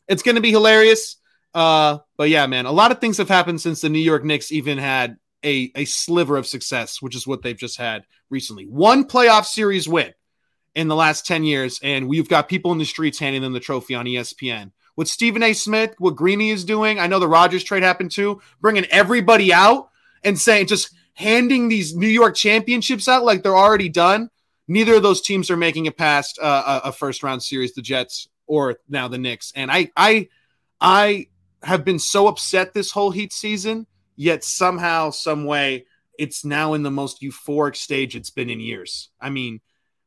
it's 0.07 0.23
going 0.23 0.35
to 0.35 0.41
be 0.41 0.51
hilarious. 0.51 1.17
Uh, 1.53 1.99
but 2.17 2.29
yeah, 2.29 2.47
man, 2.47 2.65
a 2.65 2.71
lot 2.71 2.91
of 2.91 2.99
things 2.99 3.17
have 3.17 3.29
happened 3.29 3.61
since 3.61 3.81
the 3.81 3.89
New 3.89 3.99
York 3.99 4.23
Knicks 4.23 4.51
even 4.51 4.77
had 4.77 5.17
a, 5.43 5.71
a 5.75 5.85
sliver 5.85 6.37
of 6.37 6.47
success, 6.47 7.01
which 7.01 7.15
is 7.15 7.27
what 7.27 7.41
they've 7.41 7.57
just 7.57 7.77
had 7.77 8.03
recently. 8.29 8.65
One 8.65 9.05
playoff 9.05 9.45
series 9.45 9.87
win 9.87 10.13
in 10.75 10.87
the 10.87 10.95
last 10.95 11.25
10 11.27 11.43
years, 11.43 11.79
and 11.83 12.07
we've 12.07 12.29
got 12.29 12.47
people 12.47 12.71
in 12.71 12.77
the 12.77 12.85
streets 12.85 13.19
handing 13.19 13.41
them 13.41 13.53
the 13.53 13.59
trophy 13.59 13.95
on 13.95 14.05
ESPN. 14.05 14.71
What 14.95 15.07
Stephen 15.07 15.43
A. 15.43 15.53
Smith, 15.53 15.95
what 15.99 16.15
Greeny 16.15 16.49
is 16.49 16.65
doing, 16.65 16.99
I 16.99 17.07
know 17.07 17.19
the 17.19 17.27
Rogers 17.27 17.63
trade 17.63 17.83
happened 17.83 18.11
too, 18.11 18.41
bringing 18.59 18.85
everybody 18.85 19.53
out 19.53 19.89
and 20.23 20.39
saying 20.39 20.67
just 20.67 20.93
handing 21.13 21.67
these 21.67 21.95
New 21.95 22.07
York 22.07 22.35
championships 22.35 23.07
out 23.07 23.23
like 23.23 23.43
they're 23.43 23.55
already 23.55 23.89
done. 23.89 24.29
Neither 24.67 24.95
of 24.95 25.03
those 25.03 25.21
teams 25.21 25.51
are 25.51 25.57
making 25.57 25.85
it 25.85 25.97
past 25.97 26.39
uh, 26.41 26.81
a 26.85 26.91
first 26.91 27.23
round 27.23 27.43
series, 27.43 27.73
the 27.73 27.81
Jets 27.81 28.27
or 28.47 28.77
now 28.87 29.07
the 29.07 29.17
Knicks. 29.17 29.51
And 29.55 29.71
I, 29.71 29.91
I, 29.95 30.29
I 30.79 31.27
have 31.63 31.83
been 31.83 31.99
so 31.99 32.27
upset 32.27 32.73
this 32.73 32.91
whole 32.91 33.11
Heat 33.11 33.33
season, 33.33 33.85
yet 34.15 34.43
somehow, 34.43 35.09
some 35.09 35.45
way, 35.45 35.85
it's 36.17 36.45
now 36.45 36.73
in 36.73 36.83
the 36.83 36.91
most 36.91 37.21
euphoric 37.21 37.75
stage 37.75 38.15
it's 38.15 38.29
been 38.29 38.49
in 38.49 38.59
years. 38.59 39.09
I 39.19 39.29
mean, 39.29 39.61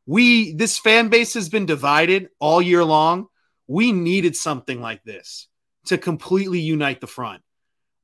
we 0.07 0.53
this 0.55 0.79
fan 0.79 1.09
base 1.09 1.35
has 1.35 1.49
been 1.49 1.67
divided 1.67 2.29
all 2.39 2.61
year 2.61 2.85
long. 2.85 3.27
We 3.67 3.93
needed 3.93 4.37
something 4.37 4.81
like 4.81 5.03
this 5.05 5.49
to 5.87 5.99
completely 5.99 6.61
unite 6.61 7.01
the 7.01 7.07
front. 7.07 7.43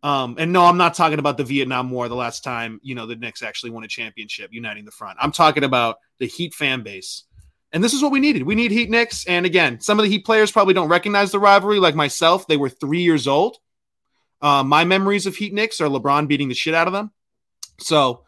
Um, 0.03 0.37
and 0.39 0.53
no, 0.53 0.65
I'm 0.65 0.79
not 0.79 0.95
talking 0.95 1.19
about 1.19 1.37
the 1.37 1.45
Vietnam 1.45 1.91
War, 1.91 2.09
the 2.09 2.15
last 2.15 2.43
time, 2.43 2.81
you 2.83 2.95
know, 2.95 3.07
the 3.07 3.17
Knicks 3.17 3.43
actually 3.43 3.71
won 3.71 3.85
a 3.85 3.89
championship, 3.89 4.51
uniting 4.53 4.85
the 4.85 4.91
front. 4.91 5.19
I'm 5.21 5.33
talking 5.33 5.65
about 5.65 5.99
the 6.19 6.27
Heat 6.27 6.55
fan 6.55 6.83
base. 6.83 7.25
And 7.73 7.85
this 7.85 7.93
is 7.93 8.03
what 8.03 8.11
we 8.11 8.19
needed. 8.19 8.43
We 8.43 8.55
need 8.55 8.71
Heat 8.71 8.91
Knicks. 8.91 9.27
And 9.27 9.47
again, 9.47 9.81
some 9.81 9.99
of 9.99 10.05
the 10.05 10.11
Heat 10.11 10.25
players 10.25 10.51
probably 10.51 10.75
don't 10.75 10.89
recognize 10.89 11.31
the 11.31 11.39
rivalry, 11.39 11.79
like 11.79 11.95
myself. 11.95 12.47
They 12.47 12.57
were 12.57 12.71
three 12.71 13.03
years 13.03 13.29
old. 13.29 13.59
Uh, 14.41 14.65
my 14.65 14.85
memories 14.85 15.27
of 15.27 15.37
Heat 15.37 15.53
Knicks 15.53 15.81
are 15.81 15.89
LeBron 15.89 16.27
beating 16.27 16.49
the 16.49 16.55
shit 16.55 16.75
out 16.75 16.87
of 16.87 16.93
them. 16.93 17.13
So 17.79 18.25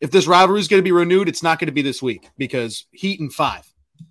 if 0.00 0.10
this 0.10 0.26
rivalry 0.26 0.60
is 0.60 0.68
going 0.68 0.80
to 0.80 0.84
be 0.84 0.92
renewed, 0.92 1.28
it's 1.28 1.42
not 1.42 1.58
going 1.58 1.66
to 1.66 1.72
be 1.72 1.82
this 1.82 2.02
week 2.02 2.28
because 2.38 2.86
Heat 2.92 3.20
and 3.20 3.32
five. 3.32 3.69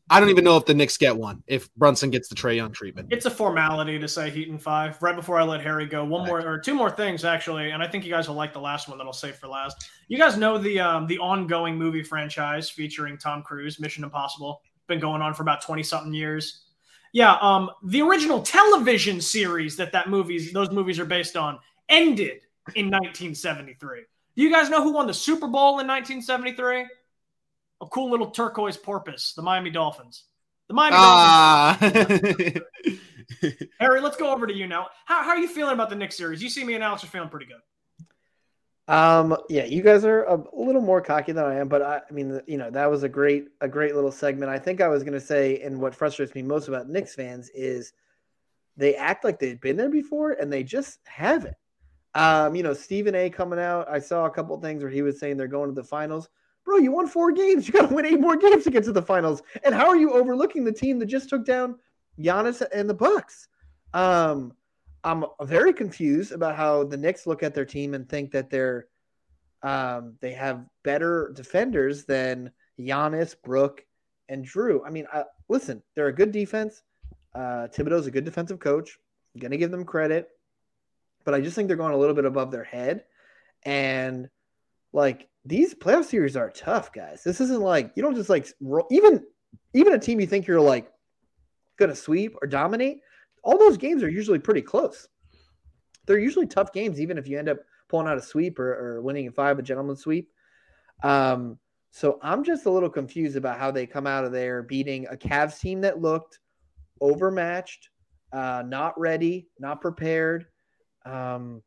I 0.09 0.19
don't 0.19 0.29
even 0.29 0.43
know 0.43 0.57
if 0.57 0.65
the 0.65 0.73
Knicks 0.73 0.97
get 0.97 1.15
one 1.15 1.43
if 1.47 1.73
Brunson 1.75 2.09
gets 2.09 2.29
the 2.29 2.35
Trae 2.35 2.55
Young 2.55 2.71
treatment. 2.71 3.09
It's 3.11 3.25
a 3.25 3.31
formality 3.31 3.99
to 3.99 4.07
say 4.07 4.29
Heat 4.29 4.49
and 4.49 4.61
five. 4.61 5.01
Right 5.01 5.15
before 5.15 5.39
I 5.39 5.43
let 5.43 5.61
Harry 5.61 5.85
go, 5.85 6.03
one 6.03 6.25
more 6.25 6.41
or 6.41 6.57
two 6.57 6.73
more 6.73 6.89
things 6.89 7.23
actually, 7.25 7.71
and 7.71 7.83
I 7.83 7.87
think 7.87 8.05
you 8.05 8.11
guys 8.11 8.27
will 8.27 8.35
like 8.35 8.53
the 8.53 8.61
last 8.61 8.89
one 8.89 8.97
that 8.97 9.05
I'll 9.05 9.13
save 9.13 9.35
for 9.35 9.47
last. 9.47 9.89
You 10.07 10.17
guys 10.17 10.37
know 10.37 10.57
the 10.57 10.79
um, 10.79 11.07
the 11.07 11.19
ongoing 11.19 11.75
movie 11.75 12.03
franchise 12.03 12.69
featuring 12.69 13.17
Tom 13.17 13.43
Cruise, 13.43 13.79
Mission 13.79 14.03
Impossible, 14.03 14.61
been 14.87 14.99
going 14.99 15.21
on 15.21 15.33
for 15.33 15.43
about 15.43 15.61
twenty 15.61 15.83
something 15.83 16.13
years. 16.13 16.65
Yeah, 17.13 17.37
um, 17.41 17.69
the 17.83 18.01
original 18.01 18.41
television 18.41 19.21
series 19.21 19.75
that 19.77 19.91
that 19.91 20.09
movies 20.09 20.51
those 20.53 20.71
movies 20.71 20.99
are 20.99 21.05
based 21.05 21.37
on 21.37 21.59
ended 21.87 22.41
in 22.75 22.85
1973. 22.85 24.03
Do 24.35 24.43
you 24.43 24.51
guys 24.51 24.69
know 24.69 24.81
who 24.81 24.93
won 24.93 25.07
the 25.07 25.13
Super 25.13 25.47
Bowl 25.47 25.79
in 25.79 25.87
1973? 25.87 26.85
A 27.81 27.85
cool 27.87 28.09
little 28.09 28.31
turquoise 28.31 28.77
porpoise, 28.77 29.33
the 29.35 29.41
Miami 29.41 29.69
Dolphins. 29.69 30.25
The 30.67 30.73
Miami 30.73 30.95
ah. 30.97 31.77
Dolphins. 31.79 32.59
Harry, 33.79 34.01
let's 34.01 34.17
go 34.17 34.31
over 34.31 34.47
to 34.47 34.53
you 34.53 34.67
now. 34.67 34.87
How, 35.05 35.23
how 35.23 35.29
are 35.29 35.39
you 35.39 35.47
feeling 35.47 35.73
about 35.73 35.89
the 35.89 35.95
Knicks 35.95 36.17
series? 36.17 36.41
You 36.41 36.49
see 36.49 36.63
me 36.63 36.75
and 36.75 36.83
Alex 36.83 37.03
are 37.03 37.07
feeling 37.07 37.29
pretty 37.29 37.47
good. 37.47 37.61
Um, 38.93 39.37
yeah, 39.49 39.65
you 39.65 39.83
guys 39.83 40.03
are 40.03 40.23
a 40.23 40.43
little 40.51 40.81
more 40.81 40.99
cocky 40.99 41.31
than 41.31 41.45
I 41.45 41.55
am, 41.55 41.67
but 41.67 41.83
I, 41.83 42.01
I 42.09 42.11
mean, 42.11 42.41
you 42.47 42.57
know, 42.57 42.71
that 42.71 42.89
was 42.89 43.03
a 43.03 43.09
great, 43.09 43.49
a 43.61 43.67
great 43.67 43.93
little 43.93 44.11
segment. 44.11 44.51
I 44.51 44.57
think 44.57 44.81
I 44.81 44.87
was 44.87 45.03
going 45.03 45.13
to 45.13 45.19
say, 45.19 45.59
and 45.61 45.79
what 45.79 45.93
frustrates 45.93 46.33
me 46.33 46.41
most 46.41 46.67
about 46.67 46.89
Knicks 46.89 47.13
fans 47.13 47.49
is 47.53 47.93
they 48.77 48.95
act 48.95 49.23
like 49.23 49.39
they've 49.39 49.61
been 49.61 49.77
there 49.77 49.89
before 49.89 50.31
and 50.31 50.51
they 50.51 50.63
just 50.63 50.99
haven't. 51.05 51.55
Um, 52.15 52.55
you 52.55 52.63
know, 52.63 52.73
Stephen 52.73 53.13
A 53.13 53.29
coming 53.29 53.59
out, 53.59 53.87
I 53.87 53.99
saw 53.99 54.25
a 54.25 54.31
couple 54.31 54.59
things 54.59 54.81
where 54.81 54.91
he 54.91 55.03
was 55.03 55.19
saying 55.19 55.37
they're 55.37 55.47
going 55.47 55.69
to 55.69 55.75
the 55.75 55.87
finals 55.87 56.27
bro, 56.69 56.77
you 56.77 56.91
won 56.91 57.07
four 57.07 57.31
games. 57.31 57.67
You 57.67 57.73
got 57.73 57.89
to 57.89 57.95
win 57.95 58.05
eight 58.05 58.19
more 58.19 58.37
games 58.37 58.63
to 58.63 58.69
get 58.69 58.83
to 58.83 58.91
the 58.91 59.01
finals. 59.01 59.41
And 59.63 59.73
how 59.73 59.87
are 59.87 59.97
you 59.97 60.13
overlooking 60.13 60.63
the 60.63 60.71
team 60.71 60.99
that 60.99 61.07
just 61.07 61.27
took 61.27 61.43
down 61.43 61.79
Giannis 62.19 62.61
and 62.71 62.87
the 62.87 62.93
Bucks? 62.93 63.47
Um, 63.95 64.53
I'm 65.03 65.25
very 65.41 65.73
confused 65.73 66.31
about 66.31 66.55
how 66.55 66.83
the 66.83 66.95
Knicks 66.95 67.25
look 67.25 67.41
at 67.41 67.55
their 67.55 67.65
team 67.65 67.95
and 67.95 68.07
think 68.07 68.31
that 68.31 68.51
they're 68.51 68.85
um, 69.61 70.15
they 70.21 70.31
have 70.33 70.63
better 70.83 71.33
defenders 71.35 72.05
than 72.05 72.51
Giannis, 72.79 73.35
Brook, 73.43 73.83
and 74.29 74.45
Jrue. 74.45 74.81
I 74.85 74.89
mean, 74.89 75.05
I, 75.11 75.23
listen, 75.49 75.81
they're 75.95 76.07
a 76.07 76.13
good 76.13 76.31
defense. 76.31 76.83
Uh, 77.33 77.67
Thibodeau's 77.67 78.07
a 78.07 78.11
good 78.11 78.23
defensive 78.25 78.59
coach. 78.59 78.97
I'm 79.33 79.41
gonna 79.41 79.57
give 79.57 79.71
them 79.71 79.85
credit, 79.85 80.29
but 81.25 81.33
I 81.33 81.41
just 81.41 81.55
think 81.55 81.67
they're 81.67 81.77
going 81.77 81.93
a 81.93 81.97
little 81.97 82.15
bit 82.15 82.25
above 82.25 82.51
their 82.51 82.63
head. 82.63 83.05
And 83.63 84.29
like 84.93 85.28
these 85.45 85.73
playoff 85.73 86.05
series 86.05 86.35
are 86.35 86.49
tough, 86.49 86.91
guys. 86.93 87.23
This 87.23 87.41
isn't 87.41 87.61
like 87.61 87.91
you 87.95 88.03
don't 88.03 88.15
just 88.15 88.29
like 88.29 88.47
even 88.91 89.23
even 89.73 89.93
a 89.93 89.99
team 89.99 90.19
you 90.19 90.27
think 90.27 90.47
you're 90.47 90.61
like 90.61 90.91
going 91.77 91.89
to 91.89 91.95
sweep 91.95 92.35
or 92.41 92.47
dominate. 92.47 92.99
All 93.43 93.57
those 93.57 93.77
games 93.77 94.03
are 94.03 94.09
usually 94.09 94.39
pretty 94.39 94.61
close. 94.61 95.07
They're 96.05 96.19
usually 96.19 96.47
tough 96.47 96.73
games, 96.73 96.99
even 96.99 97.17
if 97.17 97.27
you 97.27 97.39
end 97.39 97.49
up 97.49 97.59
pulling 97.87 98.07
out 98.07 98.17
a 98.17 98.21
sweep 98.21 98.59
or, 98.59 98.73
or 98.73 99.01
winning 99.01 99.25
in 99.25 99.31
five, 99.31 99.59
a 99.59 99.61
gentleman's 99.61 100.01
sweep. 100.01 100.29
Um, 101.03 101.57
so 101.91 102.19
I'm 102.21 102.43
just 102.43 102.65
a 102.65 102.69
little 102.69 102.89
confused 102.89 103.37
about 103.37 103.57
how 103.57 103.71
they 103.71 103.85
come 103.85 104.05
out 104.05 104.25
of 104.25 104.31
there 104.31 104.61
beating 104.61 105.07
a 105.07 105.15
Cavs 105.15 105.59
team 105.59 105.81
that 105.81 106.01
looked 106.01 106.39
overmatched, 107.01 107.89
uh, 108.33 108.63
not 108.65 108.99
ready, 108.99 109.47
not 109.59 109.81
prepared. 109.81 110.45
Um, 111.05 111.63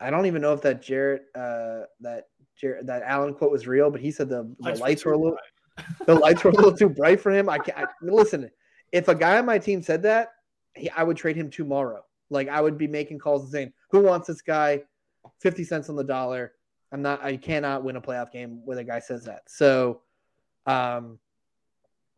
I 0.00 0.10
don't 0.10 0.26
even 0.26 0.40
know 0.40 0.54
if 0.54 0.62
that 0.62 0.80
Jarrett 0.80 1.24
uh, 1.34 1.82
that 2.00 2.24
That 2.62 3.02
Allen 3.04 3.34
quote 3.34 3.50
was 3.50 3.66
real, 3.66 3.90
but 3.90 4.00
he 4.00 4.10
said 4.10 4.28
the, 4.28 4.42
the 4.60 4.68
lights, 4.68 4.80
lights 4.80 5.04
were 5.04 5.12
a 5.12 5.18
little 5.18 5.38
the 6.06 6.14
lights 6.14 6.44
were 6.44 6.50
a 6.50 6.54
little 6.54 6.72
too 6.76 6.88
bright 6.88 7.20
for 7.20 7.30
him. 7.30 7.48
I 7.48 7.58
can't 7.58 7.78
I, 7.78 7.86
listen. 8.02 8.50
If 8.92 9.08
a 9.08 9.14
guy 9.14 9.38
on 9.38 9.46
my 9.46 9.58
team 9.58 9.82
said 9.82 10.02
that, 10.02 10.32
he, 10.74 10.90
I 10.90 11.02
would 11.02 11.16
trade 11.16 11.36
him 11.36 11.50
tomorrow. 11.50 12.04
Like 12.28 12.48
I 12.48 12.60
would 12.60 12.78
be 12.78 12.86
making 12.86 13.18
calls 13.18 13.42
and 13.42 13.52
saying, 13.52 13.72
"Who 13.90 14.00
wants 14.00 14.26
this 14.26 14.42
guy? 14.42 14.82
Fifty 15.40 15.64
cents 15.64 15.88
on 15.88 15.96
the 15.96 16.04
dollar." 16.04 16.52
I'm 16.92 17.02
not. 17.02 17.22
I 17.22 17.36
cannot 17.36 17.84
win 17.84 17.96
a 17.96 18.00
playoff 18.00 18.32
game 18.32 18.62
where 18.64 18.78
a 18.78 18.84
guy 18.84 18.98
says 18.98 19.24
that. 19.24 19.42
So, 19.48 20.02
um, 20.66 21.18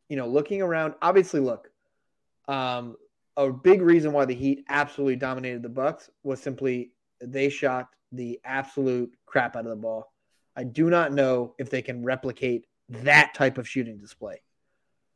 you 0.09 0.16
know, 0.16 0.26
looking 0.26 0.62
around, 0.62 0.95
obviously, 1.03 1.40
look, 1.40 1.70
um, 2.49 2.97
a 3.36 3.51
big 3.51 3.82
reason 3.82 4.12
why 4.12 4.24
the 4.24 4.34
Heat 4.34 4.64
absolutely 4.68 5.16
dominated 5.16 5.62
the 5.62 5.68
Bucks 5.68 6.11
was 6.22 6.40
simply 6.40 6.93
they 7.20 7.49
shot 7.49 7.88
the 8.12 8.40
absolute 8.45 9.12
crap 9.26 9.57
out 9.57 9.64
of 9.64 9.70
the 9.70 9.76
ball. 9.76 10.12
I 10.57 10.64
do 10.64 10.90
not 10.90 11.12
know 11.12 11.55
if 11.59 11.70
they 11.70 11.82
can 11.82 12.05
replicate 12.05 12.66
that 12.88 13.34
type 13.34 13.59
of 13.59 13.68
shooting 13.68 13.98
display. 13.98 14.42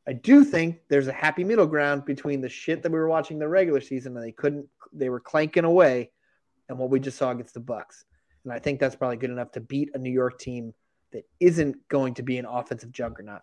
I 0.09 0.13
do 0.13 0.45
think 0.45 0.81
there's 0.89 1.09
a 1.09 1.13
happy 1.13 1.45
middle 1.45 1.67
ground 1.67 2.05
between 2.05 2.41
the 2.41 2.49
shit 2.49 2.83
that 2.83 2.93
we 2.93 2.99
were 2.99 3.09
watching 3.09 3.39
the 3.39 3.49
regular 3.49 3.81
season 3.81 4.17
and 4.17 4.25
they 4.25 4.33
couldn't 4.33 4.69
they 4.93 5.09
were 5.09 5.21
clanking 5.21 5.65
away 5.65 6.11
and 6.69 6.79
what 6.79 6.91
we 6.91 7.01
just 7.01 7.19
saw 7.19 7.31
against 7.31 7.55
the 7.55 7.61
Bucks. 7.61 8.05
And 8.45 8.53
I 8.53 8.61
think 8.61 8.79
that's 8.79 8.95
probably 8.95 9.17
good 9.17 9.31
enough 9.31 9.53
to 9.53 9.61
beat 9.61 9.91
a 9.95 9.99
New 9.99 10.13
York 10.13 10.39
team 10.39 10.73
that 11.13 11.25
isn't 11.41 11.89
going 11.89 12.15
to 12.15 12.23
be 12.23 12.39
an 12.39 12.47
offensive 12.47 12.93
juggernaut. 12.93 13.43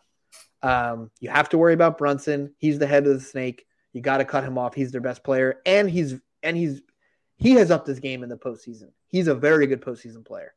Um, 0.61 1.11
you 1.19 1.29
have 1.29 1.49
to 1.49 1.57
worry 1.57 1.73
about 1.73 1.97
Brunson. 1.97 2.53
He's 2.57 2.79
the 2.79 2.87
head 2.87 3.05
of 3.05 3.13
the 3.13 3.19
snake. 3.19 3.65
You 3.91 4.01
got 4.01 4.17
to 4.17 4.25
cut 4.25 4.43
him 4.43 4.57
off. 4.57 4.73
He's 4.73 4.91
their 4.91 5.01
best 5.01 5.23
player, 5.23 5.61
and 5.65 5.89
he's 5.89 6.15
and 6.41 6.57
he's 6.57 6.81
he 7.35 7.51
has 7.51 7.69
upped 7.69 7.87
his 7.87 7.99
game 7.99 8.23
in 8.23 8.29
the 8.29 8.37
postseason. 8.37 8.89
He's 9.07 9.27
a 9.27 9.35
very 9.35 9.67
good 9.67 9.81
postseason 9.81 10.25
player. 10.25 10.53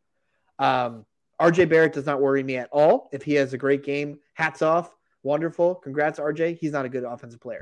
Um, 0.59 1.05
RJ 1.41 1.69
Barrett 1.69 1.93
does 1.93 2.07
not 2.07 2.21
worry 2.21 2.43
me 2.43 2.57
at 2.57 2.69
all. 2.73 3.09
If 3.13 3.23
he 3.23 3.35
has 3.35 3.53
a 3.53 3.59
great 3.59 3.85
game, 3.85 4.19
hats 4.35 4.63
off. 4.63 4.95
Wonderful. 5.23 5.75
Congrats, 5.77 6.19
RJ. 6.19 6.59
He's 6.59 6.73
not 6.73 6.85
a 6.85 6.89
good 6.89 7.05
offensive 7.05 7.41
player. 7.41 7.61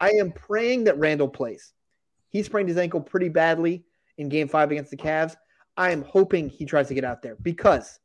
I 0.00 0.10
am 0.10 0.32
praying 0.32 0.84
that 0.84 0.98
Randle 0.98 1.28
plays. 1.28 1.72
He 2.28 2.42
sprained 2.42 2.68
his 2.68 2.78
ankle 2.78 3.00
pretty 3.00 3.28
badly 3.28 3.84
in 4.18 4.28
game 4.28 4.48
five 4.48 4.70
against 4.70 4.90
the 4.90 4.96
Cavs. 4.96 5.34
I 5.76 5.90
am 5.90 6.02
hoping 6.02 6.48
he 6.48 6.64
tries 6.64 6.88
to 6.88 6.94
get 6.94 7.04
out 7.04 7.22
there 7.22 7.36
because 7.36 7.98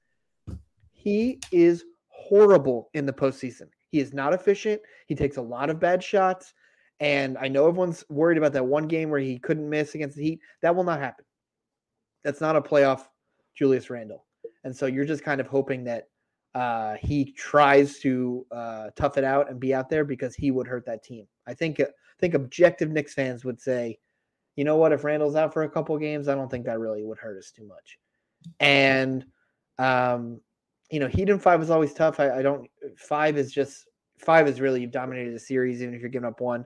he 0.91 1.39
is 1.51 1.83
horrible 2.07 2.89
in 2.93 3.05
the 3.05 3.13
postseason. 3.13 3.67
He 3.89 3.99
is 3.99 4.13
not 4.13 4.33
efficient. 4.33 4.81
He 5.07 5.15
takes 5.15 5.37
a 5.37 5.41
lot 5.41 5.69
of 5.69 5.79
bad 5.79 6.03
shots. 6.03 6.53
And 6.99 7.37
I 7.37 7.47
know 7.47 7.67
everyone's 7.67 8.05
worried 8.09 8.37
about 8.37 8.53
that 8.53 8.65
one 8.65 8.87
game 8.87 9.09
where 9.09 9.19
he 9.19 9.39
couldn't 9.39 9.69
miss 9.69 9.95
against 9.95 10.15
the 10.15 10.23
Heat. 10.23 10.39
That 10.61 10.75
will 10.75 10.83
not 10.83 10.99
happen. 10.99 11.25
That's 12.23 12.39
not 12.39 12.55
a 12.55 12.61
playoff 12.61 13.07
Julius 13.55 13.89
Randle. 13.89 14.25
And 14.63 14.75
so 14.75 14.85
you're 14.85 15.05
just 15.05 15.23
kind 15.23 15.41
of 15.41 15.47
hoping 15.47 15.83
that 15.85 16.07
uh, 16.53 16.95
he 17.01 17.31
tries 17.31 17.99
to 17.99 18.45
uh, 18.51 18.89
tough 18.95 19.17
it 19.17 19.23
out 19.23 19.49
and 19.49 19.59
be 19.59 19.73
out 19.73 19.89
there 19.89 20.03
because 20.03 20.35
he 20.35 20.51
would 20.51 20.67
hurt 20.67 20.85
that 20.85 21.03
team. 21.03 21.25
I 21.47 21.53
think 21.53 21.79
I 21.79 21.85
think 22.19 22.33
objective 22.33 22.91
Knicks 22.91 23.13
fans 23.13 23.45
would 23.45 23.59
say, 23.59 23.97
you 24.55 24.63
know 24.63 24.75
what, 24.75 24.91
if 24.91 25.03
Randle's 25.03 25.35
out 25.35 25.53
for 25.53 25.63
a 25.63 25.69
couple 25.69 25.97
games, 25.97 26.27
I 26.27 26.35
don't 26.35 26.49
think 26.49 26.65
that 26.65 26.79
really 26.79 27.03
would 27.03 27.17
hurt 27.17 27.37
us 27.37 27.51
too 27.51 27.65
much. 27.65 27.97
And 28.59 29.25
um, 29.79 30.41
you 30.91 30.99
know, 30.99 31.07
Heat 31.07 31.29
and 31.29 31.41
five 31.41 31.61
is 31.61 31.69
always 31.69 31.93
tough. 31.93 32.19
I, 32.19 32.39
I, 32.39 32.41
don't 32.41 32.69
five 32.97 33.37
is 33.37 33.51
just 33.51 33.85
five 34.19 34.47
is 34.47 34.59
really 34.59 34.81
you've 34.81 34.91
dominated 34.91 35.33
the 35.33 35.39
series, 35.39 35.81
even 35.81 35.95
if 35.95 36.01
you're 36.01 36.09
giving 36.09 36.27
up 36.27 36.41
one. 36.41 36.65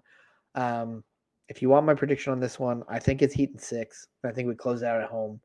Um, 0.55 1.03
if 1.47 1.61
you 1.61 1.69
want 1.69 1.85
my 1.85 1.93
prediction 1.93 2.33
on 2.33 2.39
this 2.39 2.59
one, 2.59 2.83
I 2.89 2.97
think 2.97 3.21
it's 3.21 3.35
Heat 3.35 3.51
and 3.51 3.61
six. 3.61 4.07
I 4.23 4.31
think 4.31 4.47
we 4.47 4.55
close 4.55 4.81
out 4.81 4.99
at 4.99 5.09
home. 5.09 5.39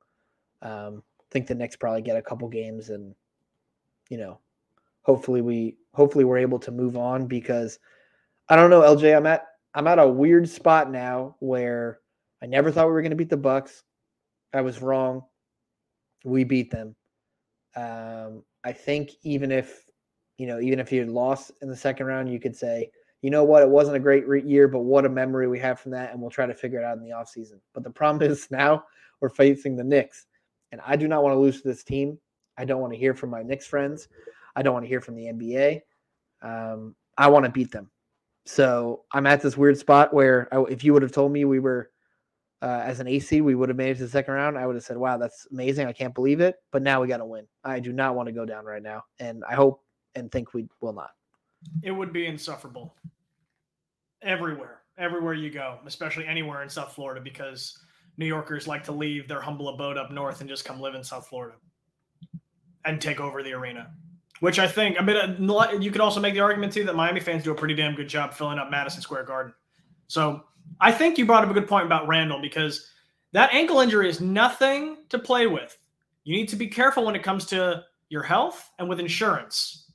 Um, 0.62 1.02
think 1.30 1.46
the 1.46 1.54
Knicks 1.54 1.76
probably 1.76 2.02
get 2.02 2.16
a 2.16 2.22
couple 2.22 2.48
games 2.48 2.90
and 2.90 3.14
you 4.10 4.18
know, 4.18 4.40
hopefully 5.02 5.40
we 5.40 5.76
hopefully 5.94 6.24
we're 6.24 6.38
able 6.38 6.58
to 6.58 6.70
move 6.70 6.96
on 6.96 7.26
because 7.26 7.78
I 8.48 8.56
don't 8.56 8.70
know, 8.70 8.82
LJ. 8.82 9.16
I'm 9.16 9.26
at 9.26 9.46
I'm 9.74 9.86
at 9.86 9.98
a 9.98 10.08
weird 10.08 10.48
spot 10.48 10.90
now 10.90 11.36
where 11.38 12.00
I 12.42 12.46
never 12.46 12.70
thought 12.70 12.86
we 12.86 12.92
were 12.92 13.02
going 13.02 13.10
to 13.10 13.16
beat 13.16 13.30
the 13.30 13.36
Bucks. 13.36 13.84
I 14.52 14.60
was 14.62 14.82
wrong. 14.82 15.22
We 16.24 16.44
beat 16.44 16.70
them. 16.70 16.96
Um, 17.76 18.42
I 18.64 18.72
think 18.72 19.12
even 19.22 19.52
if 19.52 19.84
you 20.38 20.46
know, 20.46 20.58
even 20.58 20.80
if 20.80 20.90
you 20.90 21.00
had 21.00 21.10
lost 21.10 21.52
in 21.62 21.68
the 21.68 21.76
second 21.76 22.06
round, 22.06 22.32
you 22.32 22.40
could 22.40 22.56
say, 22.56 22.90
you 23.20 23.30
know 23.30 23.44
what, 23.44 23.62
it 23.62 23.68
wasn't 23.68 23.96
a 23.96 24.00
great 24.00 24.26
re- 24.26 24.42
year, 24.42 24.68
but 24.68 24.80
what 24.80 25.04
a 25.04 25.08
memory 25.08 25.46
we 25.48 25.58
have 25.58 25.78
from 25.78 25.92
that, 25.92 26.12
and 26.12 26.20
we'll 26.20 26.30
try 26.30 26.46
to 26.46 26.54
figure 26.54 26.78
it 26.78 26.84
out 26.84 26.96
in 26.96 27.04
the 27.04 27.10
offseason. 27.10 27.60
But 27.74 27.84
the 27.84 27.90
problem 27.90 28.30
is 28.30 28.50
now 28.50 28.84
we're 29.20 29.28
facing 29.28 29.76
the 29.76 29.84
Knicks, 29.84 30.26
and 30.72 30.80
I 30.86 30.96
do 30.96 31.08
not 31.08 31.22
want 31.22 31.34
to 31.34 31.38
lose 31.38 31.62
to 31.62 31.68
this 31.68 31.84
team. 31.84 32.18
I 32.56 32.64
don't 32.64 32.80
want 32.80 32.92
to 32.92 32.98
hear 32.98 33.14
from 33.14 33.30
my 33.30 33.42
Knicks 33.42 33.66
friends. 33.66 34.08
I 34.54 34.62
don't 34.62 34.74
want 34.74 34.84
to 34.84 34.88
hear 34.88 35.00
from 35.00 35.16
the 35.16 35.24
NBA. 35.24 35.80
Um, 36.42 36.94
I 37.16 37.28
want 37.28 37.44
to 37.44 37.50
beat 37.50 37.70
them. 37.70 37.90
So 38.46 39.04
I'm 39.12 39.26
at 39.26 39.42
this 39.42 39.56
weird 39.56 39.78
spot 39.78 40.12
where 40.12 40.48
I, 40.52 40.62
if 40.64 40.82
you 40.82 40.92
would 40.92 41.02
have 41.02 41.12
told 41.12 41.32
me 41.32 41.44
we 41.44 41.60
were 41.60 41.90
uh, 42.62 42.82
as 42.84 43.00
an 43.00 43.06
AC, 43.06 43.40
we 43.40 43.54
would 43.54 43.68
have 43.68 43.76
made 43.76 43.90
it 43.90 43.96
to 43.96 44.04
the 44.04 44.08
second 44.08 44.34
round. 44.34 44.58
I 44.58 44.66
would 44.66 44.76
have 44.76 44.84
said, 44.84 44.96
"Wow, 44.96 45.16
that's 45.16 45.46
amazing! 45.50 45.86
I 45.86 45.92
can't 45.92 46.14
believe 46.14 46.40
it." 46.40 46.56
But 46.72 46.82
now 46.82 47.00
we 47.00 47.08
got 47.08 47.18
to 47.18 47.24
win. 47.24 47.46
I 47.64 47.80
do 47.80 47.92
not 47.92 48.14
want 48.14 48.26
to 48.26 48.32
go 48.32 48.44
down 48.44 48.64
right 48.64 48.82
now, 48.82 49.04
and 49.18 49.42
I 49.48 49.54
hope 49.54 49.82
and 50.14 50.30
think 50.30 50.52
we 50.52 50.68
will 50.80 50.92
not. 50.92 51.10
It 51.82 51.90
would 51.90 52.12
be 52.12 52.26
insufferable 52.26 52.94
everywhere, 54.22 54.80
everywhere 54.98 55.34
you 55.34 55.50
go, 55.50 55.78
especially 55.86 56.26
anywhere 56.26 56.62
in 56.62 56.68
South 56.68 56.92
Florida, 56.92 57.20
because 57.20 57.78
New 58.16 58.26
Yorkers 58.26 58.66
like 58.66 58.84
to 58.84 58.92
leave 58.92 59.28
their 59.28 59.40
humble 59.40 59.68
abode 59.68 59.96
up 59.96 60.10
north 60.10 60.40
and 60.40 60.48
just 60.48 60.64
come 60.64 60.80
live 60.80 60.94
in 60.94 61.02
South 61.02 61.26
Florida 61.26 61.56
and 62.84 63.00
take 63.00 63.20
over 63.20 63.42
the 63.42 63.52
arena. 63.52 63.90
Which 64.40 64.58
I 64.58 64.66
think, 64.66 64.98
I 64.98 65.04
mean, 65.04 65.16
uh, 65.16 65.72
you 65.72 65.90
could 65.90 66.00
also 66.00 66.18
make 66.20 66.34
the 66.34 66.40
argument 66.40 66.72
too 66.72 66.84
that 66.84 66.96
Miami 66.96 67.20
fans 67.20 67.44
do 67.44 67.50
a 67.50 67.54
pretty 67.54 67.74
damn 67.74 67.94
good 67.94 68.08
job 68.08 68.32
filling 68.32 68.58
up 68.58 68.70
Madison 68.70 69.02
Square 69.02 69.24
Garden. 69.24 69.52
So 70.06 70.44
I 70.80 70.92
think 70.92 71.18
you 71.18 71.26
brought 71.26 71.44
up 71.44 71.50
a 71.50 71.54
good 71.54 71.68
point 71.68 71.84
about 71.84 72.08
Randle 72.08 72.40
because 72.40 72.90
that 73.32 73.52
ankle 73.52 73.80
injury 73.80 74.08
is 74.08 74.20
nothing 74.20 74.98
to 75.10 75.18
play 75.18 75.46
with. 75.46 75.76
You 76.24 76.36
need 76.36 76.48
to 76.48 76.56
be 76.56 76.66
careful 76.66 77.04
when 77.04 77.14
it 77.14 77.22
comes 77.22 77.44
to 77.46 77.84
your 78.08 78.22
health 78.22 78.70
and 78.78 78.88
with 78.88 78.98
insurance. 78.98 79.90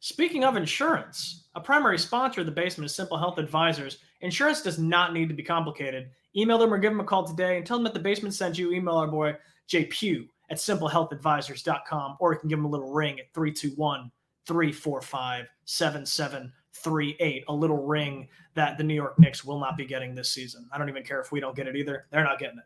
Speaking 0.00 0.44
of 0.44 0.56
insurance, 0.56 1.44
a 1.54 1.60
primary 1.60 1.98
sponsor 1.98 2.40
of 2.40 2.46
the 2.46 2.52
basement 2.52 2.86
is 2.86 2.94
Simple 2.94 3.18
Health 3.18 3.38
Advisors. 3.38 3.98
Insurance 4.20 4.62
does 4.62 4.78
not 4.78 5.12
need 5.12 5.28
to 5.28 5.34
be 5.34 5.42
complicated. 5.42 6.10
Email 6.36 6.58
them 6.58 6.72
or 6.72 6.78
give 6.78 6.92
them 6.92 7.00
a 7.00 7.04
call 7.04 7.24
today 7.24 7.56
and 7.56 7.66
tell 7.66 7.76
them 7.76 7.84
that 7.84 7.94
the 7.94 8.00
basement 8.00 8.34
sent 8.34 8.58
you. 8.58 8.72
Email 8.72 8.96
our 8.96 9.06
boy 9.06 9.36
Jay 9.66 9.84
Pugh 9.86 10.28
at 10.50 10.58
simplehealthadvisors.com, 10.58 12.16
or 12.20 12.32
you 12.32 12.38
can 12.38 12.48
give 12.48 12.58
them 12.58 12.66
a 12.66 12.70
little 12.70 12.92
ring 12.92 13.20
at 13.20 13.32
321 13.32 14.10
345 14.46 15.46
7738. 15.64 17.44
A 17.48 17.52
little 17.52 17.84
ring 17.84 18.28
that 18.54 18.76
the 18.78 18.84
New 18.84 18.94
York 18.94 19.18
Knicks 19.18 19.44
will 19.44 19.58
not 19.58 19.76
be 19.76 19.84
getting 19.84 20.14
this 20.14 20.30
season. 20.30 20.68
I 20.72 20.78
don't 20.78 20.88
even 20.88 21.02
care 21.02 21.20
if 21.20 21.32
we 21.32 21.40
don't 21.40 21.56
get 21.56 21.66
it 21.66 21.76
either. 21.76 22.06
They're 22.10 22.24
not 22.24 22.38
getting 22.38 22.58
it. 22.58 22.64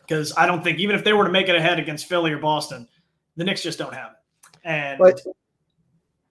Because 0.00 0.34
I 0.36 0.46
don't 0.46 0.62
think, 0.62 0.78
even 0.78 0.96
if 0.96 1.04
they 1.04 1.12
were 1.12 1.24
to 1.24 1.30
make 1.30 1.48
it 1.48 1.56
ahead 1.56 1.78
against 1.78 2.06
Philly 2.06 2.32
or 2.32 2.38
Boston, 2.38 2.86
the 3.36 3.44
Knicks 3.44 3.62
just 3.62 3.78
don't 3.78 3.94
have 3.94 4.12
it. 4.12 4.58
And 4.64 4.98
but 4.98 5.20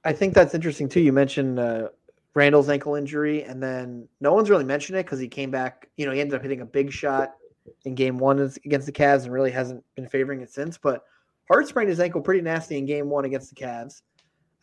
I 0.04 0.14
think 0.14 0.34
that's 0.34 0.54
interesting 0.54 0.90
too. 0.90 1.02
You 1.02 1.14
mentioned 1.14 1.60
uh, 1.60 1.90
Randle's 2.36 2.70
ankle 2.70 2.96
injury, 2.96 3.44
and 3.44 3.62
then 3.62 4.08
no 4.20 4.34
one's 4.34 4.50
really 4.50 4.64
mentioned 4.64 4.98
it 4.98 5.06
because 5.06 5.20
he 5.20 5.28
came 5.28 5.52
back. 5.52 5.90
You 5.98 6.06
know, 6.06 6.12
he 6.12 6.20
ended 6.22 6.36
up 6.36 6.42
hitting 6.42 6.62
a 6.62 6.66
big 6.66 6.92
shot 6.92 7.34
in 7.86 7.96
game 7.96 8.18
one 8.18 8.40
against 8.66 8.88
the 8.88 8.92
Cavs 8.92 9.24
and 9.24 9.34
really 9.34 9.52
hasn't 9.52 9.84
been 9.96 10.08
favoring 10.08 10.42
it 10.42 10.52
since. 10.52 10.78
But 10.78 11.04
Hart 11.48 11.68
sprained 11.68 11.90
his 11.90 12.00
ankle 12.00 12.22
pretty 12.22 12.42
nasty 12.42 12.78
in 12.78 12.86
game 12.86 13.10
one 13.10 13.26
against 13.26 13.54
the 13.54 13.64
Cavs. 13.64 14.02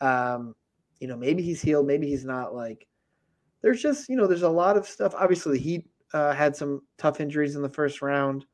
Um, 0.01 0.55
you 0.99 1.07
know, 1.07 1.17
maybe 1.17 1.41
he's 1.43 1.61
healed, 1.61 1.87
maybe 1.87 2.07
he's 2.07 2.25
not. 2.25 2.53
Like, 2.53 2.87
there's 3.61 3.81
just, 3.81 4.09
you 4.09 4.15
know, 4.15 4.27
there's 4.27 4.41
a 4.43 4.49
lot 4.49 4.77
of 4.77 4.87
stuff. 4.87 5.13
Obviously, 5.17 5.57
the 5.57 5.63
Heat 5.63 5.89
uh, 6.13 6.33
had 6.33 6.55
some 6.55 6.81
tough 6.97 7.19
injuries 7.19 7.55
in 7.55 7.61
the 7.61 7.69
first 7.69 8.01
round. 8.01 8.45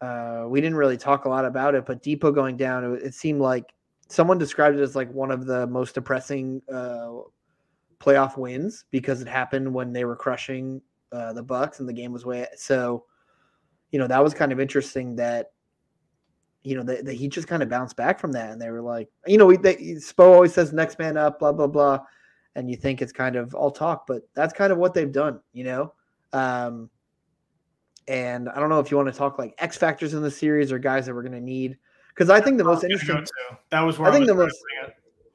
Uh, 0.00 0.44
we 0.46 0.60
didn't 0.60 0.76
really 0.76 0.96
talk 0.96 1.24
a 1.24 1.28
lot 1.28 1.44
about 1.44 1.74
it, 1.74 1.84
but 1.84 2.02
Depot 2.02 2.30
going 2.30 2.56
down, 2.56 2.84
it, 2.84 3.02
it, 3.02 3.14
seemed 3.14 3.40
like 3.40 3.64
someone 4.08 4.38
described 4.38 4.78
it 4.78 4.82
as 4.82 4.94
like 4.94 5.12
one 5.12 5.32
of 5.32 5.44
the 5.46 5.66
most 5.66 5.94
depressing 5.94 6.62
uh, 6.72 7.10
playoff 8.00 8.36
wins 8.36 8.84
because 8.90 9.20
it 9.20 9.28
happened 9.28 9.72
when 9.72 9.92
they 9.92 10.04
were 10.04 10.16
crushing 10.16 10.80
uh, 11.12 11.32
the 11.32 11.42
Bucks 11.42 11.80
and 11.80 11.88
the 11.88 11.92
game 11.92 12.12
was 12.12 12.24
way. 12.24 12.46
So, 12.56 13.04
you 13.90 13.98
know, 13.98 14.06
that 14.06 14.22
was 14.22 14.34
kind 14.34 14.52
of 14.52 14.60
interesting 14.60 15.16
that, 15.16 15.52
you 16.62 16.76
know, 16.76 16.82
that 16.82 17.08
he 17.08 17.28
just 17.28 17.48
kind 17.48 17.62
of 17.62 17.68
bounced 17.68 17.96
back 17.96 18.18
from 18.18 18.32
that. 18.32 18.50
And 18.50 18.60
they 18.60 18.70
were 18.70 18.82
like, 18.82 19.08
you 19.26 19.38
know, 19.38 19.46
we, 19.46 19.56
they, 19.56 19.76
Spo 19.76 20.32
always 20.34 20.52
says 20.52 20.72
next 20.72 20.98
man 20.98 21.16
up, 21.16 21.38
blah, 21.38 21.52
blah, 21.52 21.66
blah. 21.66 22.00
And 22.54 22.70
you 22.70 22.76
think 22.76 23.00
it's 23.00 23.12
kind 23.12 23.36
of 23.36 23.54
all 23.54 23.70
talk, 23.70 24.06
but 24.06 24.22
that's 24.34 24.52
kind 24.52 24.72
of 24.72 24.78
what 24.78 24.92
they've 24.92 25.12
done, 25.12 25.40
you 25.52 25.64
know? 25.64 25.94
Um, 26.32 26.90
and 28.06 28.48
I 28.48 28.58
don't 28.60 28.68
know 28.68 28.80
if 28.80 28.90
you 28.90 28.96
want 28.96 29.12
to 29.12 29.16
talk 29.16 29.38
like 29.38 29.54
X 29.58 29.76
factors 29.76 30.14
in 30.14 30.22
the 30.22 30.30
series 30.30 30.72
or 30.72 30.78
guys 30.78 31.06
that 31.06 31.14
we're 31.14 31.22
going 31.22 31.32
to 31.32 31.40
need. 31.40 31.78
Because 32.08 32.30
I 32.30 32.40
think 32.40 32.58
the 32.58 32.64
most 32.64 32.82
interesting. 32.82 33.24
That 33.70 33.82
was 33.82 33.98
where 33.98 34.10
I, 34.10 34.14
I 34.14 34.16
think 34.16 34.26
the 34.26 34.34
most. 34.34 34.58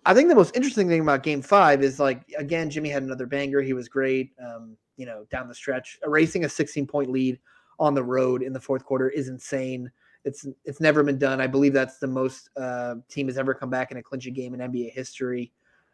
I 0.06 0.14
think 0.14 0.30
the 0.30 0.36
most 0.36 0.56
interesting 0.56 0.88
thing 0.88 1.02
about 1.02 1.24
Game 1.24 1.42
Five 1.42 1.84
is 1.84 2.00
like 2.00 2.24
again, 2.38 2.70
Jimmy 2.70 2.90
had 2.90 3.04
another 3.04 3.26
banger. 3.26 3.62
He 3.62 3.74
was 3.74 3.88
great. 3.88 4.32
Um, 4.44 4.78
you 4.98 5.06
know, 5.06 5.26
down 5.32 5.48
the 5.48 5.56
stretch, 5.56 6.00
erasing 6.06 6.46
a 6.46 6.50
16 6.50 6.86
point 6.88 7.10
lead 7.10 7.40
on 7.80 7.94
the 7.94 8.04
road 8.04 8.44
in 8.44 8.54
the 8.54 8.60
fourth 8.60 8.86
quarter 8.86 9.10
is 9.10 9.28
insane. 9.28 9.92
It's 10.26 10.46
it's 10.66 10.80
never 10.80 11.04
been 11.04 11.18
done. 11.18 11.42
I 11.42 11.48
believe 11.48 11.74
that's 11.74 11.98
the 11.98 12.08
most 12.08 12.50
uh, 12.58 12.96
team 13.10 13.28
has 13.28 13.38
ever 13.38 13.54
come 13.54 13.70
back 13.70 13.92
in 13.92 13.98
a 13.98 14.04
clinching 14.04 14.34
game 14.34 14.54
in 14.54 14.60
NBA 14.60 14.92
history. 14.94 15.52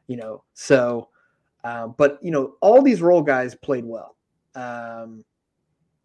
You 0.07 0.17
know, 0.17 0.43
so 0.53 1.09
uh, 1.63 1.87
but 1.87 2.19
you 2.21 2.31
know 2.31 2.55
all 2.61 2.81
these 2.81 3.01
role 3.01 3.21
guys 3.21 3.55
played 3.55 3.85
well. 3.85 4.15
Um, 4.55 5.23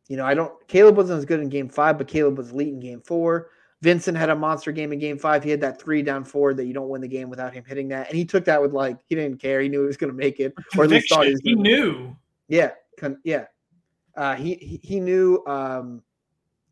you 0.09 0.17
know, 0.17 0.25
I 0.25 0.35
don't. 0.35 0.53
Caleb 0.69 0.97
wasn't 0.97 1.19
as 1.19 1.25
good 1.25 1.41
in 1.41 1.49
Game 1.49 1.69
Five, 1.69 1.99
but 1.99 2.09
Caleb 2.09 2.39
was 2.39 2.51
elite 2.51 2.69
in 2.69 2.81
Game 2.81 3.01
Four. 3.01 3.49
Vincent 3.85 4.17
had 4.17 4.31
a 4.31 4.35
monster 4.35 4.73
game 4.73 4.95
in 4.95 4.99
Game 4.99 5.19
Five. 5.19 5.45
He 5.45 5.51
had 5.51 5.61
that 5.61 5.79
three 5.79 6.03
down 6.03 6.25
four 6.25 6.55
that 6.55 6.65
you 6.65 6.73
don't 6.73 6.89
win 6.89 7.03
the 7.03 7.09
game 7.09 7.29
without 7.29 7.53
him 7.53 7.65
hitting 7.67 7.89
that, 7.89 8.09
and 8.09 8.17
he 8.17 8.25
took 8.25 8.47
that 8.47 8.61
with 8.61 8.73
like 8.73 8.97
he 9.11 9.15
didn't 9.15 9.39
care. 9.39 9.61
He 9.61 9.69
knew 9.69 9.83
he 9.83 9.87
was 9.87 9.99
going 9.99 10.11
to 10.11 10.17
make 10.17 10.41
it, 10.41 10.55
or 10.79 10.85
at 10.85 10.91
least 10.91 11.11
thought 11.11 11.27
he, 11.27 11.33
was 11.33 11.41
he 11.45 11.55
knew. 11.55 12.17
Yeah, 12.49 12.71
con- 12.99 13.21
yeah. 13.25 13.45
Uh, 14.17 14.37
he, 14.37 14.55
he, 14.55 14.81
he 14.83 15.01
knew. 15.01 15.45
Um, 15.47 16.03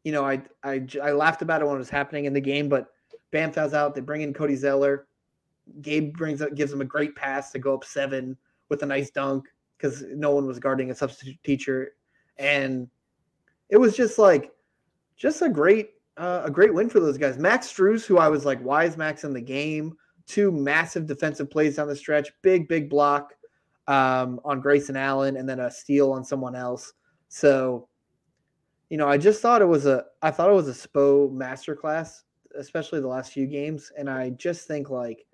you 0.04 0.12
know, 0.12 0.24
I, 0.24 0.40
I 0.64 0.86
I 1.02 1.12
laughed 1.12 1.42
about 1.42 1.60
it 1.60 1.66
when 1.66 1.74
it 1.74 1.78
was 1.78 1.90
happening 1.90 2.24
in 2.24 2.32
the 2.32 2.40
game, 2.40 2.70
but 2.70 2.88
Bam 3.30 3.52
fouls 3.52 3.74
out. 3.74 3.94
They 3.94 4.00
bring 4.00 4.22
in 4.22 4.32
Cody 4.32 4.56
Zeller. 4.56 5.06
Gabe 5.82 6.16
brings 6.16 6.40
up, 6.40 6.54
gives 6.54 6.72
him 6.72 6.80
a 6.80 6.86
great 6.86 7.14
pass 7.14 7.52
to 7.52 7.58
go 7.58 7.74
up 7.74 7.84
seven 7.84 8.38
with 8.70 8.82
a 8.82 8.86
nice 8.86 9.10
dunk 9.10 9.44
because 9.76 10.02
no 10.14 10.30
one 10.30 10.46
was 10.46 10.58
guarding 10.58 10.90
a 10.90 10.94
substitute 10.94 11.36
teacher, 11.44 11.92
and 12.38 12.88
it 13.68 13.76
was 13.76 13.94
just 13.94 14.18
like 14.18 14.50
just 15.14 15.42
a 15.42 15.48
great 15.50 15.90
uh, 16.16 16.42
a 16.44 16.50
great 16.50 16.74
win 16.74 16.88
for 16.88 17.00
those 17.00 17.18
guys. 17.18 17.38
Max 17.38 17.72
Strus, 17.72 18.04
who 18.04 18.18
I 18.18 18.28
was 18.28 18.44
like, 18.44 18.60
why 18.60 18.84
is 18.84 18.96
Max 18.96 19.24
in 19.24 19.32
the 19.32 19.40
game? 19.40 19.96
Two 20.26 20.50
massive 20.52 21.06
defensive 21.06 21.50
plays 21.50 21.76
down 21.76 21.88
the 21.88 21.96
stretch, 21.96 22.30
big 22.42 22.68
big 22.68 22.88
block 22.88 23.34
um, 23.88 24.40
on 24.44 24.60
Grayson 24.60 24.96
Allen, 24.96 25.36
and 25.36 25.48
then 25.48 25.60
a 25.60 25.70
steal 25.70 26.12
on 26.12 26.24
someone 26.24 26.54
else. 26.54 26.92
So, 27.28 27.88
you 28.88 28.98
know, 28.98 29.08
I 29.08 29.18
just 29.18 29.40
thought 29.40 29.62
it 29.62 29.66
was 29.66 29.86
a 29.86 30.04
I 30.22 30.30
thought 30.30 30.50
it 30.50 30.54
was 30.54 30.68
a 30.68 30.88
Spo 30.88 31.32
masterclass, 31.32 32.22
especially 32.56 33.00
the 33.00 33.08
last 33.08 33.32
few 33.32 33.46
games, 33.46 33.90
and 33.98 34.08
I 34.08 34.30
just 34.30 34.68
think 34.68 34.90
like 34.90 35.26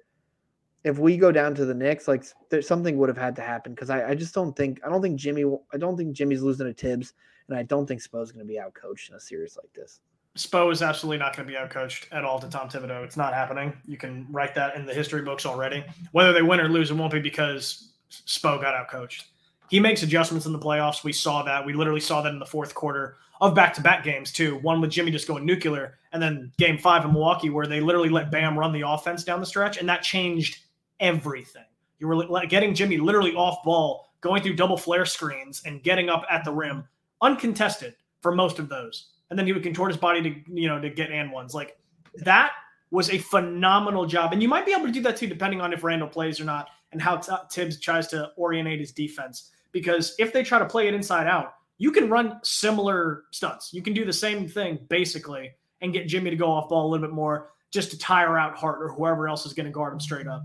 if 0.84 0.98
we 0.98 1.16
go 1.16 1.32
down 1.32 1.54
to 1.56 1.66
the 1.66 1.74
Knicks, 1.74 2.08
like 2.08 2.24
there's 2.50 2.68
something 2.68 2.96
would 2.96 3.08
have 3.08 3.18
had 3.18 3.36
to 3.36 3.42
happen 3.42 3.74
because 3.74 3.90
I, 3.90 4.10
I 4.10 4.14
just 4.14 4.34
don't 4.34 4.56
think 4.56 4.80
I 4.86 4.88
don't 4.88 5.02
think 5.02 5.18
Jimmy 5.18 5.44
I 5.72 5.76
don't 5.76 5.96
think 5.96 6.14
Jimmy's 6.14 6.42
losing 6.42 6.66
to 6.66 6.72
Thibs, 6.72 7.12
and 7.48 7.58
I 7.58 7.62
don't 7.64 7.86
think 7.86 8.00
Spo's 8.00 8.32
going 8.32 8.46
to 8.46 8.50
be 8.50 8.58
outcoached 8.58 9.10
in 9.10 9.16
a 9.16 9.20
series 9.20 9.56
like 9.56 9.72
this. 9.74 10.00
Spo 10.36 10.70
is 10.70 10.82
absolutely 10.82 11.18
not 11.18 11.36
going 11.36 11.48
to 11.48 11.52
be 11.52 11.58
outcoached 11.58 12.06
at 12.12 12.24
all 12.24 12.38
to 12.38 12.48
Tom 12.48 12.68
Thibodeau. 12.68 13.04
It's 13.04 13.16
not 13.16 13.34
happening. 13.34 13.72
You 13.86 13.96
can 13.96 14.26
write 14.30 14.54
that 14.54 14.76
in 14.76 14.86
the 14.86 14.94
history 14.94 15.22
books 15.22 15.46
already. 15.46 15.84
Whether 16.12 16.32
they 16.32 16.42
win 16.42 16.60
or 16.60 16.68
lose, 16.68 16.90
it 16.90 16.94
won't 16.94 17.12
be 17.12 17.20
because 17.20 17.92
Spo 18.10 18.60
got 18.60 18.74
outcoached. 18.74 19.24
He 19.68 19.80
makes 19.80 20.02
adjustments 20.02 20.46
in 20.46 20.52
the 20.52 20.58
playoffs. 20.58 21.04
We 21.04 21.12
saw 21.12 21.42
that. 21.42 21.66
We 21.66 21.72
literally 21.72 22.00
saw 22.00 22.22
that 22.22 22.32
in 22.32 22.38
the 22.38 22.46
fourth 22.46 22.74
quarter 22.74 23.16
of 23.40 23.54
back-to-back 23.54 24.02
games 24.02 24.32
too. 24.32 24.58
One 24.58 24.80
with 24.80 24.90
Jimmy 24.90 25.10
just 25.10 25.28
going 25.28 25.44
nuclear, 25.44 25.98
and 26.12 26.22
then 26.22 26.52
Game 26.56 26.78
Five 26.78 27.04
in 27.04 27.12
Milwaukee, 27.12 27.50
where 27.50 27.66
they 27.66 27.80
literally 27.80 28.08
let 28.08 28.30
Bam 28.30 28.58
run 28.58 28.72
the 28.72 28.88
offense 28.88 29.24
down 29.24 29.40
the 29.40 29.46
stretch, 29.46 29.76
and 29.76 29.88
that 29.88 30.02
changed 30.02 30.64
everything. 31.00 31.64
You 31.98 32.08
were 32.08 32.46
getting 32.46 32.74
Jimmy 32.74 32.96
literally 32.96 33.34
off 33.34 33.62
ball, 33.64 34.12
going 34.20 34.42
through 34.42 34.54
double 34.54 34.76
flare 34.76 35.04
screens 35.04 35.62
and 35.66 35.82
getting 35.82 36.08
up 36.08 36.24
at 36.30 36.44
the 36.44 36.52
rim, 36.52 36.84
uncontested 37.20 37.94
for 38.22 38.34
most 38.34 38.58
of 38.58 38.68
those. 38.68 39.10
And 39.30 39.38
then 39.38 39.46
he 39.46 39.52
would 39.52 39.62
contort 39.62 39.90
his 39.90 40.00
body 40.00 40.22
to, 40.22 40.34
you 40.52 40.68
know, 40.68 40.80
to 40.80 40.88
get 40.88 41.10
and 41.10 41.30
ones. 41.30 41.54
Like 41.54 41.78
that 42.16 42.52
was 42.90 43.10
a 43.10 43.18
phenomenal 43.18 44.06
job. 44.06 44.32
And 44.32 44.42
you 44.42 44.48
might 44.48 44.64
be 44.64 44.72
able 44.72 44.86
to 44.86 44.92
do 44.92 45.02
that 45.02 45.16
too, 45.16 45.26
depending 45.26 45.60
on 45.60 45.72
if 45.72 45.84
Randle 45.84 46.08
plays 46.08 46.40
or 46.40 46.44
not 46.44 46.68
and 46.92 47.02
how 47.02 47.16
t- 47.16 47.32
Thibs 47.52 47.78
tries 47.78 48.06
to 48.08 48.30
orientate 48.38 48.80
his 48.80 48.92
defense. 48.92 49.50
Because 49.72 50.14
if 50.18 50.32
they 50.32 50.42
try 50.42 50.58
to 50.58 50.64
play 50.64 50.88
it 50.88 50.94
inside 50.94 51.26
out, 51.26 51.54
you 51.76 51.92
can 51.92 52.08
run 52.08 52.40
similar 52.42 53.24
stunts. 53.30 53.72
You 53.72 53.82
can 53.82 53.92
do 53.92 54.04
the 54.04 54.12
same 54.12 54.48
thing 54.48 54.78
basically 54.88 55.52
and 55.80 55.92
get 55.92 56.08
Jimmy 56.08 56.30
to 56.30 56.36
go 56.36 56.50
off 56.50 56.68
ball 56.68 56.86
a 56.86 56.88
little 56.88 57.06
bit 57.06 57.14
more 57.14 57.50
just 57.70 57.90
to 57.90 57.98
tire 57.98 58.38
out 58.38 58.56
Hart 58.56 58.82
or 58.82 58.88
whoever 58.88 59.28
else 59.28 59.46
is 59.46 59.52
going 59.52 59.66
to 59.66 59.72
guard 59.72 59.92
him 59.92 60.00
straight 60.00 60.26
up. 60.26 60.44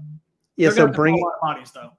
Yeah, 0.58 0.70
They're 0.70 0.88
so 0.88 0.94
bringing 0.94 1.26
bodies 1.42 1.72
though. 1.72 1.92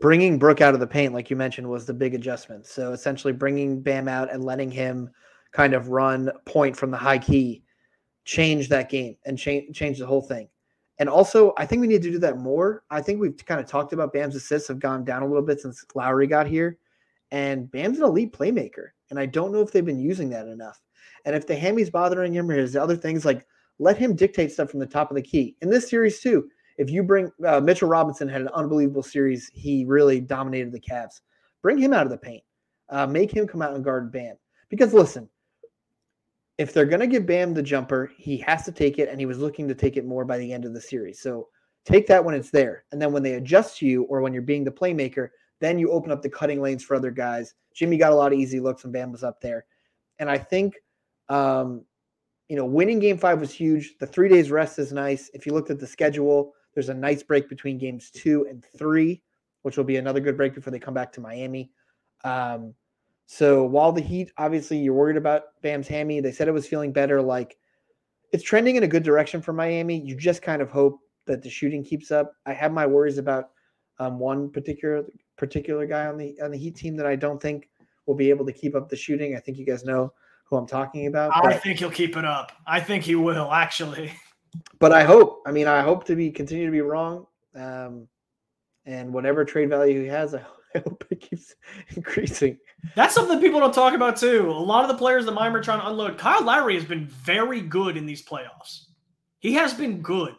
Bringing 0.00 0.38
Brook 0.38 0.60
out 0.60 0.74
of 0.74 0.80
the 0.80 0.86
paint, 0.86 1.14
like 1.14 1.30
you 1.30 1.36
mentioned, 1.36 1.68
was 1.68 1.86
the 1.86 1.94
big 1.94 2.14
adjustment. 2.14 2.66
So 2.66 2.92
essentially, 2.92 3.32
bringing 3.32 3.80
Bam 3.80 4.08
out 4.08 4.30
and 4.30 4.44
letting 4.44 4.70
him 4.70 5.08
kind 5.54 5.72
of 5.72 5.88
run 5.88 6.30
point 6.44 6.76
from 6.76 6.90
the 6.90 6.96
high 6.96 7.18
key 7.18 7.62
change 8.24 8.68
that 8.68 8.90
game 8.90 9.16
and 9.24 9.38
change 9.38 9.74
change 9.76 9.98
the 9.98 10.06
whole 10.06 10.22
thing. 10.22 10.48
And 10.98 11.08
also, 11.08 11.52
I 11.56 11.66
think 11.66 11.80
we 11.80 11.88
need 11.88 12.02
to 12.02 12.10
do 12.10 12.18
that 12.20 12.38
more. 12.38 12.84
I 12.90 13.00
think 13.00 13.20
we've 13.20 13.36
kind 13.46 13.60
of 13.60 13.66
talked 13.66 13.92
about 13.92 14.12
Bam's 14.12 14.36
assists 14.36 14.68
have 14.68 14.78
gone 14.78 15.04
down 15.04 15.22
a 15.22 15.26
little 15.26 15.42
bit 15.42 15.60
since 15.60 15.84
Lowry 15.94 16.26
got 16.26 16.46
here. 16.46 16.78
And 17.32 17.68
Bam's 17.70 17.98
an 17.98 18.04
elite 18.04 18.32
playmaker. 18.32 18.90
And 19.10 19.18
I 19.18 19.26
don't 19.26 19.52
know 19.52 19.60
if 19.60 19.72
they've 19.72 19.84
been 19.84 19.98
using 19.98 20.30
that 20.30 20.46
enough. 20.46 20.80
And 21.24 21.34
if 21.34 21.46
the 21.46 21.56
hammy's 21.56 21.90
bothering 21.90 22.32
him 22.32 22.48
or 22.48 22.54
his 22.54 22.76
other 22.76 22.96
things, 22.96 23.24
like 23.24 23.44
let 23.80 23.96
him 23.96 24.14
dictate 24.14 24.52
stuff 24.52 24.70
from 24.70 24.80
the 24.80 24.86
top 24.86 25.10
of 25.10 25.16
the 25.16 25.22
key. 25.22 25.56
In 25.62 25.68
this 25.68 25.90
series, 25.90 26.20
too, 26.20 26.48
if 26.78 26.90
you 26.90 27.02
bring 27.02 27.30
uh, 27.44 27.60
Mitchell 27.60 27.88
Robinson 27.88 28.28
had 28.28 28.42
an 28.42 28.48
unbelievable 28.48 29.02
series, 29.02 29.50
he 29.52 29.84
really 29.84 30.20
dominated 30.20 30.72
the 30.72 30.80
Cavs. 30.80 31.20
Bring 31.60 31.78
him 31.78 31.92
out 31.92 32.06
of 32.06 32.10
the 32.10 32.18
paint. 32.18 32.44
Uh, 32.88 33.06
make 33.06 33.32
him 33.32 33.48
come 33.48 33.62
out 33.62 33.74
and 33.74 33.84
guard 33.84 34.12
Bam. 34.12 34.36
Because 34.68 34.94
listen, 34.94 35.28
if 36.58 36.72
they're 36.72 36.86
going 36.86 37.00
to 37.00 37.06
give 37.06 37.26
Bam 37.26 37.52
the 37.54 37.62
jumper, 37.62 38.10
he 38.16 38.36
has 38.38 38.64
to 38.64 38.72
take 38.72 38.98
it, 38.98 39.08
and 39.08 39.18
he 39.18 39.26
was 39.26 39.38
looking 39.38 39.66
to 39.68 39.74
take 39.74 39.96
it 39.96 40.06
more 40.06 40.24
by 40.24 40.38
the 40.38 40.52
end 40.52 40.64
of 40.64 40.72
the 40.72 40.80
series. 40.80 41.20
So 41.20 41.48
take 41.84 42.06
that 42.06 42.24
when 42.24 42.34
it's 42.34 42.50
there. 42.50 42.84
And 42.92 43.00
then 43.00 43.12
when 43.12 43.22
they 43.22 43.34
adjust 43.34 43.82
you 43.82 44.04
or 44.04 44.20
when 44.20 44.32
you're 44.32 44.42
being 44.42 44.64
the 44.64 44.70
playmaker, 44.70 45.28
then 45.60 45.78
you 45.78 45.90
open 45.90 46.12
up 46.12 46.22
the 46.22 46.28
cutting 46.28 46.60
lanes 46.60 46.84
for 46.84 46.94
other 46.94 47.10
guys. 47.10 47.54
Jimmy 47.74 47.96
got 47.96 48.12
a 48.12 48.14
lot 48.14 48.32
of 48.32 48.38
easy 48.38 48.60
looks 48.60 48.84
and 48.84 48.92
Bam 48.92 49.12
was 49.12 49.24
up 49.24 49.40
there. 49.40 49.66
And 50.18 50.30
I 50.30 50.38
think 50.38 50.74
um, 51.28 51.84
you 52.48 52.56
know, 52.56 52.64
winning 52.64 52.98
game 52.98 53.18
five 53.18 53.40
was 53.40 53.52
huge. 53.52 53.96
The 53.98 54.06
three 54.06 54.28
days 54.28 54.50
rest 54.50 54.78
is 54.78 54.92
nice. 54.92 55.30
If 55.34 55.46
you 55.46 55.52
looked 55.52 55.70
at 55.70 55.80
the 55.80 55.86
schedule, 55.86 56.52
there's 56.74 56.88
a 56.88 56.94
nice 56.94 57.22
break 57.22 57.48
between 57.48 57.78
games 57.78 58.10
two 58.10 58.46
and 58.48 58.64
three, 58.76 59.22
which 59.62 59.76
will 59.76 59.84
be 59.84 59.96
another 59.96 60.20
good 60.20 60.36
break 60.36 60.54
before 60.54 60.70
they 60.70 60.78
come 60.78 60.94
back 60.94 61.12
to 61.12 61.20
Miami. 61.20 61.70
Um, 62.22 62.74
so 63.26 63.64
while 63.64 63.92
the 63.92 64.00
Heat, 64.00 64.32
obviously, 64.38 64.78
you're 64.78 64.94
worried 64.94 65.16
about 65.16 65.44
Bam's 65.62 65.88
hammy, 65.88 66.20
they 66.20 66.32
said 66.32 66.48
it 66.48 66.52
was 66.52 66.66
feeling 66.66 66.92
better. 66.92 67.22
Like 67.22 67.56
it's 68.32 68.44
trending 68.44 68.76
in 68.76 68.82
a 68.82 68.88
good 68.88 69.02
direction 69.02 69.40
for 69.40 69.52
Miami. 69.52 70.00
You 70.00 70.16
just 70.16 70.42
kind 70.42 70.60
of 70.60 70.70
hope 70.70 71.00
that 71.26 71.42
the 71.42 71.50
shooting 71.50 71.84
keeps 71.84 72.10
up. 72.10 72.32
I 72.46 72.52
have 72.52 72.72
my 72.72 72.86
worries 72.86 73.18
about 73.18 73.50
um, 73.98 74.18
one 74.18 74.50
particular 74.50 75.04
particular 75.36 75.86
guy 75.86 76.06
on 76.06 76.18
the 76.18 76.36
on 76.42 76.50
the 76.50 76.58
Heat 76.58 76.76
team 76.76 76.96
that 76.96 77.06
I 77.06 77.16
don't 77.16 77.40
think 77.40 77.68
will 78.06 78.14
be 78.14 78.28
able 78.30 78.44
to 78.46 78.52
keep 78.52 78.74
up 78.74 78.88
the 78.88 78.96
shooting. 78.96 79.36
I 79.36 79.40
think 79.40 79.56
you 79.56 79.64
guys 79.64 79.84
know 79.84 80.12
who 80.44 80.56
I'm 80.56 80.66
talking 80.66 81.06
about. 81.06 81.32
I 81.34 81.54
think 81.54 81.78
he'll 81.78 81.90
keep 81.90 82.16
it 82.16 82.24
up. 82.24 82.52
I 82.66 82.80
think 82.80 83.04
he 83.04 83.14
will 83.14 83.50
actually. 83.52 84.12
But 84.78 84.92
I 84.92 85.02
hope. 85.02 85.42
I 85.46 85.50
mean, 85.50 85.66
I 85.66 85.80
hope 85.80 86.04
to 86.04 86.14
be 86.14 86.30
continue 86.30 86.66
to 86.66 86.72
be 86.72 86.82
wrong. 86.82 87.26
Um, 87.56 88.06
and 88.86 89.12
whatever 89.12 89.44
trade 89.44 89.70
value 89.70 90.02
he 90.02 90.08
has, 90.08 90.34
I 90.34 90.42
hope 90.78 91.04
it 91.10 91.20
keeps 91.20 91.54
increasing. 91.94 92.58
That's 92.96 93.14
something 93.14 93.40
people 93.40 93.60
don't 93.60 93.74
talk 93.74 93.94
about 93.94 94.16
too. 94.16 94.50
A 94.50 94.52
lot 94.52 94.84
of 94.84 94.88
the 94.88 94.98
players 94.98 95.24
that 95.26 95.32
Miami 95.32 95.56
are 95.56 95.62
trying 95.62 95.80
to 95.80 95.88
unload, 95.88 96.18
Kyle 96.18 96.42
Lowry 96.42 96.74
has 96.74 96.84
been 96.84 97.06
very 97.06 97.60
good 97.60 97.96
in 97.96 98.06
these 98.06 98.24
playoffs. 98.24 98.86
He 99.38 99.52
has 99.54 99.74
been 99.74 100.00
good, 100.00 100.34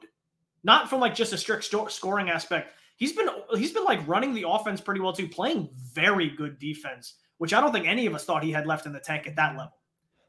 not 0.63 0.89
from 0.89 0.99
like 0.99 1.15
just 1.15 1.33
a 1.33 1.37
strict 1.37 1.63
sto- 1.63 1.87
scoring 1.87 2.29
aspect. 2.29 2.73
He's 2.97 3.13
been 3.13 3.29
he's 3.55 3.71
been 3.71 3.83
like 3.83 4.05
running 4.07 4.33
the 4.33 4.47
offense 4.47 4.81
pretty 4.81 5.01
well 5.01 5.13
too, 5.13 5.27
playing 5.27 5.69
very 5.93 6.29
good 6.29 6.59
defense, 6.59 7.15
which 7.37 7.53
I 7.53 7.61
don't 7.61 7.71
think 7.71 7.87
any 7.87 8.05
of 8.05 8.15
us 8.15 8.25
thought 8.25 8.43
he 8.43 8.51
had 8.51 8.65
left 8.65 8.85
in 8.85 8.93
the 8.93 8.99
tank 8.99 9.27
at 9.27 9.35
that 9.35 9.57
level. 9.57 9.73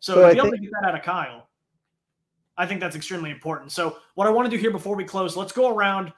So, 0.01 0.15
so 0.15 0.29
to 0.29 0.35
be 0.35 0.39
able 0.39 0.51
to 0.51 0.59
get 0.59 0.71
that 0.81 0.89
out 0.89 0.95
of 0.95 1.03
Kyle, 1.03 1.49
I 2.57 2.67
think 2.67 2.81
that's 2.81 2.97
extremely 2.97 3.31
important. 3.31 3.73
So 3.73 3.99
what 4.15 4.27
I 4.27 4.31
want 4.31 4.51
to 4.51 4.57
do 4.57 4.61
here 4.61 4.71
before 4.71 4.97
we 4.97 5.05
close, 5.05 5.37
let's 5.37 5.53
go 5.53 5.75
around. 5.75 6.13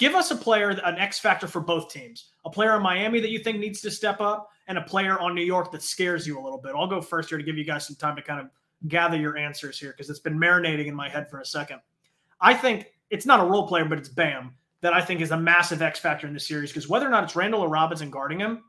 Give 0.00 0.14
us 0.14 0.30
a 0.30 0.36
player, 0.36 0.70
an 0.70 0.96
X 0.96 1.18
factor 1.18 1.46
for 1.46 1.60
both 1.60 1.90
teams. 1.90 2.30
A 2.46 2.50
player 2.50 2.74
in 2.74 2.82
Miami 2.82 3.20
that 3.20 3.28
you 3.28 3.38
think 3.38 3.58
needs 3.58 3.82
to 3.82 3.90
step 3.90 4.18
up, 4.18 4.48
and 4.66 4.78
a 4.78 4.80
player 4.80 5.18
on 5.20 5.34
New 5.34 5.44
York 5.44 5.70
that 5.72 5.82
scares 5.82 6.26
you 6.26 6.40
a 6.40 6.42
little 6.42 6.56
bit. 6.56 6.72
I'll 6.74 6.86
go 6.86 7.02
first 7.02 7.28
here 7.28 7.36
to 7.36 7.44
give 7.44 7.58
you 7.58 7.64
guys 7.64 7.86
some 7.86 7.96
time 7.96 8.16
to 8.16 8.22
kind 8.22 8.40
of 8.40 8.46
gather 8.88 9.18
your 9.18 9.36
answers 9.36 9.78
here 9.78 9.90
because 9.90 10.08
it's 10.08 10.18
been 10.18 10.38
marinating 10.38 10.86
in 10.86 10.94
my 10.94 11.10
head 11.10 11.28
for 11.28 11.40
a 11.40 11.44
second. 11.44 11.80
I 12.40 12.54
think 12.54 12.94
it's 13.10 13.26
not 13.26 13.40
a 13.40 13.44
role 13.44 13.68
player, 13.68 13.84
but 13.84 13.98
it's 13.98 14.08
Bam 14.08 14.54
that 14.80 14.94
I 14.94 15.02
think 15.02 15.20
is 15.20 15.32
a 15.32 15.36
massive 15.36 15.82
X 15.82 15.98
factor 15.98 16.26
in 16.26 16.32
this 16.32 16.48
series 16.48 16.70
because 16.70 16.88
whether 16.88 17.06
or 17.06 17.10
not 17.10 17.24
it's 17.24 17.36
Randle 17.36 17.60
or 17.60 17.68
Robinson 17.68 18.10
guarding 18.10 18.40
him, 18.40 18.64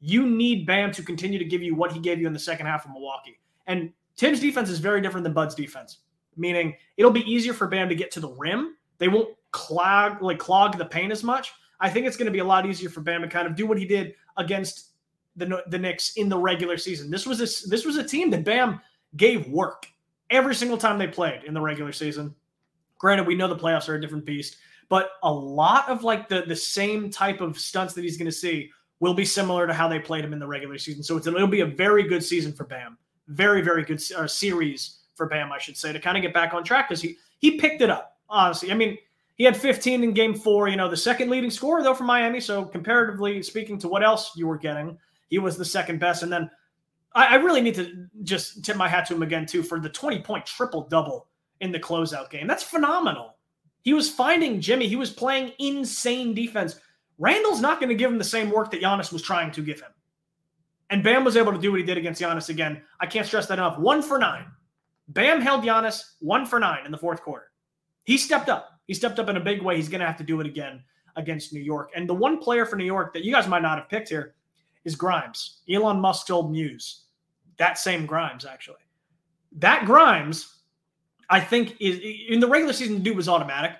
you 0.00 0.28
need 0.28 0.66
Bam 0.66 0.92
to 0.92 1.02
continue 1.02 1.38
to 1.38 1.44
give 1.46 1.62
you 1.62 1.74
what 1.74 1.90
he 1.90 2.00
gave 2.00 2.20
you 2.20 2.26
in 2.26 2.34
the 2.34 2.38
second 2.38 2.66
half 2.66 2.84
of 2.84 2.90
Milwaukee. 2.90 3.40
And 3.66 3.94
Tim's 4.16 4.40
defense 4.40 4.68
is 4.68 4.78
very 4.78 5.00
different 5.00 5.24
than 5.24 5.32
Bud's 5.32 5.54
defense, 5.54 6.00
meaning 6.36 6.76
it'll 6.98 7.10
be 7.10 7.22
easier 7.22 7.54
for 7.54 7.66
Bam 7.66 7.88
to 7.88 7.94
get 7.94 8.10
to 8.10 8.20
the 8.20 8.28
rim. 8.28 8.76
They 8.98 9.08
won't 9.08 9.30
clog 9.56 10.22
like 10.22 10.38
clog 10.38 10.76
the 10.78 10.84
paint 10.84 11.12
as 11.12 11.22
much. 11.22 11.52
I 11.80 11.90
think 11.90 12.06
it's 12.06 12.16
going 12.16 12.26
to 12.26 12.32
be 12.32 12.38
a 12.38 12.44
lot 12.44 12.66
easier 12.66 12.88
for 12.88 13.00
Bam 13.00 13.22
to 13.22 13.28
kind 13.28 13.46
of 13.46 13.54
do 13.54 13.66
what 13.66 13.78
he 13.78 13.84
did 13.84 14.14
against 14.36 14.90
the 15.36 15.62
the 15.68 15.78
Knicks 15.78 16.16
in 16.16 16.28
the 16.28 16.38
regular 16.38 16.76
season. 16.76 17.10
This 17.10 17.26
was 17.26 17.40
a, 17.40 17.68
this 17.68 17.84
was 17.84 17.96
a 17.96 18.04
team 18.04 18.30
that 18.30 18.44
Bam 18.44 18.80
gave 19.16 19.48
work 19.48 19.86
every 20.30 20.54
single 20.54 20.78
time 20.78 20.98
they 20.98 21.06
played 21.06 21.44
in 21.44 21.54
the 21.54 21.60
regular 21.60 21.92
season. 21.92 22.34
Granted, 22.98 23.26
we 23.26 23.34
know 23.34 23.48
the 23.48 23.56
playoffs 23.56 23.88
are 23.88 23.94
a 23.94 24.00
different 24.00 24.24
beast, 24.24 24.56
but 24.88 25.10
a 25.22 25.32
lot 25.32 25.88
of 25.88 26.04
like 26.04 26.28
the 26.28 26.42
the 26.46 26.56
same 26.56 27.10
type 27.10 27.40
of 27.40 27.58
stunts 27.58 27.94
that 27.94 28.02
he's 28.02 28.16
going 28.16 28.26
to 28.26 28.32
see 28.32 28.70
will 29.00 29.14
be 29.14 29.24
similar 29.24 29.66
to 29.66 29.74
how 29.74 29.88
they 29.88 29.98
played 29.98 30.24
him 30.24 30.32
in 30.32 30.38
the 30.38 30.46
regular 30.46 30.78
season. 30.78 31.02
So 31.02 31.18
it'll 31.18 31.46
be 31.46 31.60
a 31.60 31.66
very 31.66 32.04
good 32.04 32.24
season 32.24 32.52
for 32.52 32.64
Bam 32.64 32.96
very, 33.28 33.60
very 33.60 33.84
good 33.84 34.02
uh, 34.16 34.26
series 34.26 34.98
for 35.14 35.26
Bam, 35.26 35.52
I 35.52 35.58
should 35.58 35.76
say, 35.76 35.92
to 35.92 36.00
kind 36.00 36.16
of 36.16 36.22
get 36.22 36.34
back 36.34 36.54
on 36.54 36.64
track 36.64 36.88
because 36.88 37.02
he 37.02 37.16
he 37.38 37.58
picked 37.58 37.82
it 37.82 37.90
up. 37.90 38.18
Honestly, 38.28 38.70
I 38.70 38.74
mean, 38.74 38.98
he 39.36 39.44
had 39.44 39.56
15 39.56 40.02
in 40.02 40.12
Game 40.12 40.34
Four. 40.34 40.68
You 40.68 40.76
know, 40.76 40.88
the 40.88 40.96
second 40.96 41.30
leading 41.30 41.50
scorer 41.50 41.82
though 41.82 41.94
for 41.94 42.04
Miami. 42.04 42.40
So 42.40 42.64
comparatively 42.64 43.42
speaking 43.42 43.78
to 43.78 43.88
what 43.88 44.02
else 44.02 44.32
you 44.36 44.46
were 44.46 44.58
getting, 44.58 44.98
he 45.28 45.38
was 45.38 45.56
the 45.56 45.64
second 45.64 46.00
best. 46.00 46.22
And 46.22 46.32
then 46.32 46.50
I, 47.14 47.26
I 47.26 47.34
really 47.36 47.60
need 47.60 47.74
to 47.76 48.06
just 48.22 48.64
tip 48.64 48.76
my 48.76 48.88
hat 48.88 49.06
to 49.06 49.14
him 49.14 49.22
again 49.22 49.46
too 49.46 49.62
for 49.62 49.78
the 49.78 49.88
20 49.88 50.20
point 50.20 50.46
triple 50.46 50.88
double 50.88 51.28
in 51.60 51.70
the 51.70 51.80
closeout 51.80 52.30
game. 52.30 52.46
That's 52.46 52.62
phenomenal. 52.62 53.36
He 53.82 53.94
was 53.94 54.10
finding 54.10 54.60
Jimmy. 54.60 54.88
He 54.88 54.96
was 54.96 55.10
playing 55.10 55.52
insane 55.58 56.34
defense. 56.34 56.80
Randle's 57.18 57.60
not 57.60 57.78
going 57.78 57.88
to 57.88 57.94
give 57.94 58.10
him 58.10 58.18
the 58.18 58.24
same 58.24 58.50
work 58.50 58.70
that 58.70 58.82
Giannis 58.82 59.12
was 59.12 59.22
trying 59.22 59.50
to 59.52 59.62
give 59.62 59.80
him. 59.80 59.90
And 60.90 61.02
Bam 61.02 61.24
was 61.24 61.36
able 61.36 61.52
to 61.52 61.58
do 61.58 61.70
what 61.70 61.80
he 61.80 61.86
did 61.86 61.98
against 61.98 62.20
Giannis 62.20 62.48
again. 62.48 62.82
I 63.00 63.06
can't 63.06 63.26
stress 63.26 63.46
that 63.46 63.58
enough. 63.58 63.78
One 63.78 64.02
for 64.02 64.18
nine. 64.18 64.46
Bam 65.08 65.40
held 65.40 65.62
Giannis 65.62 66.14
one 66.20 66.46
for 66.46 66.58
nine 66.58 66.84
in 66.84 66.92
the 66.92 66.98
fourth 66.98 67.22
quarter. 67.22 67.50
He 68.04 68.18
stepped 68.18 68.48
up. 68.48 68.75
He 68.86 68.94
stepped 68.94 69.18
up 69.18 69.28
in 69.28 69.36
a 69.36 69.40
big 69.40 69.62
way. 69.62 69.76
He's 69.76 69.88
going 69.88 70.00
to 70.00 70.06
have 70.06 70.16
to 70.18 70.24
do 70.24 70.40
it 70.40 70.46
again 70.46 70.82
against 71.16 71.52
New 71.52 71.60
York. 71.60 71.90
And 71.94 72.08
the 72.08 72.14
one 72.14 72.38
player 72.38 72.66
for 72.66 72.76
New 72.76 72.84
York 72.84 73.12
that 73.14 73.24
you 73.24 73.32
guys 73.32 73.48
might 73.48 73.62
not 73.62 73.78
have 73.78 73.88
picked 73.88 74.08
here 74.08 74.34
is 74.84 74.94
Grimes, 74.94 75.60
Elon 75.68 76.00
Musk's 76.00 76.30
old 76.30 76.52
muse. 76.52 77.04
That 77.58 77.78
same 77.78 78.06
Grimes, 78.06 78.44
actually. 78.44 78.76
That 79.52 79.84
Grimes, 79.86 80.60
I 81.30 81.40
think, 81.40 81.74
is 81.80 82.00
in 82.28 82.40
the 82.40 82.46
regular 82.46 82.72
season, 82.72 82.96
the 82.96 83.02
dude 83.02 83.16
was 83.16 83.28
automatic. 83.28 83.72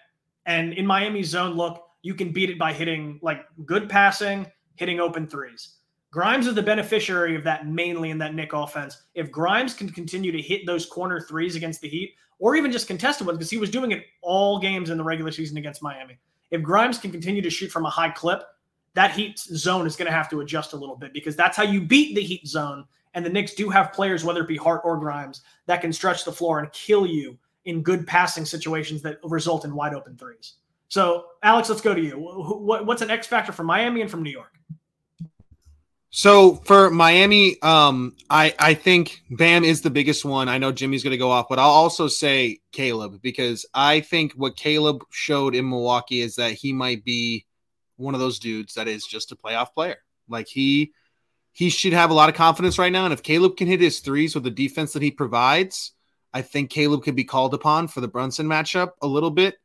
And 0.47 0.73
in 0.73 0.87
Miami's 0.87 1.29
zone 1.29 1.55
look, 1.55 1.85
you 2.03 2.15
can 2.15 2.33
beat 2.33 2.51
it 2.51 2.59
by 2.59 2.73
hitting 2.73 3.19
like 3.23 3.45
good 3.65 3.89
passing, 3.89 4.47
hitting 4.77 5.01
open 5.01 5.27
threes. 5.27 5.76
Grimes 6.17 6.47
is 6.47 6.55
the 6.55 6.63
beneficiary 6.63 7.37
of 7.37 7.45
that 7.45 7.67
mainly 7.67 8.09
in 8.09 8.17
that 8.17 8.35
Knick 8.35 8.55
offense. 8.55 9.03
If 9.15 9.31
Grimes 9.31 9.75
can 9.75 9.91
continue 9.91 10.33
to 10.33 10.41
hit 10.41 10.65
those 10.65 10.87
corner 10.87 11.21
threes 11.21 11.57
against 11.57 11.83
the 11.83 11.91
Heat, 11.91 12.15
or 12.39 12.57
even 12.57 12.73
just 12.73 12.87
contested 12.87 13.27
ones, 13.27 13.37
because 13.37 13.51
he 13.51 13.59
was 13.59 13.69
doing 13.69 13.93
it 13.93 14.07
all 14.23 14.59
games 14.59 14.89
in 14.89 14.97
the 14.97 15.05
regular 15.05 15.31
season 15.31 15.59
against 15.59 15.83
Miami. 15.83 16.17
If 16.51 16.63
Grimes 16.63 16.97
can 16.97 17.11
continue 17.11 17.43
to 17.43 17.51
shoot 17.51 17.71
from 17.71 17.85
a 17.85 17.91
high 17.91 18.09
clip, 18.09 18.45
that 18.95 19.11
Heat 19.11 19.39
zone 19.39 19.87
is 19.87 19.95
going 19.95 20.07
to 20.07 20.17
have 20.17 20.31
to 20.31 20.41
adjust 20.41 20.73
a 20.73 20.77
little 20.77 20.97
bit 20.97 21.13
because 21.13 21.37
that's 21.37 21.55
how 21.55 21.65
you 21.65 21.83
beat 21.83 22.15
the 22.15 22.23
Heat 22.23 22.49
zone. 22.49 22.87
And 23.13 23.23
the 23.23 23.29
Knicks 23.29 23.53
do 23.53 23.69
have 23.69 23.93
players, 23.93 24.25
whether 24.25 24.41
it 24.41 24.49
be 24.49 24.57
Hart 24.57 24.81
or 24.85 24.97
Grimes, 24.97 25.43
that 25.67 25.83
can 25.83 25.93
stretch 25.93 26.25
the 26.25 26.33
floor 26.33 26.61
and 26.61 26.73
kill 26.73 27.07
you 27.07 27.37
in 27.67 27.83
good 27.83 28.07
passing 28.07 28.47
situations 28.47 29.03
that 29.03 29.19
result 29.23 29.67
in 29.67 29.75
wide 29.75 29.93
open 29.93 30.17
threes. 30.17 30.55
So, 30.89 31.27
Alex, 31.43 31.69
let's 31.69 31.83
go 31.83 31.95
to 31.95 32.01
you. 32.01 32.15
What's 32.15 33.03
an 33.03 33.11
X 33.11 33.27
factor 33.27 33.53
from 33.53 33.67
Miami 33.67 34.01
and 34.01 34.11
from 34.11 34.23
New 34.23 34.31
York? 34.31 34.55
So 36.17 36.55
for 36.65 36.89
Miami, 36.89 37.61
um, 37.61 38.17
I 38.31 38.55
I 38.59 38.73
think 38.73 39.21
Bam 39.31 39.65
is 39.65 39.83
the 39.83 39.91
biggest 39.91 40.25
one. 40.25 40.49
I 40.49 40.57
know 40.57 40.73
Jimmy's 40.73 41.03
going 41.03 41.11
to 41.11 41.19
go 41.19 41.31
off, 41.31 41.45
but 41.47 41.59
I'll 41.59 41.69
also 41.69 42.09
say 42.09 42.61
Caleb 42.73 43.21
because 43.21 43.67
I 43.75 44.01
think 44.01 44.33
what 44.33 44.57
Caleb 44.57 45.05
showed 45.11 45.55
in 45.55 45.69
Milwaukee 45.69 46.23
is 46.23 46.37
that 46.37 46.53
he 46.53 46.73
might 46.73 47.05
be 47.05 47.45
one 47.99 48.15
of 48.15 48.21
those 48.21 48.39
dudes 48.39 48.73
that 48.75 48.89
is 48.89 49.05
just 49.05 49.31
a 49.31 49.37
playoff 49.37 49.75
player. 49.75 49.99
Like 50.27 50.49
he 50.49 50.95
he 51.53 51.69
should 51.69 51.93
have 51.93 52.09
a 52.09 52.15
lot 52.15 52.31
of 52.31 52.35
confidence 52.35 52.79
right 52.79 52.91
now, 52.91 53.05
and 53.05 53.13
if 53.13 53.23
Caleb 53.23 53.59
can 53.59 53.69
hit 53.69 53.83
his 53.83 54.01
threes 54.01 54.35
with 54.35 54.45
the 54.45 54.51
defense 54.51 54.95
that 54.95 55.03
he 55.03 55.11
provides, 55.11 55.93
I 56.33 56.41
think 56.41 56.71
Caleb 56.71 57.03
could 57.03 57.15
be 57.15 57.25
called 57.25 57.53
upon 57.53 57.89
for 57.89 58.01
the 58.01 58.09
Brunson 58.09 58.47
matchup 58.47 58.93
a 59.03 59.07
little 59.07 59.31
bit. 59.31 59.57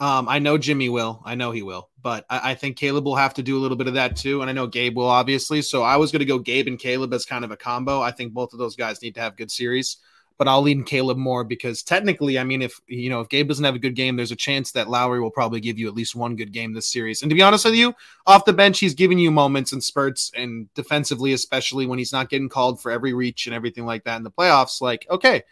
Um, 0.00 0.30
I 0.30 0.38
know 0.38 0.56
Jimmy 0.56 0.88
will. 0.88 1.20
I 1.26 1.34
know 1.34 1.50
he 1.50 1.60
will, 1.60 1.90
but 2.02 2.24
I, 2.30 2.52
I, 2.52 2.54
think 2.54 2.78
Caleb 2.78 3.04
will 3.04 3.16
have 3.16 3.34
to 3.34 3.42
do 3.42 3.58
a 3.58 3.60
little 3.60 3.76
bit 3.76 3.86
of 3.86 3.94
that 3.94 4.16
too. 4.16 4.40
And 4.40 4.48
I 4.48 4.54
know 4.54 4.66
Gabe 4.66 4.96
will 4.96 5.06
obviously. 5.06 5.60
So 5.60 5.82
I 5.82 5.96
was 5.96 6.10
going 6.10 6.20
to 6.20 6.26
go 6.26 6.38
Gabe 6.38 6.68
and 6.68 6.78
Caleb 6.78 7.12
as 7.12 7.26
kind 7.26 7.44
of 7.44 7.50
a 7.50 7.56
combo. 7.56 8.00
I 8.00 8.10
think 8.10 8.32
both 8.32 8.54
of 8.54 8.58
those 8.58 8.76
guys 8.76 9.02
need 9.02 9.14
to 9.16 9.20
have 9.20 9.36
good 9.36 9.50
series, 9.50 9.98
but 10.38 10.48
I'll 10.48 10.62
lean 10.62 10.84
Caleb 10.84 11.18
more 11.18 11.44
because 11.44 11.82
technically, 11.82 12.38
I 12.38 12.44
mean, 12.44 12.62
if 12.62 12.80
you 12.86 13.10
know 13.10 13.20
if 13.20 13.28
Gabe 13.28 13.46
doesn't 13.46 13.64
have 13.64 13.74
a 13.74 13.78
good 13.78 13.94
game, 13.94 14.16
there's 14.16 14.32
a 14.32 14.36
chance 14.36 14.72
that 14.72 14.88
Lowry 14.88 15.20
will 15.20 15.30
probably 15.30 15.60
give 15.60 15.78
you 15.78 15.86
at 15.86 15.94
least 15.94 16.16
one 16.16 16.34
good 16.34 16.50
game 16.50 16.72
this 16.72 16.90
series. 16.90 17.20
And 17.20 17.28
to 17.28 17.34
be 17.34 17.42
honest 17.42 17.66
with 17.66 17.74
you, 17.74 17.92
off 18.26 18.46
the 18.46 18.54
bench, 18.54 18.78
he's 18.78 18.94
giving 18.94 19.18
you 19.18 19.30
moments 19.30 19.72
and 19.72 19.84
spurts, 19.84 20.32
and 20.34 20.72
defensively, 20.72 21.34
especially 21.34 21.84
when 21.84 21.98
he's 21.98 22.12
not 22.12 22.30
getting 22.30 22.48
called 22.48 22.80
for 22.80 22.90
every 22.90 23.12
reach 23.12 23.46
and 23.46 23.54
everything 23.54 23.84
like 23.84 24.04
that 24.04 24.16
in 24.16 24.22
the 24.22 24.30
playoffs. 24.30 24.80
Like, 24.80 25.06
okay, 25.10 25.42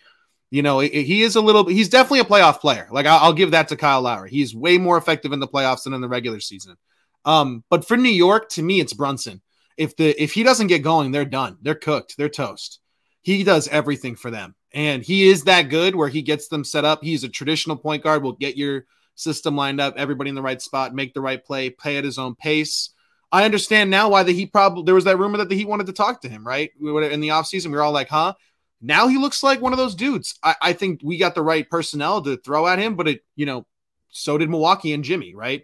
you 0.51 0.63
know, 0.63 0.81
he 0.81 1.23
is 1.23 1.37
a 1.37 1.41
little, 1.41 1.67
he's 1.67 1.89
definitely 1.89 2.21
a 2.21 2.25
playoff 2.25 2.61
player. 2.61 2.89
Like 2.91 3.07
I'll, 3.07 3.33
give 3.33 3.51
that 3.51 3.69
to 3.69 3.77
Kyle 3.77 4.01
Lowry. 4.01 4.31
He's 4.31 4.55
way 4.55 4.79
more 4.79 4.97
effective 4.97 5.33
in 5.33 5.41
the 5.41 5.49
playoffs 5.49 5.85
than 5.85 5.93
in 5.93 6.01
the 6.01 6.09
regular 6.09 6.41
season. 6.41 6.77
Um, 7.25 7.65
but 7.69 7.87
for 7.87 7.97
New 7.97 8.09
York, 8.09 8.49
to 8.51 8.63
me, 8.63 8.81
it's 8.81 8.95
Brunson. 8.95 9.43
If 9.77 9.97
the 9.97 10.21
if 10.21 10.33
he 10.33 10.43
doesn't 10.43 10.67
get 10.69 10.83
going, 10.83 11.13
they're 11.13 11.25
done. 11.25 11.59
They're 11.63 11.75
cooked. 11.75 12.17
They're 12.17 12.29
toast. 12.29 12.81
He 13.23 13.45
does 13.45 13.69
everything 13.69 14.17
for 14.17 14.31
them, 14.31 14.55
and 14.73 15.03
he 15.03 15.29
is 15.29 15.45
that 15.45 15.69
good 15.69 15.95
where 15.95 16.09
he 16.09 16.23
gets 16.23 16.49
them 16.49 16.65
set 16.65 16.85
up. 16.85 17.05
He's 17.05 17.23
a 17.23 17.29
traditional 17.29 17.77
point 17.77 18.03
guard. 18.03 18.23
Will 18.23 18.33
get 18.33 18.57
your 18.57 18.87
system 19.15 19.57
lined 19.57 19.81
up, 19.81 19.95
everybody 19.97 20.31
in 20.31 20.37
the 20.37 20.43
right 20.43 20.61
spot, 20.63 20.95
make 20.95 21.13
the 21.13 21.21
right 21.21 21.45
play, 21.45 21.71
play 21.71 21.97
at 21.97 22.05
his 22.05 22.19
own 22.19 22.35
pace. 22.35 22.91
I 23.31 23.45
understand 23.45 23.91
now 23.91 24.09
why 24.09 24.23
the 24.23 24.33
Heat 24.33 24.53
probably 24.53 24.85
there 24.85 24.95
was 24.95 25.05
that 25.05 25.19
rumor 25.19 25.39
that 25.39 25.49
the 25.49 25.57
Heat 25.57 25.69
wanted 25.69 25.87
to 25.89 25.93
talk 25.93 26.23
to 26.23 26.29
him, 26.29 26.47
right? 26.47 26.71
In 26.81 27.21
the 27.21 27.29
offseason, 27.29 27.67
we 27.67 27.73
were 27.73 27.83
all 27.83 27.93
like, 27.93 28.09
huh? 28.09 28.35
Now 28.81 29.09
he 29.09 29.19
looks 29.19 29.43
like 29.43 29.61
one 29.61 29.73
of 29.73 29.79
those 29.79 29.95
dudes. 29.95 30.39
I, 30.43 30.55
I 30.61 30.73
think 30.73 31.01
we 31.03 31.19
got 31.19 31.35
the 31.35 31.43
right 31.43 31.69
personnel 31.69 32.23
to 32.23 32.37
throw 32.37 32.67
at 32.67 32.79
him, 32.79 32.95
but 32.95 33.09
it, 33.09 33.21
you 33.35 33.47
know, 33.47 33.67
so 34.11 34.39
did 34.39 34.51
Milwaukee 34.51 34.93
and 34.93 35.05
Jimmy, 35.05 35.35
right? 35.35 35.63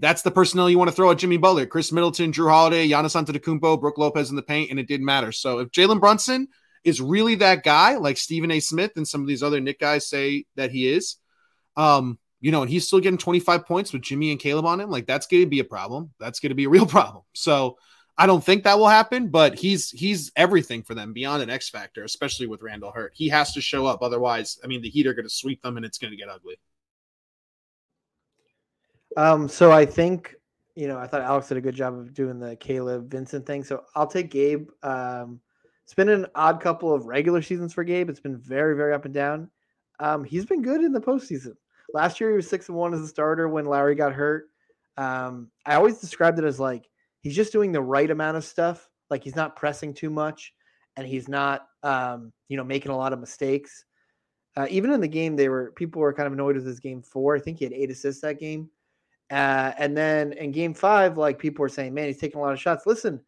That's 0.00 0.22
the 0.22 0.30
personnel 0.30 0.70
you 0.70 0.78
want 0.78 0.90
to 0.90 0.94
throw 0.94 1.10
at 1.10 1.18
Jimmy 1.18 1.38
Butler, 1.38 1.66
Khris 1.66 1.90
Middleton, 1.90 2.32
Jrue 2.32 2.50
Holiday, 2.50 2.88
Giannis 2.88 3.20
Antetokounmpo, 3.20 3.80
Brook 3.80 3.98
Lopez 3.98 4.30
in 4.30 4.36
the 4.36 4.42
paint, 4.42 4.70
and 4.70 4.78
it 4.78 4.86
didn't 4.86 5.06
matter. 5.06 5.32
So 5.32 5.58
if 5.58 5.70
Jalen 5.70 5.98
Brunson 5.98 6.48
is 6.84 7.00
really 7.00 7.36
that 7.36 7.64
guy, 7.64 7.96
like 7.96 8.16
Stephen 8.16 8.50
A. 8.50 8.60
Smith 8.60 8.92
and 8.96 9.06
some 9.06 9.22
of 9.22 9.26
these 9.26 9.42
other 9.42 9.60
Knick 9.60 9.80
guys 9.80 10.08
say 10.08 10.44
that 10.56 10.70
he 10.70 10.88
is, 10.88 11.16
um, 11.76 12.18
you 12.40 12.52
know, 12.52 12.62
and 12.62 12.70
he's 12.70 12.86
still 12.86 13.00
getting 13.00 13.18
25 13.18 13.66
points 13.66 13.92
with 13.92 14.02
Jimmy 14.02 14.30
and 14.30 14.40
Caleb 14.40 14.66
on 14.66 14.80
him, 14.80 14.90
like 14.90 15.06
that's 15.06 15.26
going 15.26 15.44
to 15.44 15.48
be 15.48 15.60
a 15.60 15.64
problem. 15.64 16.10
That's 16.20 16.40
going 16.40 16.50
to 16.50 16.56
be 16.56 16.64
a 16.64 16.68
real 16.68 16.86
problem. 16.98 17.24
So 17.32 17.78
I 18.22 18.26
don't 18.26 18.44
think 18.44 18.62
that 18.62 18.78
will 18.78 18.86
happen, 18.86 19.30
but 19.30 19.58
he's 19.58 19.90
he's 19.90 20.30
everything 20.36 20.84
for 20.84 20.94
them 20.94 21.12
beyond 21.12 21.42
an 21.42 21.50
X 21.50 21.68
factor, 21.68 22.04
especially 22.04 22.46
with 22.46 22.62
Randle 22.62 22.92
Hurt. 22.92 23.10
He 23.16 23.28
has 23.30 23.52
to 23.54 23.60
show 23.60 23.84
up, 23.84 24.00
otherwise, 24.00 24.60
I 24.62 24.68
mean, 24.68 24.80
the 24.80 24.88
Heat 24.88 25.08
are 25.08 25.12
going 25.12 25.26
to 25.26 25.34
sweep 25.34 25.60
them, 25.60 25.76
and 25.76 25.84
it's 25.84 25.98
going 25.98 26.12
to 26.12 26.16
get 26.16 26.28
ugly. 26.28 26.54
Um, 29.16 29.48
so 29.48 29.72
I 29.72 29.84
think 29.84 30.36
you 30.76 30.86
know 30.86 30.98
I 30.98 31.08
thought 31.08 31.22
Alex 31.22 31.48
did 31.48 31.56
a 31.56 31.60
good 31.60 31.74
job 31.74 31.98
of 31.98 32.14
doing 32.14 32.38
the 32.38 32.54
Caleb 32.54 33.10
Vincent 33.10 33.44
thing. 33.44 33.64
So 33.64 33.82
I'll 33.96 34.06
take 34.06 34.30
Gabe. 34.30 34.68
Um, 34.84 35.40
it's 35.82 35.94
been 35.94 36.08
an 36.08 36.26
odd 36.36 36.60
couple 36.60 36.94
of 36.94 37.06
regular 37.06 37.42
seasons 37.42 37.72
for 37.72 37.82
Gabe. 37.82 38.08
It's 38.08 38.20
been 38.20 38.38
very 38.38 38.76
very 38.76 38.94
up 38.94 39.04
and 39.04 39.12
down. 39.12 39.50
Um, 39.98 40.22
he's 40.22 40.46
been 40.46 40.62
good 40.62 40.84
in 40.84 40.92
the 40.92 41.00
postseason. 41.00 41.54
Last 41.92 42.20
year 42.20 42.30
he 42.30 42.36
was 42.36 42.48
six 42.48 42.68
and 42.68 42.78
one 42.78 42.94
as 42.94 43.00
a 43.00 43.08
starter 43.08 43.48
when 43.48 43.64
Lowry 43.64 43.96
got 43.96 44.12
hurt. 44.12 44.48
Um, 44.96 45.50
I 45.66 45.74
always 45.74 45.98
described 45.98 46.38
it 46.38 46.44
as 46.44 46.60
like 46.60 46.88
he's 47.22 47.36
just 47.36 47.52
doing 47.52 47.72
the 47.72 47.82
right 47.82 48.10
amount 48.10 48.36
of 48.36 48.44
stuff. 48.44 48.88
Like 49.10 49.24
he's 49.24 49.36
not 49.36 49.56
pressing 49.56 49.94
too 49.94 50.10
much, 50.10 50.52
and 50.96 51.06
he's 51.06 51.28
not, 51.28 51.66
um, 51.82 52.32
you 52.48 52.56
know, 52.56 52.64
making 52.64 52.92
a 52.92 52.96
lot 52.96 53.12
of 53.12 53.20
mistakes. 53.20 53.84
Uh, 54.56 54.66
even 54.68 54.92
in 54.92 55.00
the 55.00 55.08
game, 55.08 55.34
they 55.36 55.48
were 55.48 55.72
people 55.72 56.00
were 56.00 56.12
kind 56.12 56.26
of 56.26 56.32
annoyed 56.32 56.56
with 56.56 56.66
his 56.66 56.80
game 56.80 57.02
four. 57.02 57.36
I 57.36 57.40
think 57.40 57.58
he 57.58 57.64
had 57.64 57.72
eight 57.72 57.90
assists 57.90 58.20
that 58.22 58.38
game. 58.38 58.68
Uh, 59.30 59.72
and 59.78 59.96
then 59.96 60.34
in 60.34 60.52
game 60.52 60.74
five, 60.74 61.16
like 61.16 61.38
people 61.38 61.62
were 61.62 61.68
saying, 61.68 61.94
man, 61.94 62.06
he's 62.06 62.18
taking 62.18 62.38
a 62.38 62.42
lot 62.42 62.52
of 62.52 62.60
shots. 62.60 62.84
Listen, 62.84 63.18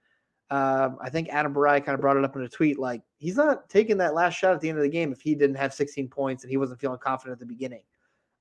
um, 0.51 0.99
I 1.01 1.09
think 1.09 1.31
Adam 1.31 1.55
Barai 1.55 1.83
kind 1.83 1.95
of 1.95 2.01
brought 2.03 2.19
it 2.19 2.25
up 2.25 2.37
in 2.37 2.43
a 2.43 2.49
tweet. 2.49 2.79
Like 2.79 3.01
he's 3.17 3.37
not 3.37 3.71
taking 3.71 3.97
that 3.99 4.15
last 4.15 4.35
shot 4.35 4.55
at 4.55 4.61
the 4.61 4.69
end 4.69 4.77
of 4.77 4.85
the 4.85 4.91
game 4.91 5.13
if 5.13 5.23
he 5.23 5.35
didn't 5.35 5.57
have 5.57 5.73
16 5.73 6.09
points 6.09 6.45
and 6.45 6.51
he 6.51 6.59
wasn't 6.59 6.81
feeling 6.81 6.99
confident 6.99 7.35
at 7.35 7.41
the 7.41 7.47
beginning. 7.47 7.83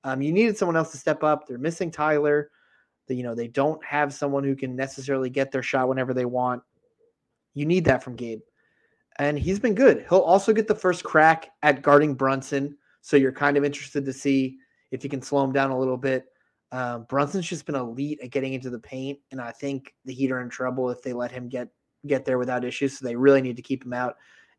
Um, 0.04 0.20
you 0.20 0.30
needed 0.30 0.58
someone 0.58 0.76
else 0.76 0.92
to 0.92 0.98
step 0.98 1.24
up. 1.24 1.46
They're 1.46 1.56
missing 1.56 1.90
Tyler 1.90 2.50
you 3.08 3.22
know 3.22 3.34
they 3.34 3.48
don't 3.48 3.82
have 3.84 4.14
someone 4.14 4.44
who 4.44 4.56
can 4.56 4.76
necessarily 4.76 5.30
get 5.30 5.50
their 5.52 5.62
shot 5.62 5.88
whenever 5.88 6.14
they 6.14 6.24
want. 6.24 6.62
You 7.54 7.66
need 7.66 7.84
that 7.84 8.02
from 8.02 8.16
Gabe, 8.16 8.40
and 9.18 9.38
he's 9.38 9.60
been 9.60 9.74
good. 9.74 10.06
He'll 10.08 10.20
also 10.20 10.52
get 10.52 10.68
the 10.68 10.74
first 10.74 11.04
crack 11.04 11.50
at 11.62 11.82
guarding 11.82 12.14
Brunson, 12.14 12.76
so 13.00 13.16
you're 13.16 13.32
kind 13.32 13.56
of 13.56 13.64
interested 13.64 14.04
to 14.04 14.12
see 14.12 14.58
if 14.90 15.04
you 15.04 15.10
can 15.10 15.22
slow 15.22 15.44
him 15.44 15.52
down 15.52 15.70
a 15.70 15.78
little 15.78 15.96
bit. 15.96 16.26
Um, 16.72 17.04
Brunson's 17.08 17.48
just 17.48 17.66
been 17.66 17.76
elite 17.76 18.18
at 18.22 18.30
getting 18.30 18.54
into 18.54 18.70
the 18.70 18.78
paint, 18.78 19.18
and 19.30 19.40
I 19.40 19.52
think 19.52 19.94
the 20.04 20.12
Heat 20.12 20.32
are 20.32 20.40
in 20.40 20.48
trouble 20.48 20.90
if 20.90 21.02
they 21.02 21.12
let 21.12 21.30
him 21.30 21.48
get 21.48 21.68
get 22.06 22.24
there 22.24 22.38
without 22.38 22.64
issues. 22.64 22.98
So 22.98 23.06
they 23.06 23.16
really 23.16 23.42
need 23.42 23.56
to 23.56 23.62
keep 23.62 23.84
him 23.84 23.92
out. 23.92 24.16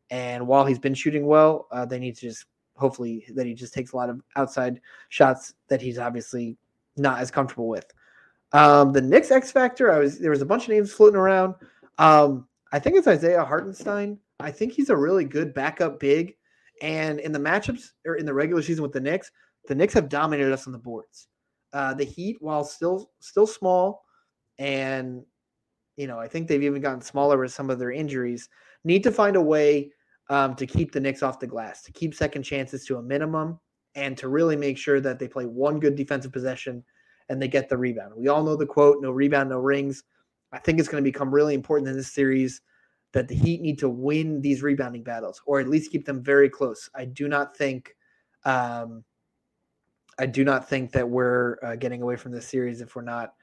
And 0.09 0.47
while 0.47 0.65
he's 0.65 0.79
been 0.79 0.93
shooting 0.93 1.25
well, 1.25 1.67
uh, 1.71 1.85
they 1.85 1.99
need 1.99 2.15
to 2.15 2.21
just 2.21 2.45
hopefully 2.77 3.25
that 3.33 3.45
he 3.45 3.53
just 3.53 3.73
takes 3.73 3.93
a 3.93 3.95
lot 3.95 4.09
of 4.09 4.21
outside 4.35 4.81
shots 5.09 5.53
that 5.67 5.81
he's 5.81 5.97
obviously 5.97 6.57
not 6.97 7.19
as 7.19 7.31
comfortable 7.31 7.67
with. 7.67 7.85
Um, 8.53 8.93
the 8.93 9.01
Knicks 9.01 9.31
X 9.31 9.51
Factor, 9.51 9.91
I 9.91 9.99
was 9.99 10.19
there 10.19 10.31
was 10.31 10.41
a 10.41 10.45
bunch 10.45 10.63
of 10.63 10.69
names 10.69 10.93
floating 10.93 11.17
around. 11.17 11.55
Um, 11.97 12.47
I 12.71 12.79
think 12.79 12.97
it's 12.97 13.07
Isaiah 13.07 13.43
Hartenstein. 13.43 14.19
I 14.39 14.51
think 14.51 14.73
he's 14.73 14.89
a 14.89 14.97
really 14.97 15.25
good 15.25 15.53
backup 15.53 15.99
big. 15.99 16.35
And 16.81 17.19
in 17.19 17.31
the 17.31 17.39
matchups 17.39 17.91
or 18.05 18.15
in 18.15 18.25
the 18.25 18.33
regular 18.33 18.61
season 18.61 18.83
with 18.83 18.91
the 18.91 18.99
Knicks, 18.99 19.31
the 19.67 19.75
Knicks 19.75 19.93
have 19.93 20.09
dominated 20.09 20.51
us 20.51 20.67
on 20.67 20.73
the 20.73 20.79
boards. 20.79 21.27
Uh, 21.73 21.93
the 21.93 22.03
Heat, 22.03 22.37
while 22.39 22.63
still 22.63 23.11
still 23.19 23.47
small, 23.47 24.03
and 24.57 25.23
you 25.97 26.07
know, 26.07 26.19
I 26.19 26.27
think 26.27 26.47
they've 26.47 26.63
even 26.63 26.81
gotten 26.81 27.01
smaller 27.01 27.37
with 27.37 27.53
some 27.53 27.69
of 27.69 27.79
their 27.79 27.91
injuries, 27.91 28.49
need 28.83 29.03
to 29.03 29.11
find 29.11 29.35
a 29.35 29.41
way 29.41 29.91
um, 30.29 30.55
to 30.55 30.65
keep 30.65 30.91
the 30.91 30.99
Knicks 30.99 31.23
off 31.23 31.39
the 31.39 31.47
glass, 31.47 31.83
to 31.83 31.91
keep 31.91 32.13
second 32.13 32.43
chances 32.43 32.85
to 32.85 32.97
a 32.97 33.01
minimum, 33.01 33.59
and 33.95 34.17
to 34.17 34.27
really 34.27 34.55
make 34.55 34.77
sure 34.77 34.99
that 34.99 35.19
they 35.19 35.27
play 35.27 35.45
one 35.45 35.79
good 35.79 35.95
defensive 35.95 36.31
possession 36.31 36.83
and 37.30 37.41
they 37.41 37.47
get 37.47 37.69
the 37.69 37.78
rebound. 37.78 38.13
We 38.15 38.28
all 38.28 38.43
know 38.43 38.55
the 38.55 38.65
quote, 38.65 39.01
no 39.01 39.11
rebound, 39.11 39.49
no 39.49 39.59
rings. 39.59 40.03
I 40.51 40.59
think 40.59 40.80
it's 40.80 40.89
going 40.89 41.03
to 41.03 41.09
become 41.09 41.34
really 41.34 41.53
important 41.53 41.89
in 41.89 41.95
this 41.95 42.11
series 42.11 42.61
that 43.13 43.28
the 43.28 43.36
Heat 43.36 43.61
need 43.61 43.80
to 43.80 43.89
win 43.89 44.41
these 44.41 44.61
rebounding 44.61 45.03
battles 45.03 45.41
or 45.45 45.59
at 45.59 45.69
least 45.69 45.91
keep 45.91 46.05
them 46.05 46.21
very 46.21 46.49
close. 46.49 46.89
I 46.95 47.05
do 47.05 47.28
not 47.28 47.55
think 47.55 47.95
um, 48.43 49.03
I 50.17 50.26
do 50.26 50.43
not 50.43 50.69
think 50.69 50.91
that 50.91 51.09
we're 51.09 51.57
uh, 51.63 51.76
getting 51.76 52.01
away 52.01 52.15
from 52.15 52.32
this 52.32 52.47
series 52.47 52.82
if 52.82 52.95
we're 52.95 53.01
not 53.01 53.34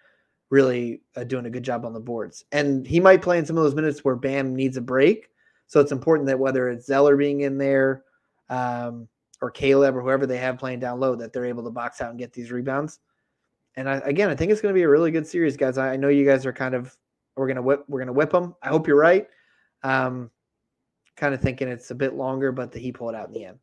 really 0.50 1.02
uh, 1.16 1.24
doing 1.24 1.46
a 1.46 1.50
good 1.50 1.62
job 1.62 1.84
on 1.84 1.92
the 1.92 2.00
boards. 2.00 2.44
And 2.52 2.86
he 2.86 3.00
might 3.00 3.22
play 3.22 3.38
in 3.38 3.46
some 3.46 3.56
of 3.56 3.64
those 3.64 3.74
minutes 3.74 4.04
where 4.04 4.16
Bam 4.16 4.54
needs 4.54 4.76
a 4.76 4.82
break. 4.82 5.28
So 5.66 5.80
it's 5.80 5.92
important 5.92 6.26
that 6.28 6.38
whether 6.38 6.68
it's 6.68 6.86
Zeller 6.86 7.16
being 7.16 7.40
in 7.40 7.58
there 7.58 8.04
um, 8.48 9.08
or 9.40 9.50
Caleb 9.50 9.96
or 9.96 10.02
whoever 10.02 10.26
they 10.26 10.36
have 10.38 10.58
playing 10.58 10.80
down 10.80 11.00
low, 11.00 11.14
that 11.16 11.32
they're 11.32 11.46
able 11.46 11.64
to 11.64 11.70
box 11.70 12.00
out 12.00 12.10
and 12.10 12.18
get 12.18 12.32
these 12.32 12.52
rebounds 12.52 13.00
and 13.76 13.88
I, 13.88 13.96
again, 13.98 14.28
I 14.28 14.34
think 14.34 14.52
it's 14.52 14.60
going 14.60 14.74
to 14.74 14.78
be 14.78 14.82
a 14.82 14.88
really 14.88 15.10
good 15.10 15.26
series, 15.26 15.56
guys. 15.56 15.78
I, 15.78 15.94
I, 15.94 15.96
know 15.96 16.08
you 16.08 16.26
guys 16.26 16.44
are 16.44 16.52
kind 16.52 16.74
of 16.74 16.96
we're 17.36 17.48
gonna 17.48 17.62
whip 17.62 17.84
we're 17.88 18.00
gonna 18.00 18.12
whip 18.12 18.30
them. 18.30 18.54
I 18.62 18.68
hope 18.68 18.86
you're 18.86 18.98
right. 18.98 19.26
Um, 19.82 20.30
kind 21.16 21.34
of 21.34 21.40
thinking 21.40 21.68
it's 21.68 21.90
a 21.90 21.94
bit 21.94 22.14
longer, 22.14 22.52
but 22.52 22.72
the 22.72 22.78
Heat 22.78 22.92
pull 22.92 23.08
it 23.08 23.14
out 23.14 23.28
in 23.28 23.34
the 23.34 23.44
end. 23.46 23.58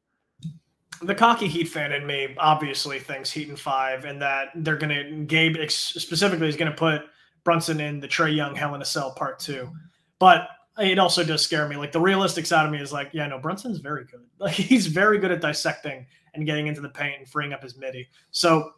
The 1.01 1.16
cocky 1.16 1.47
Heat 1.47 1.66
fan 1.66 1.91
in 1.91 2.05
me 2.05 2.36
obviously 2.38 2.99
thinks 2.99 3.32
Heat 3.32 3.49
and 3.49 3.60
five, 3.60 4.05
and 4.05 4.22
that 4.22 4.49
they're 4.55 4.78
gonna 4.78 5.22
Gabe 5.26 5.57
specifically 5.70 6.49
is 6.49 6.55
gonna 6.55 6.72
put 6.72 7.03
Brunson 7.43 7.80
in 7.80 7.99
the 7.99 8.07
Trae 8.07 8.36
Young 8.36 8.55
Hell 8.55 8.76
in 8.76 8.82
a 8.82 8.86
Cell 8.86 9.14
Part 9.14 9.39
Two, 9.39 9.72
but 10.18 10.49
it 10.80 10.97
also 10.97 11.24
does 11.24 11.41
scare 11.41 11.68
me. 11.68 11.76
Like 11.76 11.91
the 11.91 11.99
realistic 11.99 12.45
side 12.45 12.66
of 12.66 12.72
me 12.72 12.80
is 12.80 12.93
like, 12.93 13.10
yeah, 13.14 13.28
no, 13.28 13.38
Brunson's 13.38 13.80
very 13.80 14.05
good. 14.05 14.22
Like 14.39 14.53
he's 14.53 14.88
very 14.88 15.20
good 15.20 15.32
at 15.32 15.41
dissecting 15.41 16.05
and 16.34 16.45
getting 16.45 16.68
into 16.68 16.80
the 16.80 16.88
paint 16.88 17.20
and 17.20 17.28
freeing 17.28 17.51
up 17.51 17.62
his 17.62 17.76
midi. 17.76 18.07
So 18.32 18.72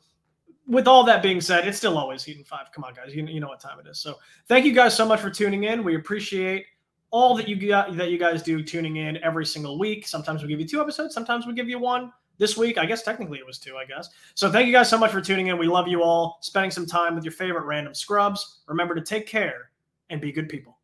with 0.68 0.88
all 0.88 1.04
that 1.06 1.22
being 1.22 1.42
said, 1.42 1.68
it's 1.68 1.78
still 1.78 1.98
always 1.98 2.24
Heat 2.24 2.38
and 2.38 2.48
Five. 2.48 2.72
Come 2.74 2.84
on, 2.84 2.94
guys, 2.94 3.14
you, 3.14 3.26
you 3.26 3.40
know 3.40 3.48
what 3.48 3.60
time 3.60 3.80
it 3.80 3.88
is. 3.88 4.00
So 4.00 4.18
thank 4.48 4.66
you 4.66 4.74
guys 4.74 4.96
so 4.96 5.06
much 5.06 5.20
for 5.20 5.30
tuning 5.30 5.66
in. 5.66 5.84
We 5.84 5.96
appreciate 5.96 6.66
all 7.10 7.36
that 7.36 7.48
you 7.48 7.56
got 7.56 7.96
that 7.98 8.10
you 8.10 8.18
guys 8.18 8.42
do 8.42 8.64
tuning 8.64 8.98
in 8.98 9.18
every 9.24 9.46
single 9.46 9.78
week. 9.78 10.08
Sometimes 10.08 10.42
we 10.42 10.48
give 10.48 10.60
you 10.60 10.68
two 10.68 10.82
episodes, 10.82 11.14
sometimes 11.14 11.46
we 11.46 11.54
give 11.54 11.70
you 11.70 11.80
one. 11.80 12.12
This 12.38 12.58
week, 12.58 12.80
I 12.80 12.88
guess 12.88 13.04
technically 13.04 13.38
it 13.38 13.46
was 13.46 13.60
two, 13.60 13.78
I 13.78 13.86
guess. 13.86 14.10
So 14.34 14.52
thank 14.52 14.66
you 14.66 14.74
guys 14.74 14.90
so 14.90 14.98
much 14.98 15.12
for 15.12 15.22
tuning 15.22 15.48
in. 15.48 15.60
We 15.60 15.68
love 15.68 15.88
you 15.88 16.02
all. 16.02 16.40
Spending 16.42 16.72
some 16.72 16.88
time 16.88 17.14
with 17.14 17.24
your 17.24 17.34
favorite 17.34 17.66
random 17.66 17.94
scrubs. 17.94 18.62
Remember 18.66 18.96
to 18.96 19.02
take 19.02 19.28
care 19.28 19.70
and 20.10 20.20
be 20.20 20.32
good 20.32 20.50
people. 20.50 20.80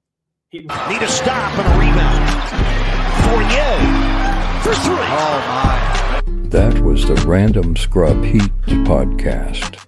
Heat 0.49 0.61
and 0.61 0.71
Five. 0.71 0.91
Need 0.91 1.01
a 1.01 1.09
stop 1.09 1.57
and 1.57 1.67
a 1.67 1.80
rebound. 1.80 2.30
Fournier 3.25 3.97
for 4.61 4.75
three. 4.82 4.95
Oh 4.97 5.43
my. 5.47 5.97
That 6.50 6.80
was 6.82 7.06
the 7.06 7.16
Random 7.28 7.76
Scrub 7.76 8.24
Heat 8.24 8.52
podcast. 8.66 9.86